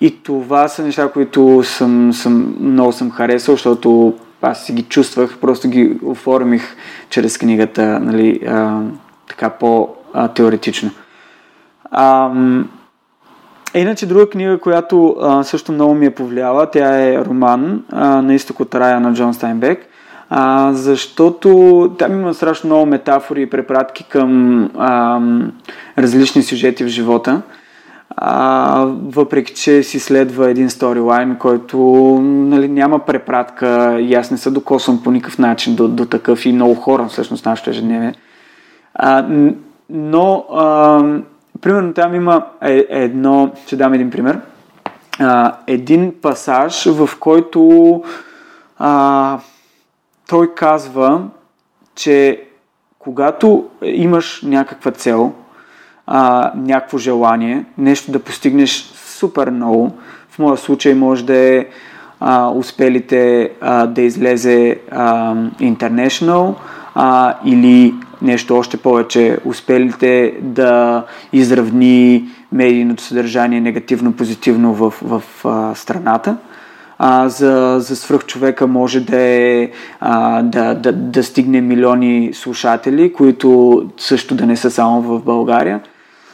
[0.00, 5.38] и това са неща, които съм, съм, много съм харесал, защото аз си ги чувствах,
[5.38, 6.76] просто ги оформих
[7.10, 8.80] чрез книгата, нали, а,
[9.28, 10.90] така по-теоретично.
[13.76, 18.22] А, иначе друга книга, която а, също много ми е повлияла, тя е роман а,
[18.22, 19.86] на изток от рая на Джон Стайнбек,
[20.30, 25.20] а, защото там има страшно много метафори и препратки към а,
[25.98, 27.42] различни сюжети в живота.
[28.16, 31.78] А, въпреки, че си следва един сторилайн, който
[32.22, 36.52] нали, няма препратка и аз не се докосвам по никакъв начин до, до такъв и
[36.52, 38.14] много хора всъщност нашето ежедневие.
[38.94, 39.26] А,
[39.90, 41.02] но а,
[41.60, 44.40] примерно там има е, едно, ще дам един пример,
[45.18, 48.02] а, един пасаж, в който
[48.78, 49.38] а,
[50.28, 51.22] той казва,
[51.94, 52.42] че
[52.98, 55.32] когато имаш някаква цел,
[56.06, 59.98] а, някакво желание, нещо да постигнеш супер много,
[60.30, 61.66] в моя случай може да е
[62.20, 66.54] а, успелите а, да излезе а, International
[66.94, 76.36] а, или нещо още повече, успелите да изравни медийното съдържание негативно-позитивно в, в а, страната.
[76.98, 79.70] а, за, за свръхчовека може да, е,
[80.00, 85.80] а, да, да, да стигне милиони слушатели, които също да не са само в България.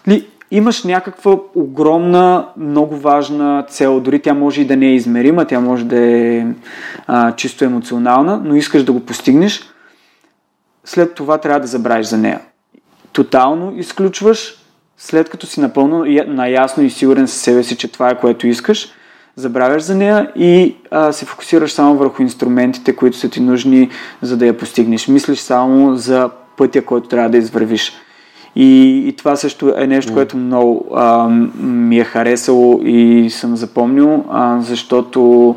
[0.09, 5.45] Ли, имаш някаква огромна, много важна цел, дори тя може и да не е измерима,
[5.45, 6.47] тя може да е
[7.07, 9.72] а, чисто емоционална, но искаш да го постигнеш,
[10.85, 12.41] след това трябва да забравиш за нея.
[13.13, 14.55] Тотално изключваш,
[14.97, 18.89] след като си напълно наясно и сигурен със себе си, че това е което искаш,
[19.37, 23.91] забравяш за нея и а, се фокусираш само върху инструментите, които са ти нужни,
[24.23, 25.09] за да я постигнеш.
[25.09, 27.93] Мислиш само за пътя, който трябва да извървиш.
[28.57, 31.29] И, и това също е нещо, което много а,
[31.59, 35.57] ми е харесало и съм запомнил, а, защото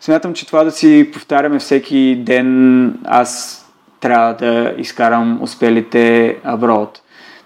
[0.00, 3.59] смятам, че това да си повтаряме всеки ден, аз
[4.00, 7.02] трябва да изкарам успелите аброд.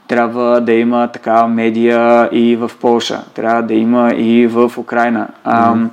[0.08, 3.24] Трябва да има такава медия и в Польша.
[3.34, 5.28] Трябва да има и в Украина.
[5.44, 5.88] А, mm-hmm.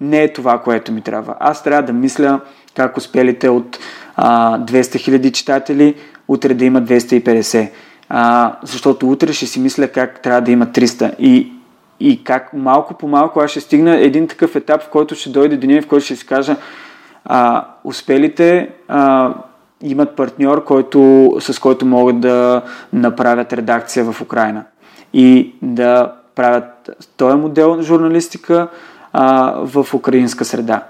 [0.00, 1.34] Не е това, което ми трябва.
[1.40, 2.40] Аз трябва да мисля
[2.76, 3.78] как успелите от
[4.16, 5.94] а, 200 000 читатели
[6.28, 7.70] утре да има 250
[8.08, 11.52] а, защото утре ще си мисля как трябва да има 300 и,
[12.00, 15.56] и как малко по малко аз ще стигна един такъв етап, в който ще дойде
[15.56, 16.56] деня, в който ще си кажа
[17.24, 19.34] а, успелите а,
[19.82, 22.62] имат партньор, който, с който могат да
[22.92, 24.64] направят редакция в Украина
[25.12, 28.68] и да правят този модел на журналистика
[29.12, 30.82] а, в украинска среда.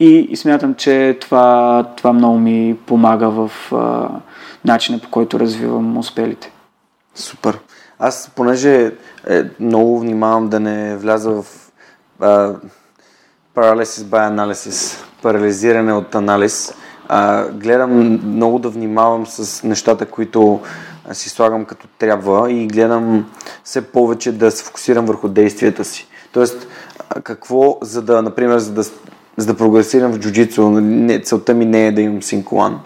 [0.00, 4.08] И, и смятам, че това, това много ми помага в а,
[4.64, 6.52] начина по който развивам успелите.
[7.14, 7.58] Супер.
[7.98, 8.92] Аз, понеже
[9.28, 11.44] е, много внимавам да не вляза в
[12.20, 12.54] а,
[13.54, 16.74] paralysis by analysis, парализиране от анализ,
[17.08, 20.60] а, гледам много да внимавам с нещата, които
[21.12, 23.30] си слагам като трябва и гледам
[23.64, 26.06] все повече да се фокусирам върху действията си.
[26.32, 26.66] Тоест,
[27.22, 28.82] какво, за да, например, за да,
[29.36, 30.82] за да прогресирам в джуджицу,
[31.24, 32.80] целта ми не е да имам синколан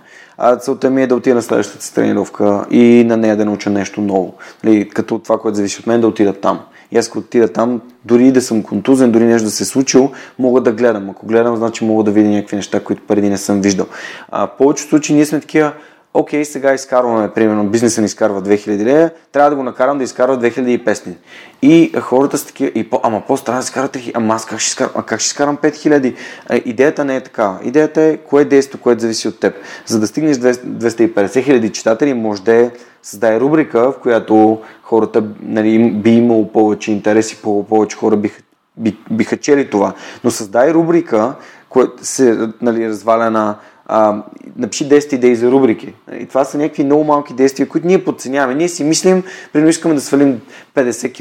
[0.45, 3.71] а целта ми е да отида на следващата си тренировка и на нея да науча
[3.71, 4.35] нещо ново.
[4.65, 6.61] Нали, като това, което зависи от мен, да отида там.
[6.93, 10.11] И аз като отида там, дори да съм контузен, дори нещо да се е случило,
[10.39, 11.11] мога да гледам.
[11.11, 13.87] Ако гледам, значи мога да видя някакви неща, които преди не съм виждал.
[14.31, 15.73] А, повечето случаи ние сме такива,
[16.15, 20.39] окей, сега изкарваме, примерно, бизнеса ни изкарва 2000 лея, трябва да го накарам да изкарва
[20.39, 21.15] 2500.
[21.63, 24.59] И хората са такива, и по, ама после трябва да изкарва 3000, ама аз как
[24.59, 26.15] ще изкарам, а как ще изкарам 5000?
[26.49, 27.59] А, идеята не е така.
[27.63, 29.55] Идеята е кое е действие, което зависи от теб.
[29.87, 32.71] За да стигнеш 250 хиляди читатели, може да е
[33.03, 38.43] създай рубрика, в която хората нали, би имало повече интерес и повече хора биха,
[38.77, 39.93] би, биха чели това.
[40.25, 41.35] Но създай рубрика,
[41.69, 43.57] която се нали, разваля на
[43.95, 44.23] а,
[44.57, 45.95] напиши 10 идеи за рубрики.
[46.21, 48.55] И това са някакви много малки действия, които ние подценяваме.
[48.55, 50.41] Ние си мислим, примерно искаме да свалим
[50.75, 51.21] 50 кг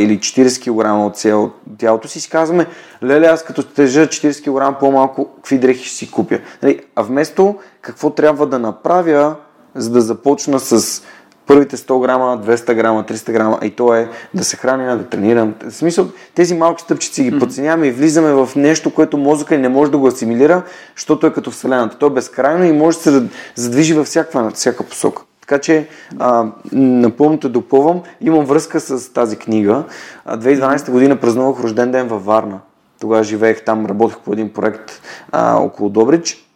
[0.00, 2.66] или 40 кг от тялото си, си казваме,
[3.02, 6.38] леле, аз като тежа 40 кг по-малко, какви дрехи ще си купя.
[6.62, 9.36] Нали, а вместо какво трябва да направя,
[9.74, 11.02] за да започна с
[11.50, 15.54] първите 100 грама, 200 грама, 300 грама, и то е да се храня, да тренирам.
[15.68, 19.90] В смисъл, тези малки стъпчици ги подценяваме и влизаме в нещо, което мозъка не може
[19.90, 20.62] да го асимилира,
[20.96, 21.98] защото е като Вселената.
[21.98, 23.22] То е безкрайно и може да се
[23.54, 25.22] задвижи във всяка, всяка посока.
[25.40, 28.02] Така че а, напълно те допълвам.
[28.20, 29.84] Имам връзка с тази книга.
[30.28, 32.60] 2012 година празнувах рожден ден във Варна.
[33.00, 35.00] Тогава живеех там, работех по един проект
[35.32, 36.49] а, около Добрич.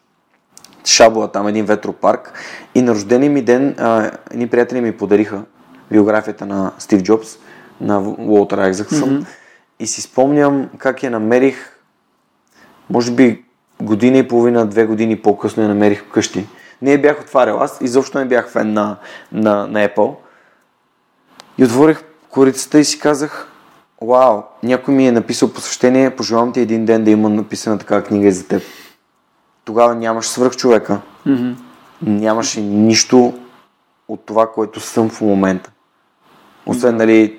[0.84, 2.32] Шабла, там един ветропарк.
[2.74, 5.42] И на рождения ми ден а, едни приятели ми подариха
[5.90, 7.38] биографията на Стив Джобс,
[7.80, 9.10] на Уолтер Айзаксън.
[9.10, 9.26] Mm-hmm.
[9.80, 11.78] И си спомням как я намерих,
[12.90, 13.44] може би
[13.82, 16.46] година и половина, две години по-късно я намерих вкъщи.
[16.82, 17.60] Не я бях отварял.
[17.60, 18.96] Аз изобщо не бях фен на,
[19.32, 20.14] на, на Apple.
[21.58, 23.48] И отворих корицата и си казах,
[24.02, 28.28] вау, някой ми е написал посвещение, пожелавам ти един ден да има написана такава книга
[28.28, 28.62] и за теб
[29.64, 31.00] тогава нямаш свръх човека.
[31.26, 31.54] Mm-hmm.
[32.02, 33.34] Нямаше нищо
[34.08, 35.70] от това, което съм в момента.
[36.66, 37.38] Освен, нали,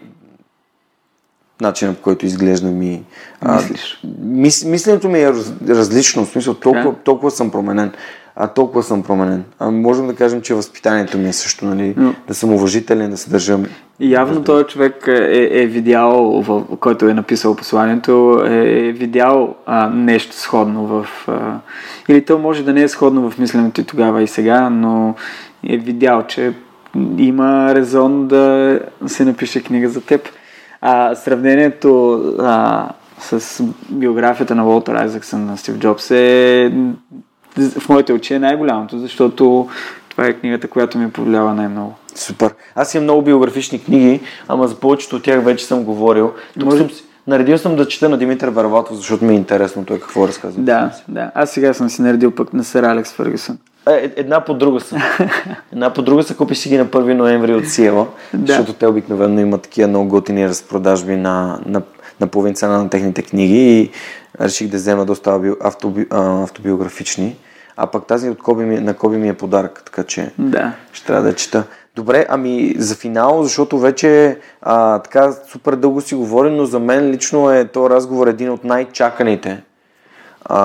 [1.62, 3.04] начинът по който изглеждам и...
[3.48, 4.00] Мислиш?
[4.04, 7.04] А, мис, мисленето ми е раз, различно, в смисъл толкова, yeah.
[7.04, 7.94] толкова съм променен.
[8.36, 9.44] А толкова съм променен.
[9.60, 12.16] А можем да кажем, че възпитанието ми е също, нали, Но...
[12.28, 13.66] да съм уважителен, да се държам.
[14.00, 19.90] Явно този човек е, е видял, в, който е написал посланието, е, е видял а,
[19.90, 21.08] нещо сходно в...
[21.28, 21.60] А,
[22.10, 25.16] или то може да не е сходно в мисленето и тогава и сега, но
[25.68, 26.54] е видял, че
[27.18, 30.30] има резон да се напише книга за теб.
[30.82, 32.90] А, сравнението а,
[33.20, 36.72] с биографията на Уолтер Айзаксън на Стив Джобс е
[37.80, 39.68] в моите очи е най-голямото, защото
[40.10, 41.96] това е книгата, която ми повлиява най-много.
[42.16, 42.54] Супер.
[42.76, 46.34] Аз имам много биографични книги, ама за повечето от тях вече съм говорил.
[46.54, 46.78] Тук, Може...
[46.78, 46.90] съм,
[47.28, 50.62] Наредил съм да чета на Димитър Варватов, защото ми е интересно той какво разказва.
[50.62, 51.32] Да, да.
[51.36, 53.58] Аз сега съм си наредил пък на Сър Алекс Фъргюсън.
[53.90, 54.98] Е, една по друга са.
[55.74, 58.48] Една по друга са купи си ги на 1 ноември от Сиела, Да.
[58.54, 61.82] защото те обикновено имат такива много готини разпродажби на, на,
[62.22, 63.92] на половин цена на техните книги и
[64.42, 67.36] реших да взема доста автоби, автобиографични.
[67.78, 70.72] А пък тази от Коби на Коби ми е подарък, така че Да.
[70.94, 71.64] ще трябва да чета.
[71.96, 77.10] Добре, ами за финал, защото вече а, така супер дълго си говорим, но за мен
[77.10, 79.64] лично е този разговор един от най-чаканите
[80.46, 80.60] а,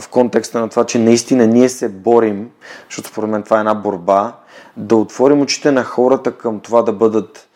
[0.00, 2.50] в контекста на това, че наистина ние се борим,
[2.88, 4.32] защото според мен това е една борба,
[4.76, 7.48] да отворим очите на хората към това да бъдат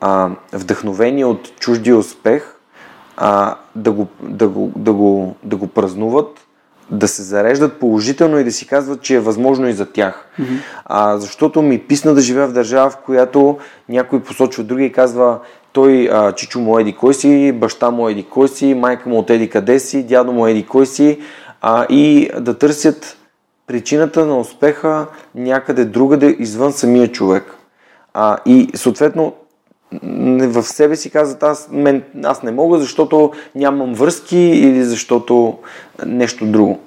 [0.00, 2.56] а, вдъхновени от чуждия успех,
[3.16, 6.41] а, да, го, да, го, да, го, да го празнуват,
[6.92, 10.28] да се зареждат положително и да си казват, че е възможно и за тях.
[10.40, 10.58] Mm-hmm.
[10.84, 13.58] А, защото ми писна да живея в държава, в която
[13.88, 15.38] някой посочва други и казва
[15.72, 19.30] той, а, чичо му еди кой си, баща му еди кой си, майка му от
[19.30, 21.20] еди къде си, дядо му еди кой си
[21.60, 23.16] а, и да търсят
[23.66, 27.54] причината на успеха някъде другаде извън самия човек.
[28.14, 29.34] А, и съответно
[30.42, 35.58] в себе си казват аз, мен, аз не мога, защото нямам връзки или защото
[36.06, 36.80] нещо друго.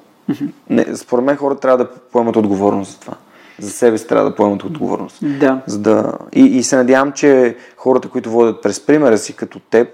[0.69, 3.13] Не, според мен хората трябва да поемат отговорност за това.
[3.59, 5.17] За себе си трябва да поемат отговорност.
[5.39, 5.61] Да.
[5.65, 6.13] За да...
[6.33, 9.87] И, и се надявам, че хората, които водят през примера си, като теб,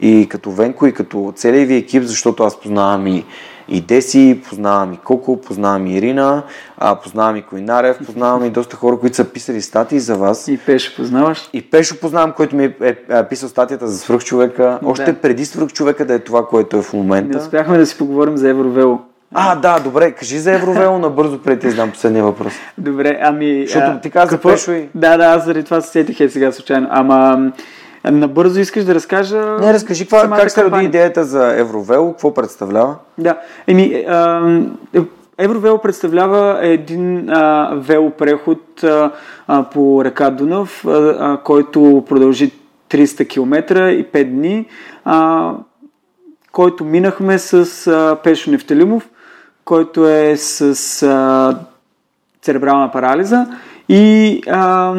[0.00, 3.24] и като Венко, и като целият ви екип, защото аз познавам и,
[3.68, 6.42] и Деси, познавам и Коко, познавам и Ирина,
[6.78, 10.48] а, познавам и Койнарев, познавам и доста хора, които са писали статии за вас.
[10.48, 11.48] И Пешо познаваш?
[11.52, 15.18] И Пешо познавам, който ми е, е, е писал статията за свръхчовека, още Да.
[15.20, 17.38] преди свръхчовека да е това, което е в Не момента.
[17.38, 18.98] успяхме да си поговорим за Евровело.
[19.34, 22.52] А, да, добре, кажи за Евровело набързо преди да знам последния въпрос.
[22.78, 23.64] Добре, ами...
[23.66, 26.88] Защото ти каза Пешо и- Да, да, аз заради това се сетих е сега случайно.
[26.90, 27.52] Ама м,
[28.12, 29.40] набързо искаш да разкажа...
[29.60, 30.88] Не, разкажи каква, как се роди кампания?
[30.88, 32.96] идеята за Евровело, какво представлява?
[33.18, 34.48] Да, еми, а,
[34.94, 35.00] е,
[35.38, 39.10] Евровело представлява един а, велопреход а,
[39.72, 42.52] по река Дунав, а, а, който продължи
[42.90, 44.66] 300 км и 5 дни,
[45.04, 45.52] а,
[46.52, 49.08] който минахме с а, Пешо Нефтелимов,
[49.64, 51.58] който е с а,
[52.42, 53.46] церебрална парализа
[53.88, 54.94] и а,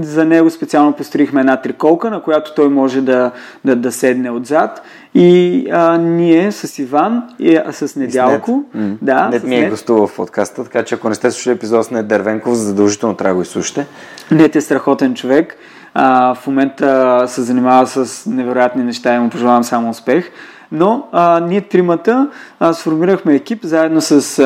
[0.00, 3.30] за него специално построихме една триколка, на която той може да,
[3.64, 4.82] да, да седне отзад
[5.14, 8.96] и а, ние с Иван и а, с Недялко, М.
[9.02, 9.88] да, Нет с ми е Нет.
[9.88, 13.36] в подкаста, така че ако не сте слушали епизод с Нет Дервенков, задължително трябва да
[13.36, 13.86] го изслушате.
[14.30, 15.56] Нет е страхотен човек.
[15.94, 20.30] А, в момента се занимава с невероятни неща и му пожелавам само успех.
[20.72, 22.30] Но а, ние тримата
[22.60, 24.44] а, сформирахме екип заедно с а,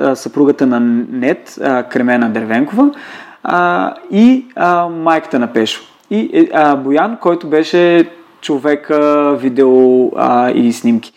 [0.00, 0.80] а, съпругата на
[1.10, 2.90] Нет, а, Кремена Дервенкова
[3.44, 5.82] а, и а, майката на Пешо.
[6.10, 8.10] И е, а, Боян, който беше
[8.40, 11.12] човека, видео а, и снимки.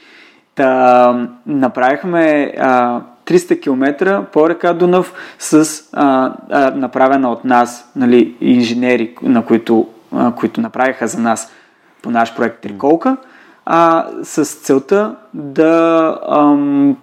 [0.55, 8.35] Та, направихме а, 300 км по река Дунав с а, а, направена от нас нали,
[8.41, 11.51] инженери, на които, а, които направиха за нас
[12.01, 13.17] по наш проект Триколка,
[13.65, 16.97] а, с целта да ам,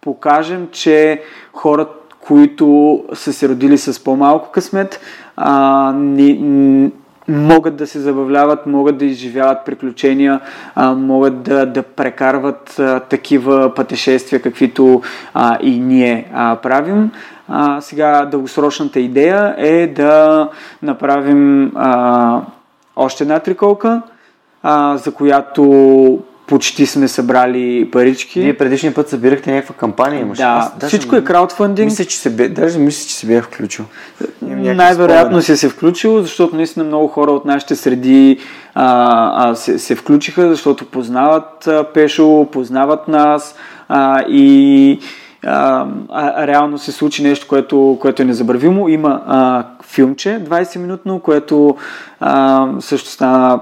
[0.00, 1.99] покажем, че хората,
[2.30, 5.00] които са се родили с по-малко късмет,
[5.36, 6.90] а, ни, н-
[7.28, 10.40] могат да се забавляват, могат да изживяват приключения,
[10.74, 15.02] а, могат да, да прекарват а, такива пътешествия, каквито
[15.34, 17.10] а, и ние а, правим.
[17.48, 20.48] А, сега дългосрочната идея е да
[20.82, 22.40] направим а,
[22.96, 24.02] още една триколка,
[24.62, 26.18] а, за която
[26.50, 28.40] почти сме събрали парички.
[28.40, 30.42] Вие предишния път събирахте някаква кампания, имаше.
[30.42, 31.84] Да, Аз даже всичко е краудфандинг.
[31.84, 33.84] Мисля, че се бе, даже мисля, че се бях включил.
[34.42, 38.38] Най-вероятно си се включил, защото наистина много хора от нашите среди
[38.74, 43.54] а, а, се, се включиха, защото познават а, Пешо, познават нас
[43.88, 44.98] а, и
[45.46, 48.88] а, а, реално се случи нещо, което, което е незабравимо.
[48.88, 51.76] Има а, филмче 20-минутно, което
[52.20, 53.60] а, също стана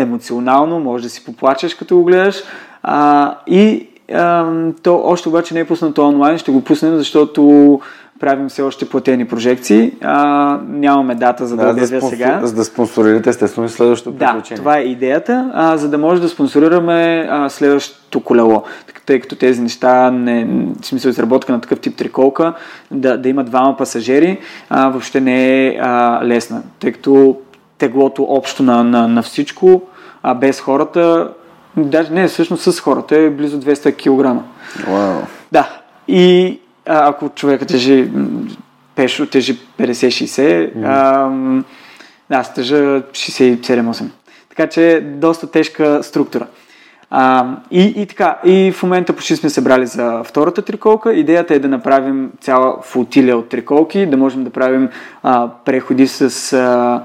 [0.00, 2.42] емоционално, може да си поплачеш като го гледаш.
[2.82, 4.52] А, и а,
[4.82, 7.80] то още обаче не е пуснато онлайн, ще го пуснем, защото
[8.20, 9.92] правим все още платени прожекции.
[10.02, 12.40] А, нямаме дата за да, Да, да обявя спонсор, сега.
[12.42, 14.58] за да спонсорирате естествено и следващото Да, приключение.
[14.58, 18.62] това е идеята, а, за да може да спонсорираме а, следващото колело.
[19.06, 20.44] Тъй като тези неща, не,
[20.80, 22.52] в смисъл изработка на такъв тип триколка,
[22.90, 24.38] да, да има двама пасажери,
[24.70, 26.62] а, въобще не е а, лесна.
[26.80, 27.36] Тъй като
[27.82, 29.82] теглото общо на, на, на всичко,
[30.22, 31.32] а без хората,
[31.76, 34.42] даже не, всъщност с хората е близо 200 кг.
[34.88, 35.22] Вау.
[35.52, 35.68] Да.
[36.08, 38.10] И а, ако човека тежи
[38.94, 41.64] пешо, тежи 50-60, а, м,
[42.30, 44.04] аз тежа 67-8.
[44.48, 46.46] Така че е доста тежка структура.
[47.10, 51.14] А, и, и така, и в момента почти сме събрали за втората триколка.
[51.14, 54.88] Идеята е да направим цяла флотилия от триколки, да можем да правим
[55.22, 57.02] а, преходи с а,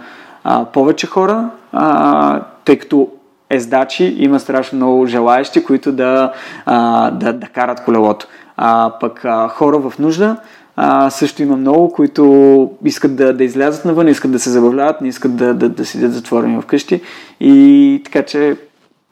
[0.48, 3.08] а, повече хора, а, тъй като
[3.50, 6.32] ездачи има страшно много желаящи, които да,
[6.66, 8.28] а, да, да карат колелото.
[8.58, 10.38] А, пък а, хора в нужда
[10.76, 15.08] а, също има много, които искат да, да излязат навън, искат да се забавляват, не
[15.08, 17.02] искат да, да, да седят затворени вкъщи.
[17.40, 18.58] И така че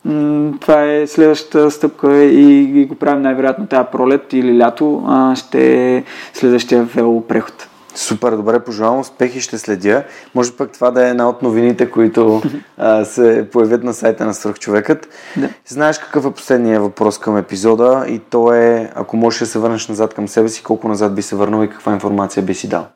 [0.05, 5.35] м- това е следващата стъпка и, и го правим най-вероятно тази пролет или лято, а,
[5.35, 6.03] ще е
[6.33, 7.67] следващия велопреход.
[7.95, 10.03] Супер, добре, пожелавам успехи, ще следя.
[10.35, 12.41] Може пък това да е една от новините, които
[12.77, 15.09] а, се появят на сайта на Свърхчовекът.
[15.37, 15.49] Да.
[15.65, 19.87] Знаеш какъв е последният въпрос към епизода и то е, ако можеш да се върнеш
[19.87, 22.87] назад към себе си, колко назад би се върнал и каква информация би си дал?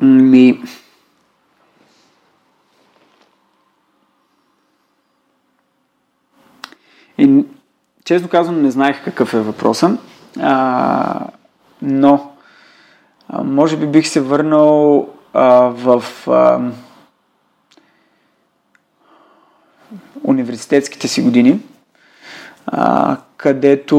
[0.00, 0.62] Ми...
[7.18, 7.44] И,
[8.04, 10.00] честно казвам, не знаех какъв е въпросът,
[10.40, 11.26] а,
[11.82, 12.30] но
[13.28, 16.60] а, може би бих се върнал а, в а,
[20.24, 21.60] университетските си години,
[22.66, 23.96] а, където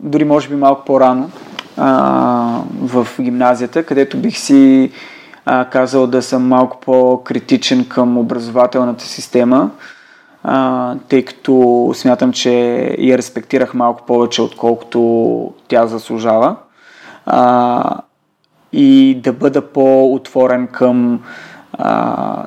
[0.00, 1.30] дори може би малко по-рано
[1.76, 4.90] а, в гимназията, където бих си
[5.44, 9.70] а, казал да съм малко по-критичен към образователната система,
[10.48, 12.52] а, тъй като смятам, че
[12.98, 16.56] я респектирах малко повече, отколкото тя заслужава.
[17.26, 18.00] А,
[18.72, 21.22] и да бъда по-отворен към
[21.72, 22.46] а,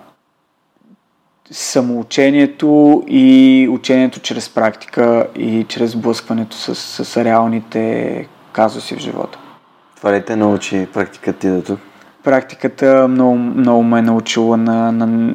[1.52, 9.40] самоучението и учението чрез практика и чрез блъскването с, с реалните казуси в живота.
[9.98, 11.80] Това ли те научи практиката ти до тук?
[12.24, 15.34] Практиката много, много ме е научила на, на,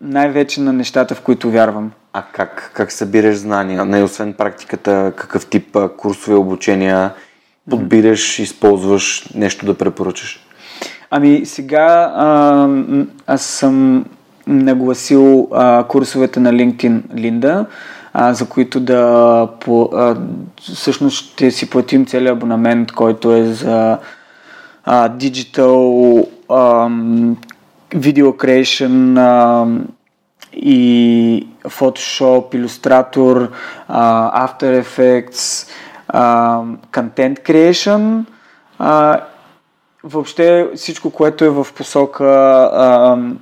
[0.00, 1.92] най-вече на нещата, в които вярвам.
[2.12, 3.84] А как, как събираш знания?
[3.84, 7.12] Не, освен практиката, какъв тип а, курсове, обучения
[7.70, 10.46] подбираш, използваш нещо да препоръчаш?
[11.10, 12.68] Ами сега а,
[13.26, 14.04] аз съм
[14.46, 17.66] нагласил а, курсовете на LinkedIn Линда,
[18.12, 20.16] а, за които да по, а,
[20.60, 23.98] всъщност ще си платим целият абонамент, който е за
[24.84, 27.36] а, Digital um,
[27.94, 29.86] Video Creation um,
[30.52, 33.48] и Photoshop, Illustrator,
[33.88, 35.68] uh, After Effects,
[36.12, 38.24] uh, Content Creation,
[38.80, 39.20] uh,
[40.04, 43.36] въобще всичко, което е в посока uh,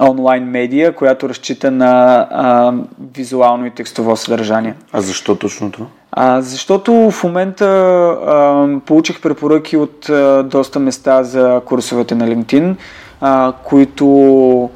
[0.00, 2.72] онлайн медия, която разчита на а,
[3.14, 4.74] визуално и текстово съдържание.
[4.92, 5.86] А защо точно това?
[6.12, 12.76] А, защото в момента а, получих препоръки от а, доста места за курсовете на LinkedIn,
[13.20, 14.70] а, които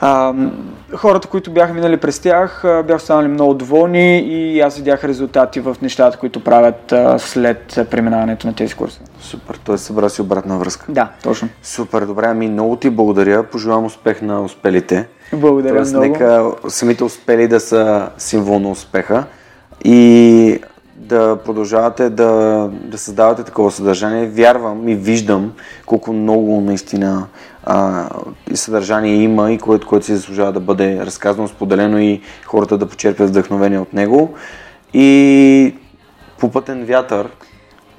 [0.00, 0.34] а,
[0.96, 5.76] хората, които бяха минали през тях, бяха станали много доволни и аз видях резултати в
[5.82, 9.04] нещата, които правят а, след преминаването на тези курсове.
[9.20, 9.78] Супер, т.е.
[9.78, 10.86] събра си обратна връзка.
[10.88, 11.48] Да, точно.
[11.62, 13.42] Супер, добре, ами много ти благодаря.
[13.42, 15.08] Пожелавам успех на успелите.
[15.32, 16.12] Благодаря Тоест, много.
[16.12, 19.24] нека самите успели да са символ на успеха
[19.84, 20.60] и
[20.96, 24.26] да продължавате да, да създавате такова съдържание.
[24.26, 25.52] Вярвам и виждам
[25.86, 27.26] колко много наистина
[27.64, 28.08] а,
[28.54, 33.28] съдържание има и което, което си заслужава да бъде разказано, споделено и хората да почерпят
[33.28, 34.34] вдъхновение от него.
[34.94, 35.74] И
[36.38, 37.28] попътен вятър,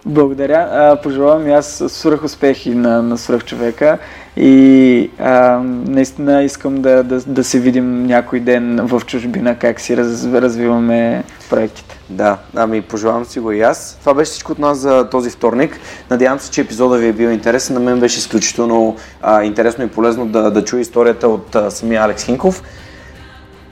[0.05, 0.67] Благодаря.
[0.71, 3.97] А, пожелавам и аз свръх успехи на, на свръх човека
[4.37, 9.97] и а, наистина искам да, да, да се видим някой ден в чужбина, как си
[9.97, 11.99] раз, развиваме проектите.
[12.09, 13.97] Да, ами пожелавам си го и аз.
[13.99, 15.79] Това беше всичко от нас за този вторник.
[16.09, 17.73] Надявам се, че епизода ви е бил интересен.
[17.73, 22.01] На мен беше изключително а, интересно и полезно да, да чуя историята от а, самия
[22.01, 22.63] Алекс Хинков.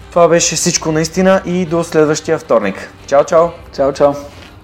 [0.09, 2.89] Това беше всичко наистина и до следващия вторник.
[3.07, 3.47] Чао, чао!
[3.75, 4.13] Чао, чао!